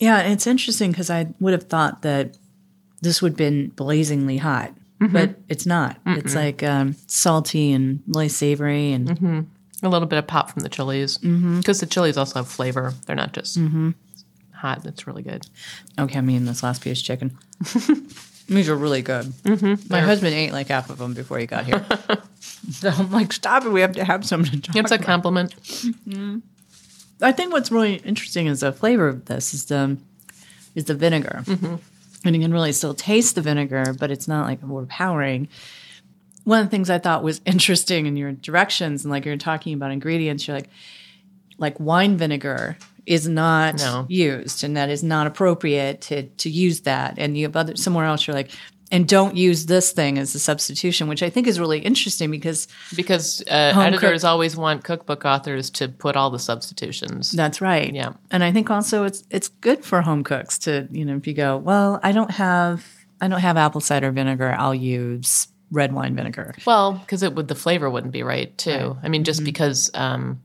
Yeah, 0.00 0.18
and 0.18 0.32
it's 0.32 0.46
interesting 0.46 0.90
because 0.90 1.08
I 1.08 1.28
would 1.38 1.52
have 1.52 1.64
thought 1.64 2.02
that 2.02 2.36
this 3.00 3.22
would 3.22 3.32
have 3.32 3.36
been 3.36 3.68
blazingly 3.68 4.38
hot, 4.38 4.72
mm-hmm. 5.00 5.12
but 5.12 5.36
it's 5.48 5.66
not. 5.66 5.98
It's 6.04 6.34
like 6.34 6.62
um, 6.62 6.96
salty 7.06 7.72
and 7.72 8.02
really 8.08 8.28
savory, 8.28 8.92
and 8.92 9.08
A 9.82 9.88
little 9.88 10.08
bit 10.08 10.18
of 10.18 10.26
pop 10.26 10.50
from 10.50 10.62
the 10.62 10.68
chilies 10.68 11.18
because 11.18 11.80
the 11.80 11.86
chilies 11.86 12.16
also 12.16 12.40
have 12.40 12.48
flavor. 12.48 12.92
They're 13.06 13.14
not 13.14 13.32
just 13.32 13.56
hot. 14.52 14.84
It's 14.84 15.06
really 15.06 15.22
good. 15.22 15.46
okay, 15.98 16.18
I 16.18 16.22
mean 16.22 16.44
this 16.44 16.62
last 16.62 16.82
piece 16.82 16.98
of 16.98 17.04
chicken. 17.04 17.38
These 18.46 18.68
are 18.68 18.76
really 18.76 19.02
good. 19.02 19.26
Mm-hmm. 19.26 19.92
My 19.92 20.00
husband 20.00 20.34
ate 20.34 20.52
like 20.52 20.68
half 20.68 20.90
of 20.90 20.98
them 20.98 21.14
before 21.14 21.38
he 21.38 21.46
got 21.46 21.64
here. 21.64 21.84
so 22.70 22.90
I'm 22.90 23.10
like, 23.10 23.32
stop 23.32 23.64
it. 23.64 23.70
We 23.70 23.80
have 23.80 23.92
to 23.92 24.04
have 24.04 24.26
some 24.26 24.44
to 24.44 24.60
talk 24.60 24.76
It's 24.76 24.90
a 24.90 24.98
compliment. 24.98 25.56
Mm-hmm. 25.62 26.38
I 27.22 27.32
think 27.32 27.52
what's 27.52 27.70
really 27.70 27.96
interesting 27.96 28.46
is 28.46 28.60
the 28.60 28.72
flavor 28.72 29.08
of 29.08 29.24
this 29.26 29.54
is 29.54 29.66
the 29.66 29.96
is 30.74 30.84
the 30.86 30.94
vinegar, 30.94 31.42
mm-hmm. 31.44 31.76
and 32.24 32.36
you 32.36 32.42
can 32.42 32.52
really 32.52 32.72
still 32.72 32.94
taste 32.94 33.36
the 33.36 33.40
vinegar, 33.40 33.94
but 33.98 34.10
it's 34.10 34.28
not 34.28 34.46
like 34.46 34.62
overpowering. 34.62 35.48
One 36.42 36.60
of 36.60 36.66
the 36.66 36.70
things 36.70 36.90
I 36.90 36.98
thought 36.98 37.22
was 37.22 37.40
interesting 37.46 38.06
in 38.06 38.16
your 38.16 38.32
directions 38.32 39.04
and 39.04 39.12
like 39.12 39.24
you're 39.24 39.36
talking 39.36 39.72
about 39.72 39.92
ingredients, 39.92 40.46
you're 40.46 40.56
like, 40.56 40.68
like 41.56 41.78
wine 41.80 42.18
vinegar 42.18 42.76
is 43.06 43.28
not 43.28 43.76
No. 43.78 44.06
used, 44.08 44.64
and 44.64 44.76
that 44.76 44.88
is 44.90 45.02
not 45.02 45.26
appropriate 45.26 46.00
to 46.02 46.22
to 46.24 46.48
use 46.50 46.80
that. 46.82 47.14
And 47.18 47.36
you 47.36 47.44
have 47.46 47.56
other 47.56 47.76
somewhere 47.76 48.06
else, 48.06 48.26
you're 48.26 48.34
like, 48.36 48.50
and 48.92 49.08
don't 49.08 49.36
use 49.36 49.66
this 49.66 49.92
thing 49.92 50.18
as 50.18 50.34
a 50.34 50.38
substitution, 50.38 51.08
which 51.08 51.22
I 51.22 51.30
think 51.30 51.46
is 51.46 51.58
really 51.58 51.78
interesting 51.80 52.30
because 52.30 52.68
Because 52.94 53.42
uh, 53.50 53.72
editors 53.76 54.22
cook- 54.22 54.30
always 54.30 54.56
want 54.56 54.84
cookbook 54.84 55.24
authors 55.24 55.70
to 55.70 55.88
put 55.88 56.16
all 56.16 56.30
the 56.30 56.38
substitutions. 56.38 57.30
That's 57.32 57.60
right. 57.60 57.92
Yeah. 57.94 58.12
And 58.30 58.44
I 58.44 58.52
think 58.52 58.70
also 58.70 59.04
it's 59.04 59.24
it's 59.30 59.48
good 59.48 59.84
for 59.84 60.02
home 60.02 60.22
cooks 60.24 60.58
to, 60.60 60.86
you 60.92 61.04
know, 61.04 61.16
if 61.16 61.26
you 61.26 61.34
go, 61.34 61.56
well, 61.56 61.98
I 62.02 62.12
don't 62.12 62.30
have 62.32 62.84
I 63.20 63.28
don't 63.28 63.40
have 63.40 63.56
apple 63.56 63.80
cider 63.80 64.10
vinegar, 64.12 64.54
I'll 64.58 64.74
use 64.74 65.48
red 65.70 65.92
wine 65.92 66.14
vinegar. 66.14 66.54
Well, 66.66 66.92
because 66.92 67.22
it 67.22 67.34
would 67.34 67.48
the 67.48 67.54
flavor 67.54 67.88
wouldn't 67.90 68.12
be 68.12 68.22
right 68.22 68.56
too. 68.58 68.96
I 69.02 69.08
mean, 69.08 69.24
just 69.24 69.42
because, 69.44 69.90
um, 69.94 70.40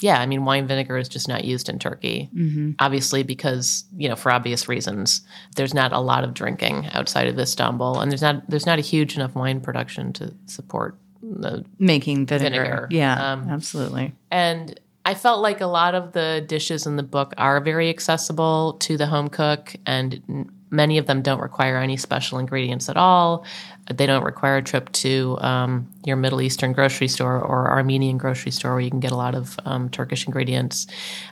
yeah, 0.00 0.20
I 0.20 0.26
mean, 0.26 0.44
wine 0.44 0.66
vinegar 0.66 0.96
is 0.96 1.08
just 1.08 1.28
not 1.28 1.44
used 1.44 1.68
in 1.68 1.78
Turkey. 1.78 2.30
Mm-hmm. 2.34 2.72
Obviously, 2.78 3.22
because 3.22 3.84
you 3.96 4.08
know, 4.08 4.16
for 4.16 4.30
obvious 4.30 4.68
reasons, 4.68 5.22
there's 5.56 5.74
not 5.74 5.92
a 5.92 5.98
lot 6.00 6.24
of 6.24 6.34
drinking 6.34 6.88
outside 6.92 7.26
of 7.26 7.38
Istanbul, 7.38 8.00
and 8.00 8.10
there's 8.10 8.22
not 8.22 8.48
there's 8.48 8.66
not 8.66 8.78
a 8.78 8.82
huge 8.82 9.16
enough 9.16 9.34
wine 9.34 9.60
production 9.60 10.12
to 10.14 10.34
support 10.46 10.96
the 11.22 11.64
Making 11.78 12.26
vinegar. 12.26 12.62
Vinegar. 12.62 12.88
Yeah, 12.90 13.32
Um, 13.32 13.48
absolutely. 13.50 14.14
And 14.30 14.78
I 15.04 15.14
felt 15.14 15.40
like 15.40 15.60
a 15.60 15.66
lot 15.66 15.94
of 15.94 16.12
the 16.12 16.44
dishes 16.46 16.86
in 16.86 16.96
the 16.96 17.02
book 17.02 17.32
are 17.38 17.60
very 17.60 17.88
accessible 17.88 18.74
to 18.80 18.96
the 18.96 19.06
home 19.06 19.28
cook, 19.28 19.74
and 19.86 20.50
many 20.70 20.98
of 20.98 21.06
them 21.06 21.22
don't 21.22 21.40
require 21.40 21.78
any 21.78 21.96
special 21.96 22.38
ingredients 22.38 22.88
at 22.88 22.96
all. 22.96 23.44
They 23.92 24.06
don't 24.06 24.24
require 24.24 24.58
a 24.58 24.62
trip 24.62 24.92
to 24.92 25.38
um, 25.40 25.88
your 26.04 26.16
Middle 26.16 26.42
Eastern 26.42 26.72
grocery 26.72 27.08
store 27.08 27.40
or 27.40 27.70
Armenian 27.70 28.18
grocery 28.18 28.52
store 28.52 28.72
where 28.72 28.80
you 28.80 28.90
can 28.90 29.00
get 29.00 29.12
a 29.12 29.16
lot 29.16 29.34
of 29.34 29.58
um, 29.64 29.88
Turkish 29.88 30.26
ingredients. 30.26 30.86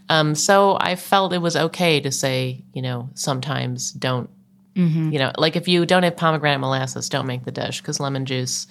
Um, 0.09 0.35
so 0.35 0.79
I 0.81 0.97
felt 0.97 1.33
it 1.33 1.39
was 1.39 1.57
okay 1.57 2.01
to 2.01 2.11
say, 2.11 2.65
you 2.73 2.83
know, 2.83 3.11
sometimes 3.15 3.93
don't, 3.93 4.31
you 5.13 5.19
know, 5.19 5.33
like 5.37 5.57
if 5.57 5.69
you 5.69 5.87
don't 5.87 6.03
have 6.03 6.17
pomegranate 6.17 6.61
molasses, 6.61 7.09
don't 7.09 7.27
make 7.27 7.45
the 7.45 7.53
dish 7.53 7.81
because 7.81 8.01
lemon 8.01 8.25
juice, 8.25 8.67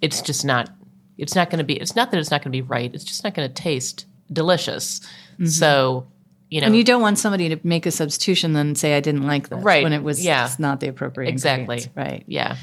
it's 0.00 0.22
just 0.22 0.44
not 0.44 0.70
it's 1.16 1.34
not 1.34 1.50
going 1.50 1.58
to 1.58 1.64
be 1.64 1.74
it's 1.74 1.96
not 1.96 2.10
that 2.10 2.18
it's 2.18 2.30
not 2.30 2.42
going 2.42 2.52
to 2.52 2.56
be 2.56 2.62
right 2.62 2.94
it's 2.94 3.04
just 3.04 3.24
not 3.24 3.34
going 3.34 3.46
to 3.48 3.54
taste 3.54 4.06
delicious 4.32 5.00
so 5.44 6.06
you 6.50 6.60
know 6.60 6.66
And 6.66 6.76
you 6.76 6.84
don't 6.84 7.02
want 7.02 7.18
somebody 7.18 7.48
to 7.50 7.58
make 7.62 7.86
a 7.86 7.90
substitution 7.90 8.52
then 8.52 8.74
say 8.74 8.96
I 8.96 9.00
didn't 9.00 9.26
like 9.26 9.48
this 9.48 9.62
Right. 9.62 9.82
when 9.82 9.92
it 9.92 10.02
was 10.02 10.24
Yeah. 10.24 10.46
it's 10.46 10.58
not 10.58 10.80
the 10.80 10.88
appropriate 10.88 11.28
Exactly. 11.30 11.84
Right. 11.94 12.24
yeah 12.26 12.56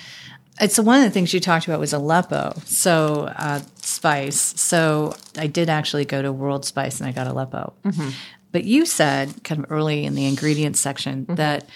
It's 0.62 0.80
one 0.80 1.00
of 1.00 1.04
the 1.04 1.12
things 1.12 1.34
you 1.34 1.40
talked 1.40 1.68
about 1.68 1.80
was 1.80 1.92
Aleppo. 1.94 2.54
So 2.66 3.32
uh, 3.36 3.60
spice. 3.76 4.40
So 4.60 5.16
I 5.38 5.48
did 5.48 5.70
actually 5.70 6.06
go 6.06 6.22
to 6.22 6.32
World 6.32 6.64
Spice 6.66 7.02
and 7.02 7.10
I 7.10 7.12
got 7.12 7.28
Aleppo. 7.28 7.74
Mm-hmm. 7.84 8.10
But 8.54 8.64
you 8.64 8.86
said 8.86 9.44
kind 9.44 9.64
of 9.64 9.70
early 9.70 10.06
in 10.06 10.16
the 10.16 10.26
ingredients 10.26 10.80
section 10.80 11.24
mm-hmm. 11.24 11.36
that 11.36 11.68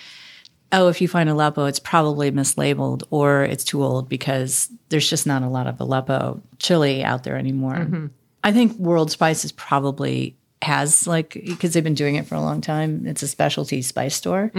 oh, 0.72 0.88
if 0.88 1.02
you 1.02 1.08
find 1.08 1.30
Aleppo, 1.30 1.66
it's 1.66 1.80
probably 1.80 2.32
mislabeled 2.32 3.04
or 3.10 3.44
it's 3.44 3.64
too 3.64 3.84
old 3.84 4.08
because 4.08 4.70
there's 4.90 5.10
just 5.10 5.26
not 5.28 5.42
a 5.42 5.48
lot 5.50 5.68
of 5.68 5.80
Aleppo 5.82 6.42
chili 6.60 7.04
out 7.04 7.24
there 7.24 7.36
anymore. 7.38 7.76
Mm-hmm. 7.76 8.08
I 8.44 8.52
think 8.54 8.78
World 8.78 9.12
Spice 9.12 9.44
is 9.44 9.52
probably 9.52 10.36
has 10.62 11.08
like 11.08 11.34
because 11.34 11.74
they've 11.74 11.84
been 11.84 11.94
doing 11.94 12.16
it 12.16 12.28
for 12.28 12.36
a 12.36 12.42
long 12.42 12.62
time. 12.62 13.06
It's 13.06 13.24
a 13.24 13.28
specialty 13.28 13.82
spice 13.82 14.16
store, 14.16 14.52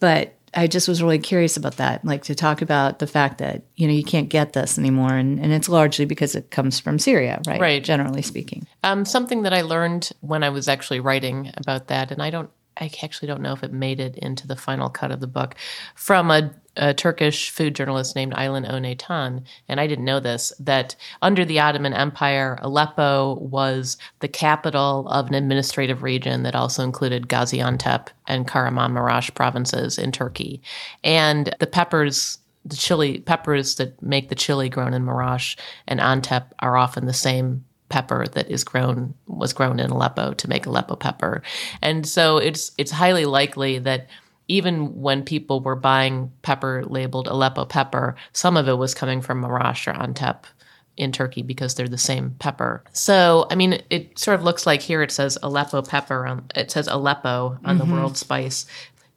but 0.00 0.34
I 0.54 0.66
just 0.66 0.88
was 0.88 1.02
really 1.02 1.18
curious 1.18 1.58
about 1.58 1.76
that, 1.76 2.04
like 2.04 2.24
to 2.24 2.34
talk 2.34 2.62
about 2.62 3.00
the 3.00 3.06
fact 3.06 3.38
that 3.38 3.62
you 3.76 3.86
know 3.86 3.92
you 3.92 4.04
can't 4.04 4.28
get 4.28 4.54
this 4.54 4.78
anymore, 4.78 5.14
and, 5.14 5.38
and 5.38 5.52
it's 5.52 5.68
largely 5.68 6.06
because 6.06 6.34
it 6.34 6.50
comes 6.50 6.80
from 6.80 6.98
Syria, 6.98 7.40
right? 7.46 7.60
Right. 7.60 7.84
Generally 7.84 8.22
speaking, 8.22 8.66
um, 8.82 9.04
something 9.04 9.42
that 9.42 9.52
i 9.52 9.62
learned 9.62 10.10
when 10.20 10.42
i 10.42 10.48
was 10.48 10.68
actually 10.68 11.00
writing 11.00 11.50
about 11.54 11.88
that 11.88 12.10
and 12.10 12.22
i 12.22 12.30
don't 12.30 12.50
I 12.80 12.90
actually 13.02 13.28
don't 13.28 13.42
know 13.42 13.52
if 13.52 13.64
it 13.64 13.72
made 13.72 14.00
it 14.00 14.16
into 14.16 14.46
the 14.46 14.56
final 14.56 14.88
cut 14.88 15.10
of 15.10 15.20
the 15.20 15.26
book 15.26 15.54
from 15.94 16.30
a, 16.30 16.50
a 16.76 16.94
Turkish 16.94 17.50
food 17.50 17.74
journalist 17.74 18.14
named 18.14 18.34
Aylin 18.34 18.70
Öney 18.70 18.94
Tan, 18.96 19.44
and 19.68 19.80
I 19.80 19.86
didn't 19.86 20.04
know 20.04 20.20
this 20.20 20.52
that 20.60 20.94
under 21.22 21.44
the 21.44 21.60
Ottoman 21.60 21.94
Empire, 21.94 22.58
Aleppo 22.62 23.34
was 23.40 23.96
the 24.20 24.28
capital 24.28 25.08
of 25.08 25.28
an 25.28 25.34
administrative 25.34 26.02
region 26.02 26.42
that 26.44 26.54
also 26.54 26.84
included 26.84 27.28
Gaziantep 27.28 28.08
and 28.26 28.46
Karaman 28.46 28.92
Kahramanmaraş 28.92 29.34
provinces 29.34 29.98
in 29.98 30.12
Turkey, 30.12 30.62
and 31.02 31.54
the 31.58 31.66
peppers 31.66 32.38
the 32.64 32.76
chili 32.76 33.20
peppers 33.20 33.76
that 33.76 34.00
make 34.02 34.28
the 34.28 34.34
chili 34.34 34.68
grown 34.68 34.92
in 34.92 35.04
Marash 35.04 35.56
and 35.86 36.00
Antep 36.00 36.46
are 36.58 36.76
often 36.76 37.06
the 37.06 37.14
same 37.14 37.64
pepper 37.88 38.26
that 38.32 38.50
is 38.50 38.64
grown 38.64 39.14
was 39.26 39.52
grown 39.52 39.80
in 39.80 39.90
Aleppo 39.90 40.34
to 40.34 40.48
make 40.48 40.66
Aleppo 40.66 40.96
pepper. 40.96 41.42
And 41.82 42.06
so 42.06 42.38
it's 42.38 42.72
it's 42.78 42.90
highly 42.90 43.24
likely 43.24 43.78
that 43.78 44.08
even 44.48 45.00
when 45.00 45.22
people 45.22 45.60
were 45.60 45.76
buying 45.76 46.32
pepper 46.42 46.84
labeled 46.86 47.28
Aleppo 47.28 47.66
pepper, 47.66 48.16
some 48.32 48.56
of 48.56 48.66
it 48.68 48.78
was 48.78 48.94
coming 48.94 49.20
from 49.20 49.42
Marash 49.42 49.86
or 49.86 49.96
Antep 49.96 50.44
in 50.96 51.12
Turkey 51.12 51.42
because 51.42 51.74
they're 51.74 51.86
the 51.86 51.98
same 51.98 52.34
pepper. 52.38 52.82
So, 52.92 53.46
I 53.50 53.54
mean, 53.54 53.80
it 53.88 54.18
sort 54.18 54.34
of 54.34 54.44
looks 54.44 54.66
like 54.66 54.82
here 54.82 55.02
it 55.02 55.12
says 55.12 55.38
Aleppo 55.42 55.82
pepper 55.82 56.26
on 56.26 56.46
it 56.54 56.70
says 56.70 56.88
Aleppo 56.88 57.58
on 57.64 57.78
mm-hmm. 57.78 57.78
the 57.78 57.94
world 57.94 58.16
spice. 58.16 58.66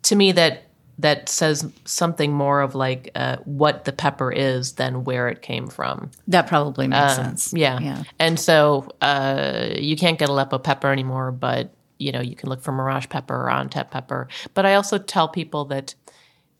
To 0.03 0.15
me 0.15 0.31
that 0.33 0.70
that 0.99 1.29
says 1.29 1.71
something 1.85 2.31
more 2.31 2.61
of 2.61 2.75
like 2.75 3.09
uh, 3.15 3.37
what 3.45 3.85
the 3.85 3.91
pepper 3.91 4.31
is 4.31 4.73
than 4.73 5.03
where 5.03 5.27
it 5.27 5.41
came 5.41 5.67
from. 5.67 6.11
That 6.27 6.47
probably 6.47 6.87
makes 6.87 7.13
uh, 7.13 7.15
sense. 7.15 7.53
Yeah. 7.53 7.79
yeah. 7.79 8.03
And 8.19 8.39
so 8.39 8.89
uh, 9.01 9.69
you 9.75 9.95
can't 9.95 10.19
get 10.19 10.29
Aleppo 10.29 10.59
pepper 10.59 10.91
anymore, 10.91 11.31
but 11.31 11.73
you 11.97 12.11
know 12.11 12.21
you 12.21 12.35
can 12.35 12.49
look 12.49 12.61
for 12.61 12.71
Marash 12.71 13.09
pepper 13.09 13.47
or 13.47 13.49
Antep 13.49 13.91
pepper. 13.91 14.27
But 14.53 14.65
I 14.65 14.75
also 14.75 14.97
tell 14.97 15.27
people 15.27 15.65
that 15.65 15.95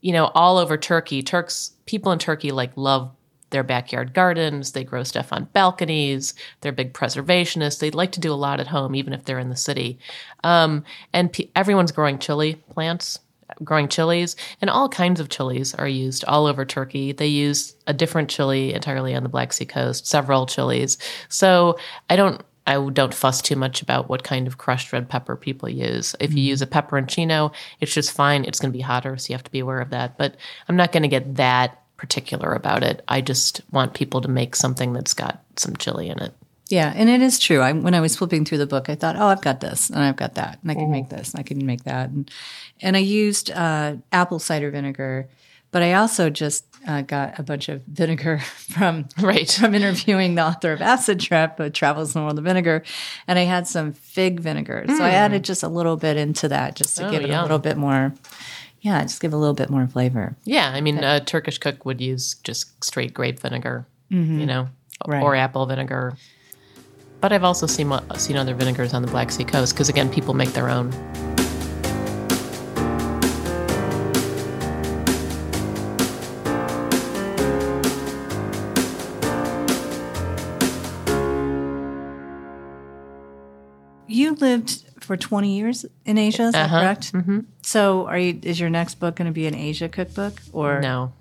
you 0.00 0.12
know 0.12 0.26
all 0.34 0.58
over 0.58 0.76
Turkey, 0.76 1.22
Turks 1.22 1.72
people 1.86 2.12
in 2.12 2.18
Turkey 2.18 2.52
like 2.52 2.72
love 2.76 3.12
their 3.50 3.62
backyard 3.62 4.14
gardens. 4.14 4.72
They 4.72 4.82
grow 4.82 5.04
stuff 5.04 5.32
on 5.32 5.44
balconies. 5.52 6.34
They're 6.60 6.72
big 6.72 6.94
preservationists. 6.94 7.78
They 7.78 7.90
like 7.90 8.12
to 8.12 8.20
do 8.20 8.32
a 8.32 8.34
lot 8.34 8.60
at 8.60 8.66
home, 8.66 8.94
even 8.94 9.12
if 9.12 9.24
they're 9.24 9.38
in 9.38 9.50
the 9.50 9.56
city. 9.56 9.98
Um, 10.42 10.84
and 11.12 11.36
everyone's 11.54 11.92
growing 11.92 12.18
chili 12.18 12.54
plants 12.70 13.18
growing 13.64 13.88
chilies, 13.88 14.36
and 14.60 14.70
all 14.70 14.88
kinds 14.88 15.20
of 15.20 15.28
chilies 15.28 15.74
are 15.74 15.88
used 15.88 16.24
all 16.24 16.46
over 16.46 16.64
Turkey. 16.64 17.12
They 17.12 17.26
use 17.26 17.74
a 17.86 17.94
different 17.94 18.30
chili 18.30 18.74
entirely 18.74 19.14
on 19.14 19.22
the 19.22 19.28
Black 19.28 19.52
Sea 19.52 19.66
coast, 19.66 20.06
several 20.06 20.46
chilies. 20.46 20.98
So 21.28 21.78
I 22.10 22.16
don't 22.16 22.42
I 22.66 22.74
don't 22.90 23.14
fuss 23.14 23.42
too 23.42 23.56
much 23.56 23.82
about 23.82 24.08
what 24.08 24.22
kind 24.22 24.46
of 24.46 24.58
crushed 24.58 24.92
red 24.92 25.08
pepper 25.08 25.36
people 25.36 25.68
use. 25.68 26.14
If 26.20 26.30
you 26.30 26.36
mm-hmm. 26.36 26.48
use 26.48 26.62
a 26.62 26.66
pepperoncino, 26.66 27.52
it's 27.80 27.94
just 27.94 28.12
fine. 28.12 28.44
It's 28.44 28.60
going 28.60 28.72
to 28.72 28.76
be 28.76 28.82
hotter, 28.82 29.16
so 29.16 29.30
you 29.30 29.34
have 29.34 29.44
to 29.44 29.50
be 29.50 29.58
aware 29.58 29.80
of 29.80 29.90
that. 29.90 30.16
But 30.16 30.36
I'm 30.68 30.76
not 30.76 30.92
going 30.92 31.02
to 31.02 31.08
get 31.08 31.36
that 31.36 31.82
particular 31.96 32.52
about 32.52 32.82
it. 32.82 33.02
I 33.08 33.20
just 33.20 33.62
want 33.72 33.94
people 33.94 34.20
to 34.20 34.28
make 34.28 34.54
something 34.56 34.92
that's 34.92 35.14
got 35.14 35.42
some 35.56 35.76
chili 35.76 36.08
in 36.08 36.20
it. 36.20 36.34
Yeah, 36.72 36.90
and 36.96 37.10
it 37.10 37.20
is 37.20 37.38
true. 37.38 37.60
I, 37.60 37.70
when 37.72 37.94
I 37.94 38.00
was 38.00 38.16
flipping 38.16 38.46
through 38.46 38.56
the 38.56 38.66
book, 38.66 38.88
I 38.88 38.94
thought, 38.94 39.14
oh, 39.16 39.26
I've 39.26 39.42
got 39.42 39.60
this, 39.60 39.90
and 39.90 39.98
I've 39.98 40.16
got 40.16 40.36
that, 40.36 40.58
and 40.62 40.70
I 40.70 40.74
can 40.74 40.90
make 40.90 41.10
this, 41.10 41.32
and 41.32 41.40
I 41.40 41.42
can 41.42 41.66
make 41.66 41.84
that, 41.84 42.08
and, 42.08 42.30
and 42.80 42.96
I 42.96 43.00
used 43.00 43.50
uh, 43.50 43.96
apple 44.10 44.38
cider 44.38 44.70
vinegar, 44.70 45.28
but 45.70 45.82
I 45.82 45.92
also 45.92 46.30
just 46.30 46.64
uh, 46.88 47.02
got 47.02 47.38
a 47.38 47.42
bunch 47.42 47.68
of 47.68 47.82
vinegar 47.82 48.38
from 48.54 49.06
right 49.20 49.50
from 49.52 49.74
interviewing 49.74 50.34
the 50.34 50.46
author 50.46 50.72
of 50.72 50.80
Acid 50.80 51.20
Trip, 51.20 51.56
uh, 51.60 51.68
Travels 51.68 52.14
in 52.14 52.22
the 52.22 52.24
World 52.24 52.38
of 52.38 52.44
Vinegar, 52.44 52.84
and 53.28 53.38
I 53.38 53.42
had 53.42 53.66
some 53.68 53.92
fig 53.92 54.40
vinegar, 54.40 54.86
mm. 54.88 54.96
so 54.96 55.04
I 55.04 55.10
hmm. 55.10 55.16
added 55.16 55.44
just 55.44 55.62
a 55.62 55.68
little 55.68 55.98
bit 55.98 56.16
into 56.16 56.48
that, 56.48 56.74
just 56.74 56.96
to 56.96 57.06
oh, 57.06 57.10
give 57.10 57.22
it 57.22 57.28
a 57.28 57.42
little 57.42 57.58
bit 57.58 57.76
more. 57.76 58.14
Yeah, 58.80 59.02
just 59.02 59.20
give 59.20 59.34
a 59.34 59.36
little 59.36 59.52
bit 59.54 59.68
more 59.68 59.86
flavor. 59.88 60.36
Yeah, 60.44 60.70
I 60.70 60.80
mean, 60.80 61.04
a 61.04 61.20
Turkish 61.20 61.58
cook 61.58 61.84
would 61.84 62.00
use 62.00 62.36
just 62.44 62.82
straight 62.82 63.12
grape 63.12 63.40
vinegar, 63.40 63.86
mm-hmm. 64.10 64.40
you 64.40 64.46
know, 64.46 64.70
right. 65.06 65.22
or 65.22 65.34
apple 65.34 65.66
vinegar. 65.66 66.16
But 67.22 67.32
I've 67.32 67.44
also 67.44 67.68
seen 67.68 67.88
seen 68.16 68.36
other 68.36 68.52
vinegars 68.52 68.92
on 68.92 69.02
the 69.02 69.08
Black 69.08 69.30
Sea 69.30 69.44
coast 69.44 69.74
because 69.74 69.88
again, 69.88 70.10
people 70.10 70.34
make 70.34 70.52
their 70.54 70.68
own. 70.68 70.90
You 84.08 84.34
lived 84.34 84.84
for 84.98 85.16
20 85.16 85.56
years 85.56 85.86
in 86.04 86.18
Asia, 86.18 86.42
is 86.42 86.52
that 86.52 86.64
uh-huh. 86.64 86.80
correct? 86.80 87.12
Mm-hmm. 87.12 87.40
So, 87.62 88.06
are 88.08 88.18
you 88.18 88.40
is 88.42 88.58
your 88.58 88.68
next 88.68 88.96
book 88.96 89.14
going 89.14 89.26
to 89.26 89.32
be 89.32 89.46
an 89.46 89.54
Asia 89.54 89.88
cookbook 89.88 90.40
or 90.52 90.80
No 90.80 91.12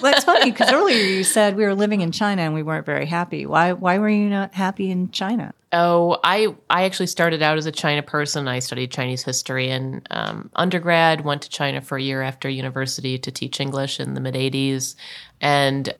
well, 0.00 0.14
it's 0.14 0.24
funny 0.24 0.50
because 0.50 0.72
earlier 0.72 0.96
you 0.96 1.24
said 1.24 1.56
we 1.56 1.64
were 1.64 1.74
living 1.74 2.00
in 2.00 2.12
China 2.12 2.42
and 2.42 2.54
we 2.54 2.62
weren't 2.62 2.86
very 2.86 3.06
happy. 3.06 3.46
Why? 3.46 3.72
Why 3.72 3.98
were 3.98 4.08
you 4.08 4.28
not 4.28 4.54
happy 4.54 4.90
in 4.90 5.10
China? 5.10 5.52
Oh, 5.72 6.18
I 6.24 6.54
I 6.68 6.84
actually 6.84 7.06
started 7.06 7.42
out 7.42 7.58
as 7.58 7.66
a 7.66 7.72
China 7.72 8.02
person. 8.02 8.48
I 8.48 8.58
studied 8.58 8.90
Chinese 8.90 9.22
history 9.22 9.68
in 9.68 10.02
um, 10.10 10.50
undergrad. 10.54 11.24
Went 11.24 11.42
to 11.42 11.48
China 11.48 11.80
for 11.80 11.96
a 11.96 12.02
year 12.02 12.22
after 12.22 12.48
university 12.48 13.18
to 13.18 13.30
teach 13.30 13.60
English 13.60 14.00
in 14.00 14.14
the 14.14 14.20
mid 14.20 14.34
'80s, 14.34 14.96
and 15.40 15.94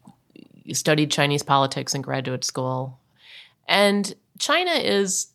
studied 0.72 1.11
Chinese 1.11 1.43
politics 1.43 1.95
in 1.95 2.03
graduate 2.03 2.45
school. 2.45 2.99
And 3.68 4.12
China 4.38 4.72
is 4.72 5.28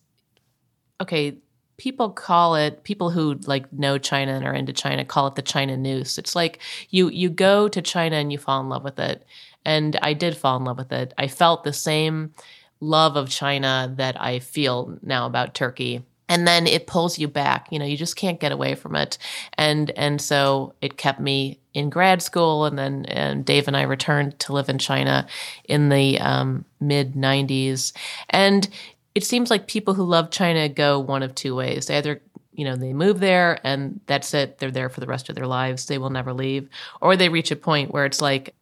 okay 1.00 1.36
people 1.78 2.10
call 2.10 2.54
it 2.54 2.82
people 2.84 3.10
who 3.10 3.34
like 3.46 3.70
know 3.72 3.98
China 3.98 4.34
and 4.34 4.44
are 4.44 4.54
into 4.54 4.72
China 4.72 5.04
call 5.04 5.26
it 5.26 5.34
the 5.34 5.42
China 5.42 5.76
noose. 5.76 6.18
It's 6.18 6.34
like 6.34 6.60
you 6.90 7.08
you 7.08 7.28
go 7.28 7.68
to 7.68 7.82
China 7.82 8.16
and 8.16 8.32
you 8.32 8.38
fall 8.38 8.60
in 8.60 8.68
love 8.68 8.84
with 8.84 8.98
it. 8.98 9.24
And 9.64 9.98
I 10.00 10.12
did 10.12 10.36
fall 10.36 10.56
in 10.56 10.64
love 10.64 10.78
with 10.78 10.92
it. 10.92 11.12
I 11.18 11.26
felt 11.26 11.64
the 11.64 11.72
same 11.72 12.32
love 12.80 13.16
of 13.16 13.28
China 13.28 13.92
that 13.96 14.20
I 14.20 14.38
feel 14.38 14.98
now 15.02 15.26
about 15.26 15.54
Turkey. 15.54 16.04
And 16.28 16.46
then 16.46 16.66
it 16.66 16.86
pulls 16.86 17.18
you 17.18 17.28
back. 17.28 17.68
You 17.70 17.78
know, 17.78 17.84
you 17.84 17.96
just 17.96 18.16
can't 18.16 18.40
get 18.40 18.52
away 18.52 18.74
from 18.74 18.96
it. 18.96 19.18
And 19.58 19.90
and 19.96 20.20
so 20.20 20.74
it 20.80 20.96
kept 20.96 21.20
me 21.20 21.60
in 21.74 21.90
grad 21.90 22.22
school 22.22 22.64
and 22.64 22.78
then 22.78 23.04
and 23.06 23.44
Dave 23.44 23.68
and 23.68 23.76
I 23.76 23.82
returned 23.82 24.38
to 24.40 24.52
live 24.52 24.68
in 24.68 24.78
China 24.78 25.26
in 25.64 25.88
the 25.88 26.18
um, 26.20 26.64
mid 26.80 27.14
90s. 27.14 27.92
And 28.30 28.68
it 29.16 29.24
seems 29.24 29.50
like 29.50 29.66
people 29.66 29.94
who 29.94 30.04
love 30.04 30.30
China 30.30 30.68
go 30.68 31.00
one 31.00 31.22
of 31.22 31.34
two 31.34 31.56
ways. 31.56 31.86
They 31.86 31.96
either 31.96 32.20
you 32.52 32.66
know 32.66 32.76
they 32.76 32.92
move 32.92 33.18
there 33.18 33.58
and 33.64 34.00
that's 34.06 34.32
it 34.32 34.58
they're 34.58 34.70
there 34.70 34.88
for 34.88 35.00
the 35.00 35.06
rest 35.06 35.28
of 35.28 35.34
their 35.34 35.46
lives 35.46 35.86
they 35.86 35.98
will 35.98 36.08
never 36.08 36.32
leave 36.32 36.70
or 37.02 37.14
they 37.14 37.28
reach 37.28 37.50
a 37.50 37.56
point 37.56 37.92
where 37.92 38.06
it's 38.06 38.22
like 38.22 38.54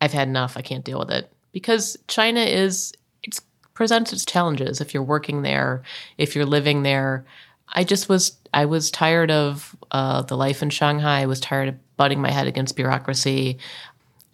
i've 0.00 0.12
had 0.12 0.28
enough 0.28 0.56
i 0.56 0.62
can't 0.62 0.84
deal 0.84 1.00
with 1.00 1.10
it. 1.10 1.32
Because 1.50 1.96
china 2.06 2.40
is 2.40 2.92
it 3.24 3.40
presents 3.74 4.12
its 4.12 4.24
challenges 4.24 4.80
if 4.80 4.94
you're 4.94 5.02
working 5.02 5.42
there 5.42 5.82
if 6.16 6.36
you're 6.36 6.46
living 6.46 6.82
there. 6.82 7.24
I 7.72 7.84
just 7.84 8.08
was 8.08 8.36
i 8.54 8.66
was 8.66 8.90
tired 8.90 9.30
of 9.30 9.76
uh, 9.90 10.22
the 10.22 10.36
life 10.36 10.62
in 10.62 10.70
shanghai. 10.70 11.22
I 11.22 11.26
was 11.26 11.40
tired 11.40 11.68
of 11.68 11.96
butting 11.96 12.20
my 12.20 12.30
head 12.30 12.46
against 12.46 12.76
bureaucracy. 12.76 13.58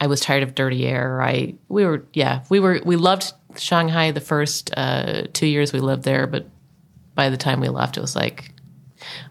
I 0.01 0.07
was 0.09 0.21
tired 0.21 0.43
of 0.43 0.55
dirty 0.55 0.87
air. 0.87 1.23
I 1.23 1.55
we 1.69 1.87
were 1.87 2.05
yeah 2.13 2.45
we 2.51 2.61
were 2.61 2.81
we 2.85 2.97
loved 2.97 3.33
Shanghai 3.59 4.11
the 4.11 4.21
first 4.21 4.71
uh, 4.77 5.25
two 5.33 5.47
years 5.47 5.73
we 5.73 5.81
lived 5.81 6.05
there, 6.05 6.27
but 6.27 6.47
by 7.15 7.31
the 7.31 7.37
time 7.37 7.61
we 7.61 7.69
left, 7.69 7.97
it 7.97 8.01
was 8.01 8.15
like, 8.15 8.53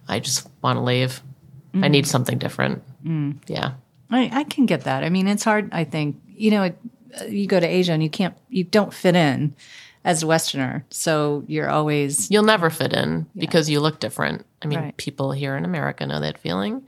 I 0.08 0.20
just 0.20 0.48
want 0.62 0.78
to 0.78 0.82
leave. 0.82 1.22
Mm. 1.74 1.86
I 1.86 1.88
need 1.88 2.08
something 2.08 2.38
different. 2.38 2.84
Mm. 3.06 3.38
Yeah. 3.48 3.74
I, 4.10 4.30
I, 4.32 4.44
can 4.44 4.66
get 4.66 4.82
that. 4.82 5.04
I 5.04 5.10
mean, 5.10 5.28
it's 5.28 5.44
hard, 5.44 5.70
I 5.72 5.84
think. 5.84 6.22
You 6.28 6.52
know, 6.52 6.64
it, 6.64 6.78
you 7.28 7.48
go 7.48 7.60
to 7.60 7.68
Asia 7.68 7.94
and 7.94 8.04
you 8.04 8.10
can't, 8.10 8.36
you 8.50 8.64
don't 8.64 8.94
fit 8.94 9.16
in 9.16 9.56
as 10.04 10.24
a 10.24 10.28
Westerner. 10.28 10.86
So 10.90 11.44
you're 11.48 11.70
always. 11.70 12.30
You'll 12.30 12.44
never 12.44 12.70
fit 12.70 12.94
in 12.94 13.26
yeah. 13.34 13.40
because 13.40 13.70
you 13.70 13.80
look 13.80 14.00
different. 14.00 14.46
I 14.62 14.68
mean, 14.68 14.80
right. 14.80 14.98
people 14.98 15.32
here 15.32 15.56
in 15.58 15.66
America 15.66 16.06
know 16.06 16.20
that 16.20 16.38
feeling. 16.38 16.86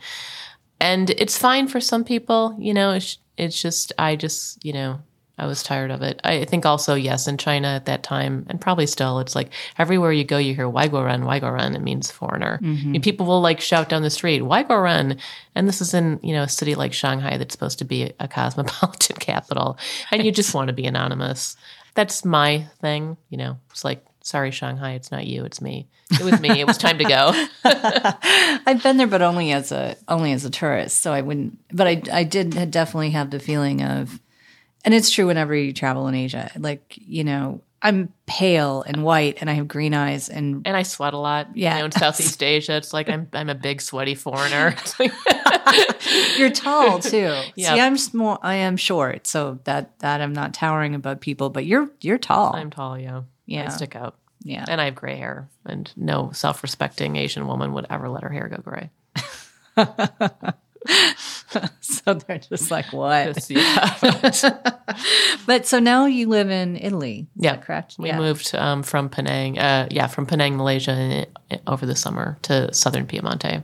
And 0.80 1.10
it's 1.10 1.38
fine 1.38 1.68
for 1.68 1.82
some 1.82 2.04
people, 2.04 2.56
you 2.60 2.74
know, 2.74 2.92
it's, 2.92 3.18
it's 3.36 3.60
just, 3.60 3.94
I 3.98 4.16
just, 4.16 4.64
you 4.64 4.74
know, 4.74 5.02
I 5.40 5.46
was 5.46 5.62
tired 5.62 5.92
of 5.92 6.02
it. 6.02 6.20
I 6.24 6.46
think 6.46 6.66
also, 6.66 6.96
yes, 6.96 7.28
in 7.28 7.38
China 7.38 7.68
at 7.68 7.86
that 7.86 8.02
time, 8.02 8.48
and 8.50 8.60
probably 8.60 8.88
still, 8.88 9.20
it's 9.20 9.36
like 9.36 9.52
everywhere 9.78 10.12
you 10.12 10.24
go, 10.24 10.40
you 10.40 10.56
hear 10.56 10.68
Waiguoren, 10.68 11.24
Waiguoren. 11.24 11.76
It 11.76 11.82
means 11.82 12.10
foreigner. 12.10 12.60
Mm-hmm. 12.62 12.88
I 12.88 12.92
mean, 12.92 13.02
people 13.02 13.28
will 13.28 13.42
like 13.42 13.62
shout 13.62 13.88
down 13.88 14.02
the 14.02 14.10
street, 14.10 14.42
Waiguoren. 14.42 15.20
And 15.54 15.68
this 15.68 15.80
is 15.80 15.94
in, 15.94 16.20
you 16.24 16.34
know, 16.34 16.44
a 16.44 16.50
city 16.50 16.74
like 16.74 16.92
Shanghai 16.92 17.38
that's 17.38 17.54
supposed 17.54 17.78
to 17.80 17.86
be 17.86 18.14
a 18.20 18.28
cosmopolitan 18.28 19.16
capital. 19.20 19.78
And 20.12 20.26
you 20.26 20.32
just 20.32 20.56
want 20.56 20.70
to 20.70 20.74
be 20.74 20.86
anonymous. 20.86 21.56
That's 21.94 22.26
my 22.26 22.66
thing, 22.82 23.18
you 23.30 23.38
know, 23.38 23.60
it's 23.70 23.86
like, 23.86 24.04
sorry, 24.22 24.52
Shanghai, 24.52 24.94
it's 24.94 25.12
not 25.12 25.26
you, 25.26 25.46
it's 25.46 25.62
me. 25.62 25.88
It 26.12 26.22
was 26.22 26.40
me. 26.40 26.60
it 26.60 26.68
was 26.68 26.78
time 26.78 26.98
to 26.98 27.04
go. 27.04 27.48
I've 27.64 28.82
been 28.82 28.98
there, 28.98 29.08
but 29.08 29.22
only 29.22 29.52
as 29.52 29.72
a, 29.72 29.98
only 30.08 30.32
as 30.32 30.46
a 30.46 30.50
tourist. 30.50 31.02
So 31.02 31.14
I 31.14 31.22
wouldn't, 31.22 31.60
but 31.72 31.88
I, 31.88 32.02
I 32.12 32.24
did 32.24 32.72
definitely 32.72 33.12
have 33.12 33.30
the 33.30 33.40
feeling 33.40 33.84
of, 33.84 34.20
and 34.86 34.94
it's 34.94 35.10
true 35.10 35.28
whenever 35.28 35.56
you 35.56 35.74
travel 35.74 36.08
in 36.08 36.16
Asia. 36.16 36.52
Like, 36.58 36.94
you 36.98 37.24
know, 37.24 37.62
I'm 37.82 38.12
pale 38.26 38.84
and 38.88 39.04
white 39.04 39.38
and 39.40 39.50
I 39.50 39.54
have 39.54 39.68
green 39.68 39.94
eyes 39.94 40.30
and 40.30 40.64
And 40.66 40.76
I 40.76 40.84
sweat 40.84 41.14
a 41.14 41.18
lot. 41.18 41.56
Yeah. 41.56 41.74
You 41.76 41.80
know, 41.80 41.86
in 41.86 41.92
Southeast 41.92 42.42
Asia, 42.42 42.76
it's 42.76 42.92
like 42.94 43.08
I'm 43.10 43.28
I'm 43.34 43.50
a 43.50 43.56
big 43.56 43.82
sweaty 43.82 44.16
foreigner. 44.16 44.76
You're 46.38 46.50
tall 46.50 47.00
too. 47.00 47.40
Yeah. 47.56 47.74
See, 47.74 47.80
I'm 47.80 47.98
small. 47.98 48.40
I 48.42 48.56
am 48.56 48.78
short, 48.78 49.28
so 49.28 49.60
that 49.66 50.00
that 50.00 50.22
I'm 50.22 50.34
not 50.34 50.54
towering 50.54 50.96
above 50.96 51.20
people, 51.20 51.50
but 51.50 51.66
you're 51.66 51.90
you're 52.02 52.18
tall. 52.18 52.56
I'm 52.56 52.70
tall, 52.72 52.98
yeah. 52.98 53.24
Yeah. 53.46 53.66
I 53.66 53.70
stick 53.70 53.96
out. 53.96 54.16
yeah. 54.44 54.66
And 54.68 54.80
I 54.82 54.86
have 54.86 54.96
gray 54.96 55.16
hair, 55.18 55.50
and 55.66 55.92
no 55.96 56.32
self 56.34 56.64
respecting 56.64 57.16
Asian 57.16 57.48
woman 57.48 57.74
would 57.74 57.86
ever 57.90 58.10
let 58.10 58.24
her 58.24 58.30
hair 58.30 58.48
go 58.48 58.58
gray. 58.62 58.90
so 61.80 62.14
they're 62.14 62.40
just 62.40 62.72
like 62.72 62.92
what? 62.92 63.36
Just, 63.36 63.50
yeah. 63.52 64.78
But 65.46 65.66
so 65.66 65.80
now 65.80 66.06
you 66.06 66.28
live 66.28 66.50
in 66.50 66.76
Italy. 66.78 67.28
Is 67.38 67.44
Yeah. 67.44 67.56
that 67.56 67.64
correct? 67.66 67.96
We 67.98 68.10
yeah. 68.10 68.18
moved 68.18 68.54
um, 68.56 68.84
from 68.84 69.10
Penang, 69.10 69.58
uh, 69.58 69.88
yeah, 69.92 70.08
from 70.08 70.26
Penang, 70.26 70.58
Malaysia, 70.58 71.26
over 71.66 71.86
the 71.86 71.96
summer 71.96 72.38
to 72.44 72.74
southern 72.74 73.08
Piemonte. 73.08 73.64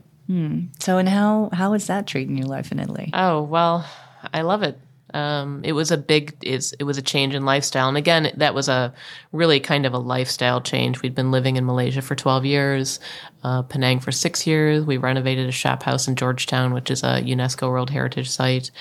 So 0.79 0.97
and 0.97 1.07
how 1.09 1.49
how 1.53 1.73
is 1.73 1.88
that 1.88 2.07
treating 2.07 2.38
your 2.38 2.47
life 2.47 2.71
in 2.71 2.79
Italy? 2.79 3.11
Oh 3.13 3.41
well, 3.43 3.86
I 4.34 4.41
love 4.41 4.63
it. 4.63 4.79
Um, 5.14 5.61
it 5.64 5.74
was 5.74 5.91
a 5.91 5.97
big, 5.97 6.36
it 6.41 6.84
was 6.84 6.97
a 6.97 7.01
change 7.01 7.36
in 7.36 7.45
lifestyle, 7.45 7.88
and 7.88 7.97
again, 7.97 8.32
that 8.38 8.55
was 8.55 8.68
a 8.68 8.93
really 9.32 9.59
kind 9.59 9.86
of 9.86 9.93
a 9.93 9.99
lifestyle 9.99 10.61
change. 10.61 11.01
We'd 11.01 11.16
been 11.16 11.32
living 11.32 11.55
in 11.55 11.66
Malaysia 11.66 12.01
for 12.01 12.16
twelve 12.16 12.45
years, 12.45 12.99
uh, 13.43 13.61
Penang 13.64 13.99
for 13.99 14.11
six 14.11 14.47
years. 14.47 14.86
We 14.86 14.97
renovated 14.97 15.47
a 15.47 15.51
shop 15.51 15.84
house 15.84 16.07
in 16.07 16.16
Georgetown, 16.16 16.74
which 16.74 16.89
is 16.89 17.03
a 17.03 17.22
UNESCO 17.22 17.70
World 17.70 17.89
Heritage 17.89 18.30
Site, 18.30 18.72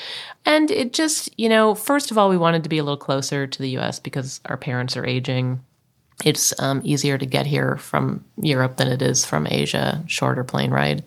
and 0.45 0.70
it 0.70 0.93
just, 0.93 1.28
you 1.39 1.49
know, 1.49 1.74
first 1.74 2.11
of 2.11 2.18
all, 2.18 2.28
we 2.28 2.37
wanted 2.37 2.62
to 2.62 2.68
be 2.68 2.78
a 2.78 2.85
little 2.85 2.97
closer 2.97 3.47
to 3.47 3.59
the 3.59 3.70
U.S. 3.70 3.99
because 3.99 4.41
our 4.47 4.57
parents 4.57 4.97
are 4.97 5.07
aging. 5.07 5.61
It's 6.24 6.59
um, 6.61 6.80
easier 6.85 7.18
to 7.18 7.26
get 7.26 7.47
here 7.47 7.76
from 7.78 8.24
Europe 8.37 8.76
than 8.76 8.89
it 8.89 9.03
is 9.03 9.24
from 9.24 9.47
Asia, 9.51 10.05
shorter 10.07 10.45
plane 10.45 10.70
ride. 10.70 11.05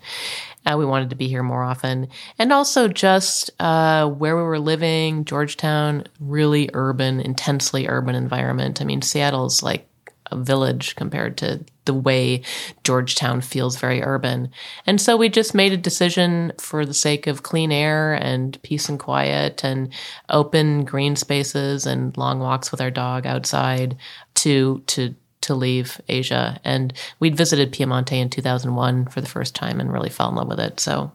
Uh, 0.66 0.76
we 0.78 0.86
wanted 0.86 1.10
to 1.10 1.16
be 1.16 1.28
here 1.28 1.44
more 1.44 1.64
often. 1.64 2.08
And 2.40 2.52
also 2.52 2.88
just 2.88 3.52
uh, 3.60 4.08
where 4.08 4.36
we 4.36 4.44
were 4.44 4.60
living, 4.60 5.26
Georgetown, 5.26 6.06
really 6.20 6.70
urban, 6.74 7.20
intensely 7.20 7.88
urban 7.88 8.16
environment. 8.16 8.82
I 8.82 8.86
mean, 8.86 9.02
Seattle's 9.02 9.62
like 9.62 9.88
a 10.32 10.38
village 10.38 10.96
compared 10.96 11.38
to 11.38 11.64
the 11.86 11.94
way 11.94 12.42
Georgetown 12.84 13.42
feels 13.42 13.78
very 13.78 14.02
urban. 14.02 14.50
And 14.88 15.00
so 15.00 15.16
we 15.16 15.30
just 15.30 15.54
made 15.54 15.72
a 15.72 15.78
decision 15.78 16.52
for 16.60 16.86
the 16.86 16.94
sake 16.94 17.28
of 17.28 17.44
clean 17.44 17.72
air 17.72 18.16
and 18.16 18.62
peace 18.64 18.90
and 18.90 19.00
quiet 19.00 19.64
and 19.64 19.94
open 20.30 20.84
green 20.84 21.16
spaces 21.16 21.86
and 21.86 22.16
long 22.18 22.40
walks 22.40 22.72
with 22.72 22.82
our 22.82 22.92
dog 22.92 23.26
outside 23.26 23.98
to 24.36 24.82
to 24.88 25.16
to 25.46 25.56
leave 25.56 26.00
Asia. 26.10 26.60
And 26.64 26.94
we'd 27.20 27.38
visited 27.38 27.72
Piemonte 27.72 28.14
in 28.14 28.30
2001 28.30 29.08
for 29.08 29.22
the 29.22 29.28
first 29.28 29.56
time 29.56 29.80
and 29.80 29.92
really 29.92 30.10
fell 30.10 30.30
in 30.30 30.36
love 30.36 30.48
with 30.48 30.60
it. 30.60 30.80
So 30.80 31.12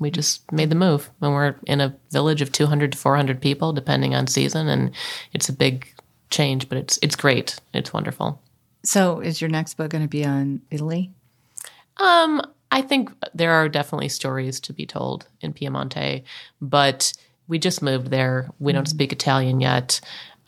we 0.00 0.10
just 0.10 0.50
made 0.52 0.70
the 0.70 0.74
move. 0.74 1.10
And 1.20 1.32
we're 1.32 1.56
in 1.66 1.80
a 1.80 1.96
village 2.10 2.42
of 2.42 2.52
200 2.52 2.92
to 2.92 2.98
400 2.98 3.40
people, 3.40 3.72
depending 3.72 4.14
on 4.14 4.26
season. 4.26 4.68
And 4.68 4.92
it's 5.32 5.48
a 5.48 5.52
big 5.52 5.92
change, 6.30 6.68
but 6.68 6.78
it's 6.78 6.98
it's 7.02 7.16
great. 7.16 7.58
It's 7.74 7.92
wonderful. 7.92 8.40
So 8.84 9.20
is 9.20 9.40
your 9.40 9.50
next 9.50 9.74
book 9.74 9.90
going 9.90 10.04
to 10.04 10.08
be 10.08 10.24
on 10.24 10.62
Italy? 10.70 11.10
Um, 11.98 12.40
I 12.70 12.82
think 12.82 13.10
there 13.34 13.52
are 13.52 13.68
definitely 13.68 14.08
stories 14.08 14.58
to 14.60 14.72
be 14.72 14.86
told 14.86 15.26
in 15.40 15.52
Piemonte, 15.52 16.22
but 16.60 17.12
we 17.46 17.58
just 17.58 17.82
moved 17.82 18.06
there. 18.06 18.48
We 18.58 18.72
don't 18.72 18.88
speak 18.88 19.12
Italian 19.12 19.60
yet. 19.60 20.00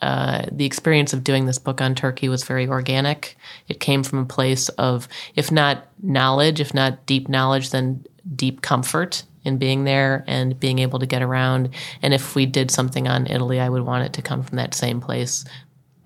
Uh, 0.03 0.45
the 0.51 0.65
experience 0.65 1.13
of 1.13 1.23
doing 1.23 1.45
this 1.45 1.57
book 1.57 1.79
on 1.79 1.95
Turkey 1.95 2.27
was 2.27 2.43
very 2.43 2.67
organic. 2.67 3.37
It 3.69 3.79
came 3.79 4.03
from 4.03 4.19
a 4.19 4.25
place 4.25 4.67
of, 4.67 5.07
if 5.37 5.49
not 5.49 5.87
knowledge, 6.01 6.59
if 6.59 6.73
not 6.73 7.05
deep 7.05 7.29
knowledge, 7.29 7.69
then 7.69 8.05
deep 8.35 8.61
comfort 8.61 9.23
in 9.45 9.57
being 9.57 9.85
there 9.85 10.25
and 10.27 10.59
being 10.59 10.79
able 10.79 10.99
to 10.99 11.05
get 11.05 11.21
around. 11.21 11.69
And 12.01 12.13
if 12.13 12.35
we 12.35 12.45
did 12.45 12.69
something 12.69 13.07
on 13.07 13.27
Italy, 13.27 13.61
I 13.61 13.69
would 13.69 13.83
want 13.83 14.03
it 14.03 14.11
to 14.13 14.21
come 14.21 14.43
from 14.43 14.57
that 14.57 14.73
same 14.73 14.99
place 14.99 15.45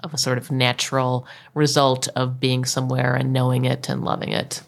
of 0.03 0.13
a 0.13 0.17
sort 0.19 0.37
of 0.37 0.51
natural 0.51 1.25
result 1.55 2.07
of 2.15 2.39
being 2.39 2.65
somewhere 2.65 3.15
and 3.15 3.33
knowing 3.33 3.65
it 3.65 3.89
and 3.89 4.03
loving 4.03 4.31
it. 4.31 4.61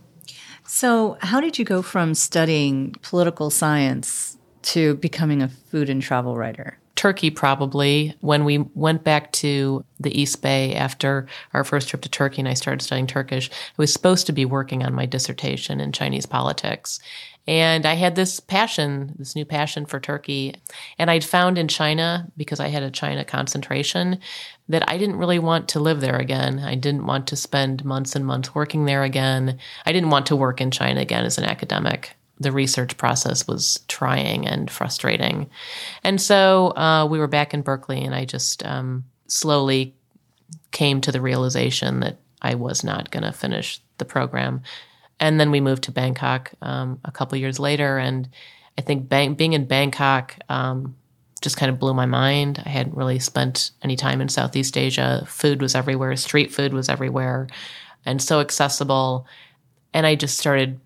So, 0.66 1.20
how 1.22 1.40
did 1.40 1.60
you 1.60 1.66
go 1.66 1.84
from 1.84 2.16
studying 2.16 2.96
political 3.04 3.52
science 3.52 4.40
to 4.64 4.96
becoming 4.96 5.44
a 5.44 5.50
food 5.50 5.88
and 5.88 6.02
travel 6.02 6.36
writer? 6.36 6.79
Turkey, 7.00 7.30
probably. 7.30 8.14
When 8.20 8.43
we 8.43 8.58
went 8.58 9.06
back 9.06 9.32
to 9.32 9.86
the 10.02 10.20
East 10.20 10.41
Bay 10.41 10.76
after 10.76 11.28
our 11.54 11.64
first 11.64 11.88
trip 11.88 12.02
to 12.02 12.10
Turkey 12.10 12.41
and 12.41 12.50
I 12.50 12.56
started 12.56 12.84
studying 12.84 13.08
Turkish, 13.08 13.50
I 13.50 13.54
was 13.78 13.93
supposed 13.93 14.26
to 14.26 14.34
be 14.34 14.43
working 14.43 14.84
on 14.84 14.93
my 14.93 15.06
dissertation 15.06 15.80
in 15.80 15.93
Chinese 15.93 16.26
politics. 16.26 17.00
And 17.47 17.86
I 17.86 17.93
had 17.93 18.18
this 18.18 18.41
passion, 18.41 19.16
this 19.18 19.34
new 19.34 19.45
passion 19.45 19.86
for 19.86 20.02
Turkey. 20.02 20.56
And 20.97 21.10
I'd 21.10 21.24
found 21.24 21.58
in 21.58 21.70
China, 21.70 22.30
because 22.36 22.60
I 22.60 22.68
had 22.68 22.84
a 22.84 22.91
China 22.91 23.24
concentration, 23.24 24.20
that 24.68 24.84
I 24.89 24.97
didn't 24.97 25.20
really 25.20 25.39
want 25.39 25.70
to 25.70 25.80
live 25.80 26.02
there 26.02 26.18
again. 26.18 26.60
I 26.60 26.76
didn't 26.76 27.06
want 27.06 27.28
to 27.28 27.38
spend 27.38 27.86
months 27.86 28.14
and 28.14 28.26
months 28.26 28.54
working 28.54 28.84
there 28.84 29.04
again. 29.04 29.58
I 29.86 29.93
didn't 29.93 30.10
want 30.10 30.26
to 30.26 30.36
work 30.36 30.60
in 30.60 30.70
China 30.70 31.00
again 31.00 31.24
as 31.24 31.38
an 31.38 31.45
academic 31.45 32.18
the 32.40 32.52
research 32.52 32.98
process 32.98 33.48
was 33.48 33.80
trying 33.88 34.48
and 34.48 34.72
frustrating. 34.72 35.50
And 36.04 36.22
so 36.22 36.76
uh, 36.78 37.06
we 37.06 37.20
were 37.20 37.28
back 37.28 37.54
in 37.54 37.62
Berkeley, 37.62 38.02
and 38.02 38.16
I 38.16 38.26
just 38.26 38.66
um, 38.66 39.04
slowly 39.28 39.94
came 40.72 41.02
to 41.02 41.12
the 41.12 41.22
realization 41.22 42.00
that 42.00 42.18
I 42.42 42.56
was 42.56 42.84
not 42.84 43.12
going 43.12 43.24
to 43.24 43.32
finish 43.32 43.82
the 43.98 44.06
program. 44.06 44.62
And 45.20 45.40
then 45.40 45.52
we 45.52 45.60
moved 45.60 45.84
to 45.84 45.92
Bangkok 45.92 46.52
um, 46.62 47.00
a 47.04 47.12
couple 47.12 47.38
years 47.38 47.60
later, 47.60 47.98
and 47.98 48.30
I 48.78 48.82
think 48.82 49.10
bang- 49.10 49.34
being 49.34 49.54
in 49.54 49.66
Bangkok 49.66 50.38
um, 50.48 50.96
just 51.42 51.58
kind 51.58 51.70
of 51.70 51.80
blew 51.80 51.94
my 51.94 52.06
mind. 52.06 52.64
I 52.66 52.70
hadn't 52.70 52.96
really 52.96 53.20
spent 53.20 53.72
any 53.84 53.98
time 53.98 54.22
in 54.22 54.30
Southeast 54.30 54.78
Asia. 54.78 55.26
Food 55.28 55.62
was 55.62 55.76
everywhere, 55.76 56.16
street 56.16 56.54
food 56.54 56.74
was 56.74 56.88
everywhere, 56.88 57.48
and 58.06 58.22
so 58.22 58.40
accessible. 58.40 59.28
And 59.94 60.06
I 60.06 60.16
just 60.16 60.38
started 60.38 60.80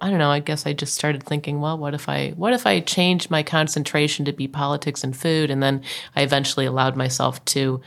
I 0.00 0.10
don't 0.10 0.18
know, 0.18 0.30
I 0.30 0.38
guess 0.38 0.64
I 0.64 0.72
just 0.72 0.94
started 0.94 1.24
thinking, 1.24 1.60
well, 1.60 1.76
what 1.76 1.92
if 1.92 2.08
I 2.08 2.30
what 2.30 2.52
if 2.52 2.66
I 2.66 2.80
changed 2.80 3.30
my 3.30 3.42
concentration 3.42 4.24
to 4.26 4.32
be 4.32 4.46
politics 4.46 5.02
and 5.02 5.16
food 5.16 5.50
and 5.50 5.62
then 5.62 5.82
I 6.14 6.22
eventually 6.22 6.66
allowed 6.66 6.96
myself 6.96 7.44
to 7.46 7.80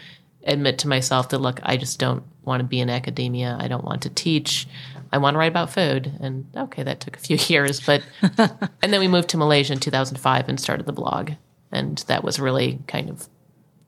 admit 0.44 0.78
to 0.80 0.88
myself 0.88 1.30
that 1.30 1.40
look, 1.40 1.60
I 1.64 1.78
just 1.78 2.00
don't 2.00 2.24
want 2.44 2.62
to 2.62 2.68
be 2.68 2.80
in 2.80 2.90
academia. 2.90 3.58
I 3.60 3.68
don't 3.68 3.86
want 3.86 4.02
to 4.04 4.10
teach. 4.10 4.68
I 5.14 5.18
want 5.18 5.36
to 5.36 5.40
write 5.40 5.52
about 5.52 5.72
food. 5.72 6.12
And 6.20 6.46
okay, 6.56 6.84
that 6.84 7.00
took 7.00 7.16
a 7.16 7.20
few 7.20 7.38
years, 7.48 7.80
but 7.80 8.04
and 8.38 8.94
then 8.94 9.00
we 9.00 9.08
moved 9.08 9.30
to 9.30 9.38
Malaysia 9.38 9.74
in 9.74 9.80
2005 9.80 10.50
and 10.50 10.60
started 10.60 10.86
the 10.86 10.94
blog. 10.94 11.32
And 11.72 11.98
that 12.08 12.24
was 12.24 12.40
really 12.40 12.80
kind 12.88 13.10
of 13.10 13.30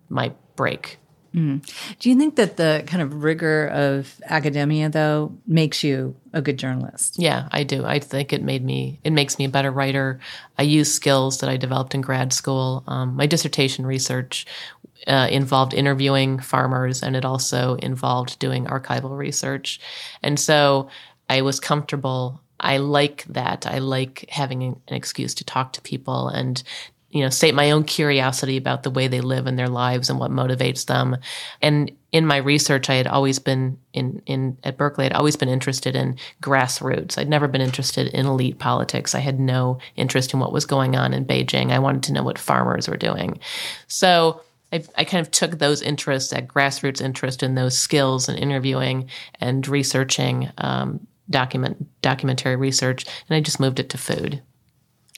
my 0.09 0.31
break. 0.55 0.99
Do 1.33 2.09
you 2.09 2.15
think 2.15 2.35
that 2.35 2.57
the 2.57 2.83
kind 2.85 3.01
of 3.01 3.23
rigor 3.23 3.67
of 3.67 4.21
academia, 4.25 4.89
though, 4.89 5.35
makes 5.47 5.83
you 5.83 6.15
a 6.31 6.41
good 6.41 6.57
journalist? 6.57 7.15
Yeah, 7.17 7.47
I 7.51 7.63
do. 7.63 7.85
I 7.85 7.99
think 7.99 8.33
it 8.33 8.43
made 8.43 8.63
me, 8.63 8.99
it 9.03 9.11
makes 9.11 9.39
me 9.39 9.45
a 9.45 9.49
better 9.49 9.71
writer. 9.71 10.19
I 10.57 10.63
use 10.63 10.93
skills 10.93 11.39
that 11.39 11.49
I 11.49 11.57
developed 11.57 11.95
in 11.95 12.01
grad 12.01 12.33
school. 12.33 12.83
Um, 12.87 13.15
my 13.15 13.25
dissertation 13.25 13.85
research 13.85 14.45
uh, 15.07 15.27
involved 15.31 15.73
interviewing 15.73 16.39
farmers 16.39 17.01
and 17.03 17.15
it 17.15 17.25
also 17.25 17.75
involved 17.75 18.39
doing 18.39 18.65
archival 18.65 19.17
research. 19.17 19.79
And 20.21 20.39
so 20.39 20.89
I 21.29 21.41
was 21.41 21.59
comfortable. 21.59 22.41
I 22.59 22.77
like 22.77 23.25
that. 23.25 23.65
I 23.65 23.79
like 23.79 24.25
having 24.29 24.63
an 24.63 24.79
excuse 24.87 25.33
to 25.35 25.43
talk 25.43 25.73
to 25.73 25.81
people 25.81 26.29
and 26.29 26.61
you 27.13 27.21
know, 27.21 27.29
state 27.29 27.53
my 27.53 27.69
own 27.69 27.83
curiosity 27.83 28.57
about 28.57 28.81
the 28.81 28.89
way 28.89 29.07
they 29.07 29.21
live 29.21 29.45
in 29.45 29.55
their 29.55 29.69
lives 29.69 30.09
and 30.09 30.19
what 30.19 30.31
motivates 30.31 30.87
them. 30.87 31.15
And 31.61 31.91
in 32.11 32.25
my 32.25 32.37
research, 32.37 32.89
I 32.89 32.95
had 32.95 33.05
always 33.05 33.37
been 33.37 33.77
in, 33.93 34.23
in 34.25 34.57
at 34.63 34.77
Berkeley, 34.77 35.05
I'd 35.05 35.13
always 35.13 35.35
been 35.35 35.47
interested 35.47 35.95
in 35.95 36.17
grassroots. 36.41 37.19
I'd 37.19 37.29
never 37.29 37.47
been 37.47 37.61
interested 37.61 38.07
in 38.07 38.25
elite 38.25 38.57
politics. 38.57 39.13
I 39.13 39.19
had 39.19 39.39
no 39.39 39.77
interest 39.95 40.33
in 40.33 40.39
what 40.39 40.51
was 40.51 40.65
going 40.65 40.95
on 40.95 41.13
in 41.13 41.23
Beijing. 41.23 41.71
I 41.71 41.77
wanted 41.77 42.01
to 42.03 42.13
know 42.13 42.23
what 42.23 42.39
farmers 42.39 42.89
were 42.89 42.97
doing. 42.97 43.39
So 43.87 44.41
I, 44.71 44.83
I 44.97 45.03
kind 45.03 45.23
of 45.23 45.29
took 45.29 45.59
those 45.59 45.83
interests, 45.83 46.31
that 46.31 46.47
grassroots 46.47 46.99
interest 46.99 47.43
in 47.43 47.53
those 47.53 47.77
skills 47.77 48.27
and 48.27 48.39
interviewing 48.39 49.07
and 49.39 49.67
researching 49.67 50.49
um, 50.57 51.05
document 51.29 51.87
documentary 52.01 52.55
research, 52.55 53.05
and 53.29 53.35
I 53.37 53.39
just 53.39 53.59
moved 53.59 53.79
it 53.79 53.89
to 53.91 53.99
food. 53.99 54.41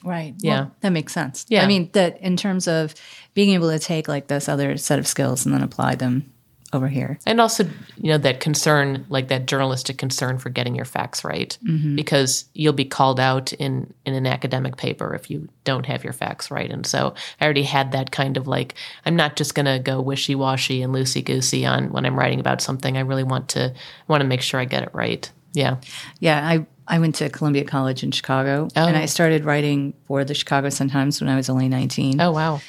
Right. 0.04 0.34
Yeah. 0.38 0.60
Well, 0.60 0.74
that 0.80 0.90
makes 0.90 1.12
sense. 1.12 1.46
Yeah. 1.48 1.64
I 1.64 1.66
mean, 1.66 1.90
that 1.92 2.20
in 2.20 2.36
terms 2.36 2.68
of 2.68 2.94
being 3.34 3.50
able 3.50 3.70
to 3.70 3.78
take 3.78 4.08
like 4.08 4.28
this 4.28 4.48
other 4.48 4.76
set 4.76 4.98
of 4.98 5.06
skills 5.06 5.44
and 5.46 5.54
then 5.54 5.62
apply 5.62 5.94
them 5.94 6.32
over 6.72 6.88
here. 6.88 7.18
And 7.26 7.40
also, 7.40 7.64
you 7.96 8.10
know, 8.10 8.18
that 8.18 8.40
concern, 8.40 9.06
like 9.08 9.28
that 9.28 9.46
journalistic 9.46 9.98
concern 9.98 10.38
for 10.38 10.50
getting 10.50 10.74
your 10.74 10.84
facts 10.84 11.24
right, 11.24 11.56
mm-hmm. 11.64 11.96
because 11.96 12.44
you'll 12.54 12.72
be 12.72 12.84
called 12.84 13.20
out 13.20 13.52
in 13.54 13.92
in 14.04 14.14
an 14.14 14.26
academic 14.26 14.76
paper 14.76 15.14
if 15.14 15.30
you 15.30 15.48
don't 15.64 15.86
have 15.86 16.04
your 16.04 16.12
facts 16.12 16.50
right. 16.50 16.70
And 16.70 16.86
so 16.86 17.14
I 17.40 17.44
already 17.44 17.62
had 17.62 17.92
that 17.92 18.10
kind 18.10 18.36
of 18.36 18.46
like, 18.46 18.74
I'm 19.04 19.16
not 19.16 19.36
just 19.36 19.54
going 19.54 19.66
to 19.66 19.78
go 19.78 20.00
wishy 20.00 20.34
washy 20.34 20.82
and 20.82 20.94
loosey 20.94 21.24
goosey 21.24 21.64
on 21.64 21.90
when 21.92 22.04
I'm 22.04 22.18
writing 22.18 22.40
about 22.40 22.60
something. 22.60 22.96
I 22.96 23.00
really 23.00 23.24
want 23.24 23.48
to 23.50 23.72
want 24.08 24.20
to 24.20 24.26
make 24.26 24.42
sure 24.42 24.60
I 24.60 24.64
get 24.64 24.82
it 24.82 24.90
right. 24.92 25.30
Yeah. 25.52 25.76
Yeah, 26.20 26.46
I 26.46 26.66
I 26.88 26.98
went 26.98 27.14
to 27.16 27.28
Columbia 27.28 27.64
College 27.64 28.02
in 28.02 28.10
Chicago, 28.12 28.68
Oh. 28.76 28.86
and 28.86 28.96
I 28.96 29.06
started 29.06 29.44
writing 29.44 29.94
for 30.06 30.24
the 30.24 30.34
Chicago 30.34 30.68
Sun 30.68 30.90
Times 30.90 31.20
when 31.20 31.28
I 31.30 31.36
was 31.36 31.48
only 31.50 31.68
nineteen. 31.68 32.20
Oh 32.20 32.32
wow. 32.32 32.60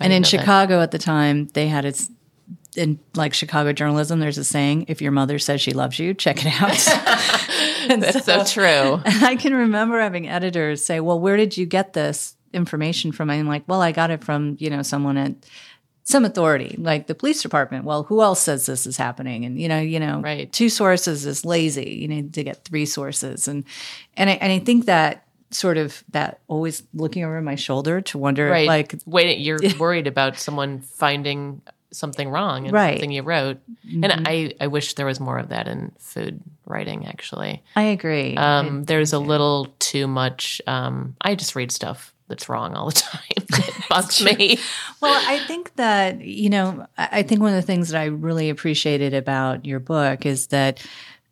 I 0.00 0.04
and 0.04 0.12
in 0.12 0.22
didn't 0.22 0.32
that. 0.32 0.40
Chicago 0.40 0.80
at 0.80 0.90
the 0.90 0.98
time, 0.98 1.48
they 1.54 1.68
had 1.68 1.84
its 1.84 2.10
in 2.76 2.98
like 3.14 3.32
Chicago 3.34 3.72
journalism. 3.72 4.20
There's 4.20 4.38
a 4.38 4.44
saying: 4.44 4.84
"If 4.88 5.00
your 5.00 5.12
mother 5.12 5.38
says 5.38 5.60
she 5.60 5.72
loves 5.72 5.98
you, 5.98 6.14
check 6.14 6.44
it 6.44 6.52
out." 6.60 7.52
And 7.88 8.02
That's 8.02 8.24
so 8.24 8.42
true. 8.42 9.00
I 9.06 9.36
can 9.36 9.54
remember 9.54 10.00
having 10.00 10.28
editors 10.28 10.84
say, 10.84 10.98
"Well, 10.98 11.20
where 11.20 11.36
did 11.36 11.56
you 11.56 11.66
get 11.66 11.92
this 11.92 12.34
information 12.52 13.12
from?" 13.12 13.30
I'm 13.30 13.46
like, 13.46 13.62
"Well, 13.68 13.80
I 13.80 13.92
got 13.92 14.10
it 14.10 14.24
from 14.24 14.56
you 14.58 14.70
know 14.70 14.82
someone 14.82 15.16
at 15.16 15.32
some 16.08 16.24
authority, 16.24 16.76
like 16.78 17.06
the 17.08 17.14
police 17.14 17.42
department." 17.42 17.84
Well, 17.84 18.04
who 18.04 18.22
else 18.22 18.40
says 18.40 18.64
this 18.66 18.86
is 18.86 18.96
happening? 18.96 19.44
And 19.44 19.60
you 19.60 19.68
know, 19.68 19.80
you 19.80 20.00
know, 20.00 20.20
Right. 20.20 20.50
two 20.52 20.68
sources 20.68 21.26
is 21.26 21.44
lazy. 21.44 21.98
You 22.00 22.08
need 22.08 22.32
to 22.34 22.42
get 22.44 22.64
three 22.64 22.86
sources, 22.86 23.48
and 23.48 23.64
and 24.16 24.30
I, 24.30 24.34
and 24.34 24.52
I 24.52 24.58
think 24.60 24.86
that 24.86 25.24
sort 25.50 25.76
of 25.78 26.02
that 26.10 26.40
always 26.48 26.82
looking 26.94 27.24
over 27.24 27.40
my 27.40 27.54
shoulder 27.54 28.00
to 28.00 28.18
wonder, 28.18 28.48
Right. 28.50 28.66
like, 28.66 28.94
wait, 29.06 29.38
you're 29.38 29.60
worried 29.78 30.06
about 30.06 30.38
someone 30.38 30.80
finding 30.80 31.62
something 31.92 32.28
wrong 32.28 32.66
in 32.66 32.72
Right. 32.74 32.82
Mm-hmm. 32.88 32.94
something 32.96 33.10
you 33.12 33.22
wrote. 33.22 33.58
And 34.02 34.12
I, 34.26 34.52
I 34.60 34.66
wish 34.66 34.94
there 34.94 35.06
was 35.06 35.20
more 35.20 35.38
of 35.38 35.48
that 35.50 35.68
in 35.68 35.92
food 35.98 36.40
writing, 36.66 37.06
actually. 37.06 37.62
I 37.76 37.84
agree. 37.84 38.36
Um, 38.36 38.84
there's 38.84 39.12
a 39.12 39.20
little 39.20 39.68
too 39.78 40.06
much. 40.08 40.60
Um, 40.66 41.14
I 41.20 41.36
just 41.36 41.54
read 41.54 41.70
stuff 41.70 42.12
that's 42.28 42.48
wrong 42.48 42.74
all 42.74 42.86
the 42.86 42.92
time. 42.92 43.22
it 43.36 43.88
bugs 43.88 44.22
me. 44.22 44.58
Well, 45.00 45.22
I 45.26 45.38
think 45.46 45.74
that, 45.76 46.20
you 46.20 46.50
know, 46.50 46.86
I 46.98 47.22
think 47.22 47.40
one 47.40 47.50
of 47.50 47.56
the 47.56 47.66
things 47.66 47.90
that 47.90 48.00
I 48.00 48.06
really 48.06 48.50
appreciated 48.50 49.14
about 49.14 49.64
your 49.64 49.78
book 49.78 50.26
is 50.26 50.48
that 50.48 50.84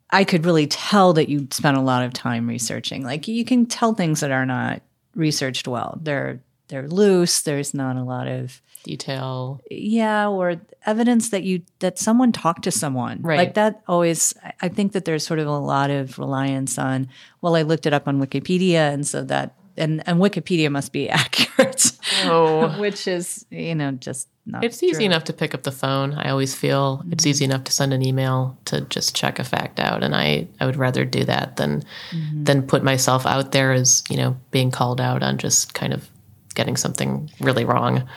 I 0.09 0.23
could 0.23 0.45
really 0.45 0.67
tell 0.67 1.13
that 1.13 1.29
you 1.29 1.47
spent 1.51 1.77
a 1.77 1.81
lot 1.81 2.03
of 2.03 2.13
time 2.13 2.47
researching. 2.47 3.03
Like 3.03 3.27
you 3.27 3.43
can 3.43 3.65
tell 3.65 3.93
things 3.93 4.21
that 4.21 4.31
are 4.31 4.45
not 4.45 4.81
researched 5.15 5.67
well. 5.67 5.99
They're 6.01 6.39
they're 6.67 6.87
loose, 6.87 7.41
there's 7.41 7.73
not 7.73 7.95
a 7.95 8.03
lot 8.03 8.27
of 8.27 8.61
Detail. 8.85 9.61
yeah, 9.71 10.27
or 10.29 10.61
evidence 10.85 11.29
that 11.29 11.41
you 11.41 11.63
that 11.79 11.97
someone 11.97 12.31
talked 12.31 12.63
to 12.65 12.71
someone. 12.71 13.19
Right. 13.23 13.37
Like 13.39 13.53
that 13.55 13.81
always 13.87 14.35
I 14.61 14.69
think 14.69 14.91
that 14.91 15.05
there's 15.05 15.25
sort 15.25 15.39
of 15.39 15.47
a 15.47 15.57
lot 15.57 15.89
of 15.89 16.19
reliance 16.19 16.77
on, 16.77 17.09
well, 17.41 17.55
I 17.55 17.63
looked 17.63 17.87
it 17.87 17.93
up 17.93 18.07
on 18.07 18.21
Wikipedia 18.21 18.93
and 18.93 19.05
so 19.05 19.23
that 19.23 19.55
and, 19.77 20.03
and 20.07 20.19
Wikipedia 20.19 20.71
must 20.71 20.91
be 20.91 21.09
accurate. 21.21 21.91
Oh. 22.23 22.77
Which 22.79 23.07
is, 23.07 23.45
you 23.49 23.75
know, 23.75 23.91
just 23.91 24.27
not 24.45 24.63
It's 24.63 24.81
easy 24.83 25.05
enough 25.05 25.23
to 25.25 25.33
pick 25.33 25.53
up 25.55 25.63
the 25.63 25.71
phone. 25.71 26.13
I 26.13 26.29
always 26.29 26.53
feel 26.55 26.97
Mm-hmm. 26.99 27.13
it's 27.13 27.25
easy 27.25 27.45
enough 27.45 27.63
to 27.65 27.71
send 27.71 27.93
an 27.93 28.03
email 28.05 28.57
to 28.65 28.81
just 28.81 29.15
check 29.15 29.39
a 29.39 29.43
fact 29.43 29.79
out, 29.79 30.03
and 30.03 30.15
I, 30.15 30.47
I 30.59 30.65
would 30.65 30.75
rather 30.77 31.03
do 31.05 31.23
that 31.25 31.55
than 31.57 31.83
Mm-hmm. 32.11 32.43
than 32.43 32.63
put 32.67 32.83
myself 32.83 33.25
out 33.25 33.51
there 33.51 33.71
as 33.71 34.03
you 34.09 34.17
know 34.17 34.37
being 34.51 34.71
called 34.71 35.01
out 35.01 35.23
on 35.23 35.37
just 35.37 35.73
kind 35.73 35.93
of 35.93 36.07
getting 36.53 36.77
something 36.77 37.29
really 37.41 37.65
wrong. 37.65 38.07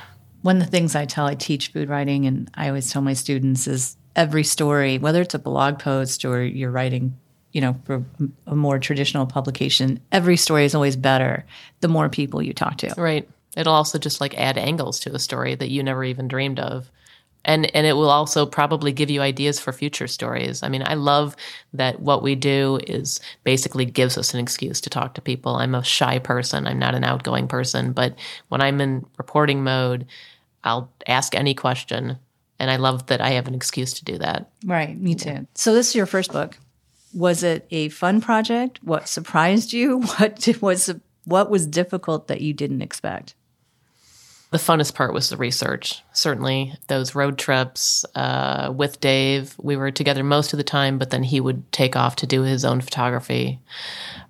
One 0.42 0.58
of 0.58 0.64
the 0.64 0.70
things 0.70 0.94
I 0.94 1.04
tell, 1.06 1.26
I 1.26 1.34
teach 1.34 1.68
food 1.72 1.88
writing, 1.88 2.26
and 2.26 2.48
I 2.54 2.68
always 2.68 2.92
tell 2.92 3.02
my 3.02 3.14
students 3.14 3.66
is 3.66 3.96
every 4.14 4.44
story, 4.44 4.98
whether 4.98 5.20
it's 5.22 5.34
a 5.34 5.38
blog 5.38 5.78
post 5.80 6.24
or 6.24 6.44
you're 6.44 6.70
writing, 6.70 7.16
you 7.52 7.60
know, 7.60 7.76
for 7.84 8.04
a 8.46 8.54
more 8.54 8.78
traditional 8.78 9.26
publication, 9.26 10.00
every 10.12 10.36
story 10.36 10.64
is 10.64 10.74
always 10.74 10.96
better 10.96 11.44
the 11.80 11.88
more 11.88 12.08
people 12.08 12.42
you 12.42 12.52
talk 12.52 12.76
to. 12.78 12.94
Right. 12.96 13.28
It'll 13.56 13.74
also 13.74 13.98
just 13.98 14.20
like 14.20 14.36
add 14.36 14.58
angles 14.58 15.00
to 15.00 15.14
a 15.14 15.18
story 15.18 15.54
that 15.54 15.70
you 15.70 15.82
never 15.82 16.04
even 16.04 16.28
dreamed 16.28 16.60
of. 16.60 16.90
And 17.44 17.74
and 17.74 17.86
it 17.86 17.94
will 17.94 18.10
also 18.10 18.44
probably 18.44 18.92
give 18.92 19.10
you 19.10 19.22
ideas 19.22 19.58
for 19.58 19.72
future 19.72 20.06
stories. 20.06 20.62
I 20.62 20.68
mean, 20.68 20.82
I 20.84 20.94
love 20.94 21.34
that 21.72 22.00
what 22.00 22.22
we 22.22 22.34
do 22.34 22.80
is 22.86 23.20
basically 23.44 23.84
gives 23.84 24.18
us 24.18 24.34
an 24.34 24.40
excuse 24.40 24.80
to 24.82 24.90
talk 24.90 25.14
to 25.14 25.22
people. 25.22 25.56
I'm 25.56 25.74
a 25.74 25.84
shy 25.84 26.18
person. 26.18 26.66
I'm 26.66 26.78
not 26.78 26.94
an 26.94 27.04
outgoing 27.04 27.48
person, 27.48 27.92
but 27.92 28.16
when 28.48 28.60
I'm 28.60 28.80
in 28.80 29.06
reporting 29.16 29.64
mode, 29.64 30.06
I'll 30.64 30.92
ask 31.06 31.34
any 31.34 31.54
question. 31.54 32.18
And 32.58 32.70
I 32.70 32.76
love 32.76 33.06
that 33.06 33.20
I 33.20 33.30
have 33.30 33.46
an 33.46 33.54
excuse 33.54 33.94
to 33.94 34.04
do 34.04 34.18
that. 34.18 34.50
Right, 34.66 35.00
me 35.00 35.14
too. 35.14 35.46
So 35.54 35.72
this 35.72 35.88
is 35.88 35.94
your 35.94 36.06
first 36.06 36.32
book. 36.32 36.58
Was 37.14 37.42
it 37.42 37.66
a 37.70 37.88
fun 37.88 38.20
project? 38.20 38.80
What 38.82 39.08
surprised 39.08 39.72
you? 39.72 40.00
What 40.18 40.62
was 40.62 40.94
what 41.24 41.50
was 41.50 41.66
difficult 41.66 42.28
that 42.28 42.40
you 42.40 42.54
didn't 42.54 42.80
expect? 42.80 43.34
The 44.50 44.58
funnest 44.58 44.94
part 44.94 45.12
was 45.12 45.28
the 45.28 45.36
research. 45.36 46.02
Certainly, 46.14 46.72
those 46.86 47.14
road 47.14 47.36
trips 47.36 48.06
uh, 48.14 48.72
with 48.74 48.98
Dave. 48.98 49.54
We 49.58 49.76
were 49.76 49.90
together 49.90 50.24
most 50.24 50.54
of 50.54 50.56
the 50.56 50.64
time, 50.64 50.96
but 50.96 51.10
then 51.10 51.22
he 51.22 51.38
would 51.38 51.70
take 51.70 51.96
off 51.96 52.16
to 52.16 52.26
do 52.26 52.42
his 52.42 52.64
own 52.64 52.80
photography, 52.80 53.60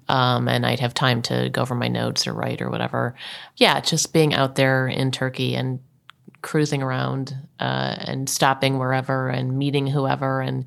um, 0.08 0.48
and 0.48 0.66
I'd 0.66 0.80
have 0.80 0.92
time 0.92 1.22
to 1.22 1.50
go 1.50 1.62
over 1.62 1.76
my 1.76 1.86
notes 1.86 2.26
or 2.26 2.32
write 2.32 2.60
or 2.60 2.68
whatever. 2.68 3.14
Yeah, 3.56 3.78
just 3.80 4.12
being 4.12 4.34
out 4.34 4.56
there 4.56 4.88
in 4.88 5.12
Turkey 5.12 5.54
and 5.54 5.78
cruising 6.42 6.82
around 6.82 7.36
uh, 7.60 7.94
and 7.98 8.28
stopping 8.28 8.78
wherever 8.78 9.28
and 9.28 9.56
meeting 9.56 9.86
whoever 9.86 10.40
and 10.40 10.64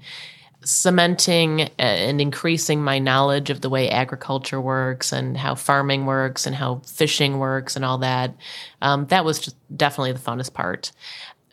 cementing 0.63 1.61
and 1.77 2.21
increasing 2.21 2.83
my 2.83 2.99
knowledge 2.99 3.49
of 3.49 3.61
the 3.61 3.69
way 3.69 3.89
agriculture 3.89 4.61
works 4.61 5.11
and 5.11 5.37
how 5.37 5.55
farming 5.55 6.05
works 6.05 6.45
and 6.45 6.55
how 6.55 6.81
fishing 6.85 7.39
works 7.39 7.75
and 7.75 7.83
all 7.83 7.97
that. 7.99 8.35
Um, 8.81 9.05
that 9.07 9.25
was 9.25 9.39
just 9.39 9.55
definitely 9.75 10.11
the 10.11 10.19
funnest 10.19 10.53
part. 10.53 10.91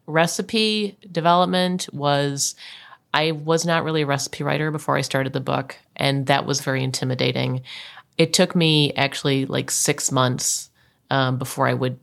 Recipe 0.07 0.97
development 1.11 1.89
was. 1.93 2.55
I 3.15 3.33
was 3.33 3.65
not 3.65 3.85
really 3.85 4.03
a 4.03 4.07
recipe 4.07 4.45
writer 4.45 4.71
before 4.71 4.99
I 4.99 5.01
started 5.01 5.33
the 5.33 5.41
book, 5.41 5.77
and 5.97 6.27
that 6.27 6.45
was 6.45 6.61
very 6.61 6.85
intimidating. 6.85 7.63
It 8.19 8.35
took 8.35 8.55
me 8.55 8.93
actually 8.93 9.47
like 9.47 9.71
six 9.71 10.13
months 10.13 10.69
um, 11.11 11.39
before 11.39 11.67
I 11.67 11.73
would 11.73 11.99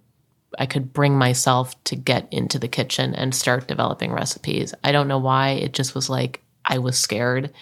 I 0.57 0.65
could 0.65 0.93
bring 0.93 1.17
myself 1.17 1.81
to 1.85 1.95
get 1.95 2.27
into 2.31 2.57
the 2.57 2.67
kitchen 2.67 3.13
and 3.13 3.35
start 3.35 3.67
developing 3.67 4.11
recipes. 4.11 4.73
I 4.83 4.91
don't 4.91 5.07
know 5.07 5.17
why. 5.17 5.51
It 5.51 5.73
just 5.73 5.93
was 5.93 6.09
like 6.09 6.41
I 6.66 6.80
was 6.80 6.97
scared. 6.97 7.53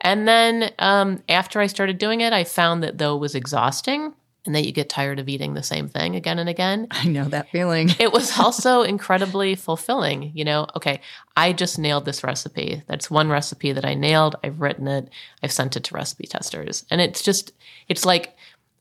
And 0.00 0.28
then 0.28 0.72
um, 0.78 1.22
after 1.28 1.60
I 1.60 1.66
started 1.66 1.98
doing 1.98 2.20
it, 2.20 2.32
I 2.32 2.44
found 2.44 2.82
that 2.82 2.98
though 2.98 3.16
it 3.16 3.20
was 3.20 3.34
exhausting 3.34 4.14
and 4.44 4.54
that 4.54 4.64
you 4.64 4.72
get 4.72 4.88
tired 4.88 5.18
of 5.18 5.28
eating 5.28 5.54
the 5.54 5.62
same 5.62 5.88
thing 5.88 6.14
again 6.14 6.38
and 6.38 6.48
again, 6.48 6.86
I 6.90 7.06
know 7.06 7.24
that 7.24 7.50
feeling. 7.50 7.90
it 7.98 8.12
was 8.12 8.38
also 8.38 8.82
incredibly 8.82 9.54
fulfilling. 9.54 10.30
You 10.34 10.44
know, 10.44 10.66
okay, 10.76 11.00
I 11.36 11.52
just 11.52 11.78
nailed 11.78 12.04
this 12.04 12.22
recipe. 12.22 12.82
That's 12.86 13.10
one 13.10 13.28
recipe 13.28 13.72
that 13.72 13.84
I 13.84 13.94
nailed. 13.94 14.36
I've 14.44 14.60
written 14.60 14.86
it, 14.86 15.08
I've 15.42 15.52
sent 15.52 15.76
it 15.76 15.84
to 15.84 15.94
recipe 15.94 16.26
testers. 16.26 16.84
And 16.90 17.00
it's 17.00 17.22
just, 17.22 17.52
it's 17.88 18.04
like 18.04 18.36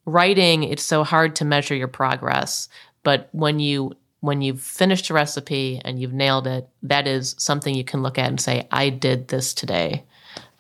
writing, 0.06 0.64
it's 0.64 0.84
so 0.84 1.04
hard 1.04 1.36
to 1.38 1.46
measure 1.46 1.76
your 1.76 1.88
progress. 1.88 2.70
But 3.04 3.30
when 3.32 3.60
you, 3.60 3.94
when 4.26 4.42
you've 4.42 4.62
finished 4.62 5.10
a 5.10 5.14
recipe 5.14 5.82
and 5.86 6.00
you've 6.00 6.14
nailed 6.14 6.48
it, 6.48 6.68
that 6.84 7.08
is 7.08 7.36
something 7.38 7.76
you 7.76 7.84
can 7.84 8.02
look 8.02 8.18
at 8.18 8.30
and 8.30 8.42
say, 8.42 8.68
I 8.72 8.90
did 8.90 9.28
this 9.28 9.54
today. 9.54 10.04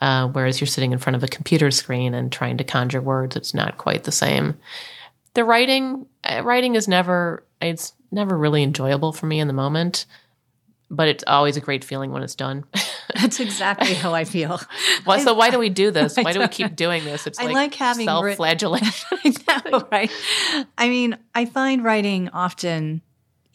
Uh, 0.01 0.27
whereas 0.27 0.59
you're 0.59 0.67
sitting 0.67 0.91
in 0.91 0.99
front 0.99 1.15
of 1.15 1.23
a 1.23 1.27
computer 1.27 1.71
screen 1.71 2.13
and 2.13 2.31
trying 2.31 2.57
to 2.57 2.63
conjure 2.63 3.01
words, 3.01 3.35
it's 3.35 3.53
not 3.53 3.77
quite 3.77 4.03
the 4.03 4.11
same 4.11 4.55
the 5.35 5.43
writing 5.43 6.07
uh, 6.23 6.41
writing 6.43 6.73
is 6.73 6.87
never 6.87 7.45
it's 7.61 7.93
never 8.11 8.35
really 8.35 8.63
enjoyable 8.63 9.13
for 9.13 9.27
me 9.27 9.39
in 9.39 9.47
the 9.47 9.53
moment 9.53 10.07
but 10.89 11.07
it's 11.07 11.23
always 11.27 11.57
a 11.57 11.61
great 11.61 11.83
feeling 11.83 12.11
when 12.11 12.23
it's 12.23 12.35
done 12.35 12.63
That's 13.13 13.39
exactly 13.39 13.93
how 13.93 14.15
I 14.15 14.23
feel. 14.25 14.59
well, 15.05 15.19
so 15.19 15.35
why 15.35 15.51
do 15.51 15.59
we 15.59 15.69
do 15.69 15.91
this 15.91 16.15
why 16.21 16.33
do 16.33 16.39
we 16.39 16.47
keep 16.47 16.75
doing 16.75 17.03
this 17.03 17.27
it's 17.27 17.39
I 17.39 17.43
like, 17.43 17.53
like 17.53 17.75
having 17.75 18.07
self-flagellation 18.07 19.19
I 19.47 19.69
know, 19.69 19.87
right? 19.91 20.11
I 20.77 20.89
mean, 20.89 21.17
I 21.33 21.45
find 21.45 21.83
writing 21.83 22.29
often 22.29 23.01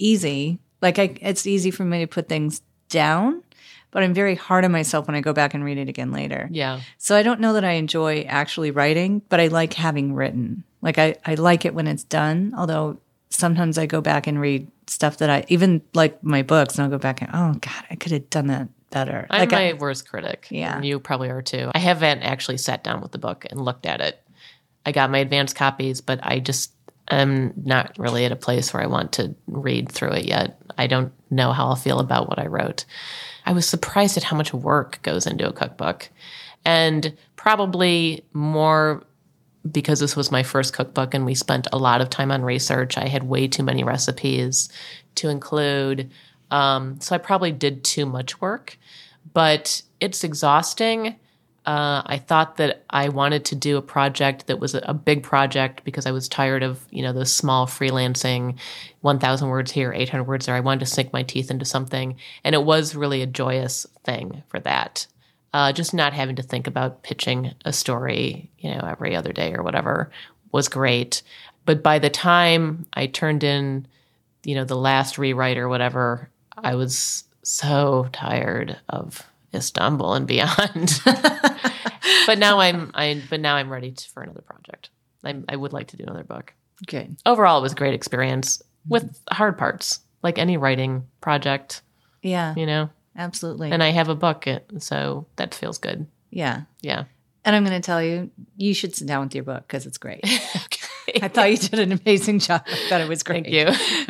easy. 0.00 0.58
Like, 0.82 0.98
I, 0.98 1.14
it's 1.20 1.46
easy 1.46 1.70
for 1.70 1.84
me 1.84 2.00
to 2.00 2.06
put 2.06 2.28
things 2.28 2.62
down, 2.88 3.42
but 3.90 4.02
I'm 4.02 4.14
very 4.14 4.34
hard 4.34 4.64
on 4.64 4.72
myself 4.72 5.06
when 5.06 5.14
I 5.14 5.20
go 5.20 5.32
back 5.32 5.54
and 5.54 5.62
read 5.64 5.78
it 5.78 5.88
again 5.88 6.10
later. 6.12 6.48
yeah 6.50 6.80
So 6.98 7.14
I 7.16 7.22
don't 7.22 7.40
know 7.40 7.52
that 7.52 7.64
I 7.64 7.72
enjoy 7.72 8.22
actually 8.22 8.70
writing, 8.70 9.22
but 9.28 9.40
I 9.40 9.48
like 9.48 9.74
having 9.74 10.14
written. 10.14 10.64
Like, 10.82 10.98
I, 10.98 11.16
I 11.26 11.34
like 11.34 11.64
it 11.64 11.74
when 11.74 11.86
it's 11.86 12.04
done, 12.04 12.54
although 12.56 12.98
sometimes 13.28 13.76
I 13.78 13.86
go 13.86 14.00
back 14.00 14.26
and 14.26 14.40
read 14.40 14.66
stuff 14.86 15.18
that 15.18 15.28
I, 15.30 15.44
even 15.48 15.82
like 15.94 16.24
my 16.24 16.42
books, 16.42 16.76
and 16.76 16.84
I'll 16.84 16.90
go 16.90 16.98
back 16.98 17.20
and, 17.22 17.30
oh, 17.32 17.52
God, 17.60 17.84
I 17.90 17.94
could 17.96 18.12
have 18.12 18.30
done 18.30 18.46
that 18.48 18.68
better. 18.90 19.24
i'm 19.30 19.38
like, 19.40 19.52
my 19.52 19.68
I, 19.68 19.72
worst 19.74 20.08
critic 20.08 20.48
Yeah. 20.50 20.74
and 20.74 20.84
you 20.84 20.98
probably 20.98 21.28
are 21.30 21.42
too 21.42 21.70
i 21.76 21.78
haven't 21.78 22.22
actually 22.22 22.56
sat 22.58 22.82
down 22.82 23.00
with 23.00 23.12
the 23.12 23.18
book 23.18 23.46
and 23.48 23.60
looked 23.64 23.86
at 23.86 24.00
it 24.00 24.20
i 24.84 24.90
got 24.90 25.12
my 25.12 25.18
advanced 25.18 25.54
copies 25.54 26.00
but 26.00 26.18
i 26.24 26.40
just 26.40 26.72
I'm 27.10 27.52
not 27.56 27.98
really 27.98 28.24
at 28.24 28.32
a 28.32 28.36
place 28.36 28.72
where 28.72 28.82
I 28.82 28.86
want 28.86 29.12
to 29.12 29.34
read 29.46 29.90
through 29.90 30.12
it 30.12 30.24
yet. 30.24 30.60
I 30.78 30.86
don't 30.86 31.12
know 31.30 31.52
how 31.52 31.66
I'll 31.66 31.76
feel 31.76 31.98
about 31.98 32.28
what 32.28 32.38
I 32.38 32.46
wrote. 32.46 32.84
I 33.44 33.52
was 33.52 33.68
surprised 33.68 34.16
at 34.16 34.22
how 34.22 34.36
much 34.36 34.54
work 34.54 35.00
goes 35.02 35.26
into 35.26 35.48
a 35.48 35.52
cookbook. 35.52 36.08
And 36.64 37.16
probably 37.36 38.24
more 38.32 39.02
because 39.70 40.00
this 40.00 40.16
was 40.16 40.30
my 40.30 40.42
first 40.42 40.72
cookbook 40.72 41.14
and 41.14 41.26
we 41.26 41.34
spent 41.34 41.66
a 41.72 41.78
lot 41.78 42.00
of 42.00 42.10
time 42.10 42.30
on 42.30 42.42
research. 42.42 42.96
I 42.96 43.08
had 43.08 43.24
way 43.24 43.46
too 43.48 43.62
many 43.62 43.84
recipes 43.84 44.68
to 45.16 45.28
include. 45.28 46.10
Um, 46.50 47.00
so 47.00 47.14
I 47.14 47.18
probably 47.18 47.52
did 47.52 47.84
too 47.84 48.06
much 48.06 48.40
work, 48.40 48.78
but 49.32 49.82
it's 50.00 50.24
exhausting. 50.24 51.16
Uh, 51.66 52.02
I 52.06 52.18
thought 52.18 52.56
that 52.56 52.84
I 52.88 53.10
wanted 53.10 53.44
to 53.46 53.54
do 53.54 53.76
a 53.76 53.82
project 53.82 54.46
that 54.46 54.58
was 54.58 54.74
a, 54.74 54.78
a 54.78 54.94
big 54.94 55.22
project 55.22 55.84
because 55.84 56.06
I 56.06 56.10
was 56.10 56.28
tired 56.28 56.62
of 56.62 56.86
you 56.90 57.02
know 57.02 57.12
those 57.12 57.32
small 57.32 57.66
freelancing, 57.66 58.56
one 59.02 59.18
thousand 59.18 59.48
words 59.48 59.70
here, 59.70 59.92
eight 59.92 60.08
hundred 60.08 60.24
words 60.24 60.46
there. 60.46 60.54
I 60.54 60.60
wanted 60.60 60.80
to 60.80 60.86
sink 60.86 61.12
my 61.12 61.22
teeth 61.22 61.50
into 61.50 61.64
something, 61.64 62.16
and 62.44 62.54
it 62.54 62.64
was 62.64 62.96
really 62.96 63.20
a 63.22 63.26
joyous 63.26 63.86
thing 64.04 64.42
for 64.48 64.58
that. 64.60 65.06
Uh, 65.52 65.72
just 65.72 65.92
not 65.92 66.12
having 66.12 66.36
to 66.36 66.42
think 66.42 66.66
about 66.66 67.02
pitching 67.02 67.52
a 67.64 67.72
story, 67.72 68.50
you 68.58 68.70
know, 68.70 68.80
every 68.86 69.16
other 69.16 69.32
day 69.32 69.52
or 69.52 69.62
whatever 69.62 70.10
was 70.52 70.68
great. 70.68 71.22
But 71.66 71.82
by 71.82 71.98
the 71.98 72.10
time 72.10 72.86
I 72.94 73.06
turned 73.06 73.44
in, 73.44 73.86
you 74.44 74.54
know, 74.54 74.64
the 74.64 74.76
last 74.76 75.18
rewrite 75.18 75.58
or 75.58 75.68
whatever, 75.68 76.30
I 76.56 76.74
was 76.74 77.24
so 77.42 78.08
tired 78.12 78.78
of 78.88 79.29
Istanbul 79.54 80.14
and 80.14 80.26
beyond. 80.26 81.00
but 82.26 82.38
now 82.38 82.60
I'm 82.60 82.90
I 82.94 83.22
but 83.28 83.40
now 83.40 83.56
I'm 83.56 83.70
ready 83.70 83.92
to, 83.92 84.08
for 84.10 84.22
another 84.22 84.42
project. 84.42 84.90
I, 85.24 85.36
I 85.48 85.56
would 85.56 85.72
like 85.72 85.88
to 85.88 85.96
do 85.96 86.04
another 86.04 86.24
book. 86.24 86.54
Okay. 86.88 87.10
Overall, 87.26 87.58
it 87.58 87.62
was 87.62 87.72
a 87.72 87.76
great 87.76 87.92
experience 87.94 88.62
with 88.88 89.20
hard 89.30 89.58
parts, 89.58 90.00
like 90.22 90.38
any 90.38 90.56
writing 90.56 91.06
project, 91.20 91.82
Yeah, 92.22 92.54
you 92.56 92.64
know. 92.64 92.88
absolutely. 93.16 93.70
And 93.70 93.82
I 93.82 93.90
have 93.90 94.08
a 94.08 94.14
book, 94.14 94.46
uh, 94.46 94.60
so 94.78 95.26
that 95.36 95.54
feels 95.54 95.76
good. 95.78 96.06
yeah. 96.30 96.62
Yeah. 96.80 97.04
And 97.44 97.56
I'm 97.56 97.64
going 97.64 97.78
to 97.80 97.84
tell 97.84 98.02
you, 98.02 98.30
you 98.56 98.72
should 98.74 98.94
sit 98.94 99.06
down 99.08 99.24
with 99.24 99.34
your 99.34 99.44
book 99.44 99.64
because 99.66 99.84
it's 99.86 99.96
great. 99.98 100.20
okay. 100.56 101.20
I 101.22 101.28
thought 101.28 101.50
you 101.50 101.56
did 101.56 101.78
an 101.78 101.92
amazing 101.92 102.38
job. 102.38 102.62
I 102.66 102.88
thought 102.88 103.00
it 103.00 103.08
was 103.08 103.22
great. 103.22 103.44
Thank 103.44 103.54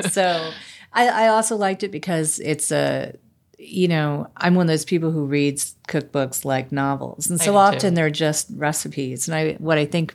you. 0.05 0.11
so 0.11 0.51
I, 0.93 1.09
I 1.09 1.29
also 1.29 1.57
liked 1.57 1.83
it 1.85 1.91
because 1.93 2.41
it's 2.41 2.71
a, 2.73 3.15
you 3.63 3.89
know, 3.89 4.27
I'm 4.39 4.55
one 4.55 4.65
of 4.67 4.69
those 4.69 4.87
people 4.87 5.11
who 5.11 5.27
reads 5.27 5.75
cookbooks 5.87 6.45
like 6.47 6.73
novels, 6.73 7.29
and 7.29 7.39
so 7.41 7.57
often 7.57 7.79
too. 7.81 7.91
they're 7.91 8.09
just 8.11 8.49
recipes. 8.55 9.29
And 9.29 9.35
I, 9.35 9.53
what 9.55 9.77
I 9.77 9.85
think, 9.85 10.15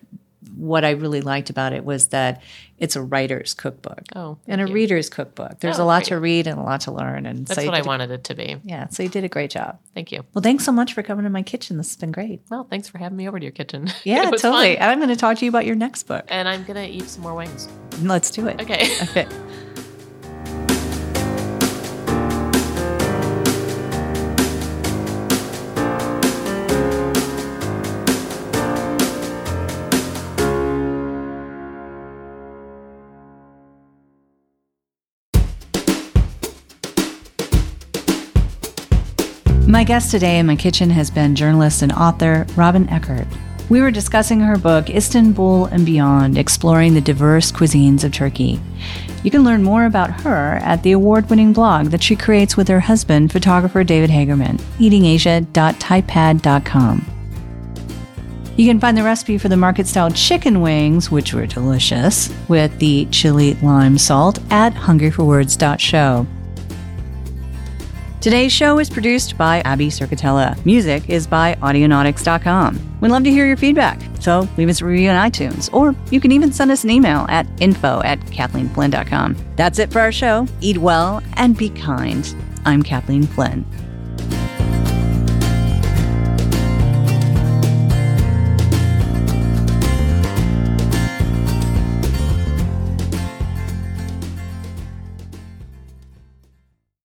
what 0.56 0.84
I 0.84 0.92
really 0.92 1.22
liked 1.22 1.50
about 1.52 1.72
it 1.74 1.86
was 1.86 2.08
that 2.08 2.42
it's 2.78 2.96
a 2.96 3.02
writer's 3.02 3.54
cookbook 3.54 4.02
Oh, 4.16 4.38
and 4.48 4.62
a 4.62 4.68
you. 4.68 4.74
reader's 4.74 5.10
cookbook. 5.10 5.60
There's 5.60 5.80
Oh, 5.80 5.84
a 5.84 5.86
lot 5.86 6.00
great. 6.04 6.08
to 6.08 6.20
read 6.20 6.48
and 6.48 6.60
a 6.60 6.64
lot 6.64 6.82
to 6.82 6.92
learn, 6.92 7.26
and 7.26 7.46
That's 7.46 7.60
so 7.62 7.66
what 7.68 7.76
I 7.76 7.82
wanted 7.84 8.10
it 8.12 8.24
to 8.26 8.36
be. 8.36 8.58
Yeah, 8.64 8.88
so 8.90 9.04
you 9.04 9.10
did 9.10 9.24
a 9.24 9.30
great 9.30 9.52
job. 9.52 9.78
Thank 9.94 10.12
you. 10.12 10.26
Well, 10.34 10.42
thanks 10.42 10.66
so 10.66 10.72
much 10.72 10.94
for 10.94 11.04
coming 11.04 11.24
to 11.26 11.30
my 11.30 11.42
kitchen. 11.44 11.78
This 11.78 11.90
has 11.90 11.98
been 11.98 12.12
great. 12.12 12.42
Well, 12.50 12.66
thanks 12.70 12.88
for 12.88 12.98
having 12.98 13.16
me 13.18 13.28
over 13.28 13.40
to 13.40 13.46
your 13.46 13.52
kitchen. 13.52 13.90
Yeah, 14.04 14.24
totally. 14.32 14.76
fun. 14.76 14.82
And 14.82 14.92
I'm 14.92 14.98
going 15.00 15.10
to 15.10 15.16
talk 15.16 15.38
to 15.38 15.46
you 15.46 15.50
about 15.50 15.66
your 15.66 15.76
next 15.76 16.04
book. 16.04 16.26
And 16.30 16.48
I'm 16.50 16.64
gonna 16.64 16.84
eat 16.86 17.08
some 17.10 17.22
more 17.24 17.36
wings. 17.36 17.68
Let's 18.02 18.30
do 18.32 18.48
it. 18.48 18.60
Okay. 18.62 18.90
Okay. 19.04 19.28
My 39.76 39.84
guest 39.84 40.10
today 40.10 40.40
in 40.40 40.46
my 40.46 40.56
kitchen 40.56 40.90
has 40.92 41.12
been 41.12 41.36
journalist 41.36 41.82
and 41.82 41.92
author 41.92 42.48
Robyn 42.56 42.88
Eckhardt. 42.88 43.28
We 43.68 43.82
were 43.82 43.92
discussing 43.92 44.40
her 44.40 44.58
book, 44.58 44.90
Istanbul 44.90 45.66
and 45.66 45.86
Beyond 45.86 46.38
Exploring 46.38 46.94
the 46.94 47.02
Diverse 47.02 47.52
Cuisines 47.52 48.06
of 48.06 48.14
Turkey. 48.14 48.62
You 49.22 49.32
can 49.32 49.44
learn 49.44 49.64
more 49.64 49.84
about 49.84 50.22
her 50.22 50.60
at 50.62 50.82
the 50.84 50.94
award 50.94 51.30
winning 51.30 51.52
blog 51.52 51.88
that 51.88 52.02
she 52.02 52.16
creates 52.16 52.56
with 52.56 52.70
her 52.70 52.80
husband, 52.80 53.34
photographer 53.34 53.84
David 53.84 54.12
Hagerman, 54.12 54.62
eatingasia.typepad.com. 54.78 57.06
You 58.56 58.70
can 58.70 58.80
find 58.80 58.98
the 58.98 59.04
recipe 59.04 59.38
for 59.38 59.50
the 59.50 59.58
market 59.58 59.88
style 59.88 60.10
chicken 60.10 60.62
wings, 60.62 61.12
which 61.12 61.34
were 61.34 61.48
delicious, 61.48 62.34
with 62.48 62.80
the 62.80 63.10
chili 63.12 63.56
lime 63.56 63.98
salt 63.98 64.40
at 64.50 64.74
hungryforwords.show. 64.74 66.28
Today's 68.26 68.52
show 68.52 68.80
is 68.80 68.90
produced 68.90 69.38
by 69.38 69.62
Abby 69.66 69.90
Circatella. 69.90 70.58
Music 70.66 71.08
is 71.12 71.28
by 71.28 71.54
Audionautics.com. 71.62 72.98
We'd 73.00 73.12
love 73.12 73.24
to 73.24 73.30
hear 73.30 73.46
your 73.46 73.56
feedback, 73.56 74.02
so 74.20 74.50
leave 74.58 74.68
us 74.68 74.82
a 74.82 74.86
review 74.86 75.12
on 75.12 75.30
iTunes, 75.30 75.72
or 75.72 75.94
you 76.10 76.20
can 76.20 76.32
even 76.32 76.52
send 76.52 76.72
us 76.72 76.84
an 76.84 76.90
email 76.90 77.28
at 77.30 77.46
info 77.62 78.02
at 78.04 78.20
KathleenFlinn.com. 78.22 79.38
That's 79.58 79.78
it 79.78 79.92
for 79.92 80.00
our 80.00 80.12
show. 80.12 80.48
Eat 80.60 80.80
well 80.80 81.22
and 81.36 81.56
be 81.56 81.70
kind. 81.70 82.36
I'm 82.66 82.82
Kathleen 82.82 83.28
Flinn. 83.28 83.64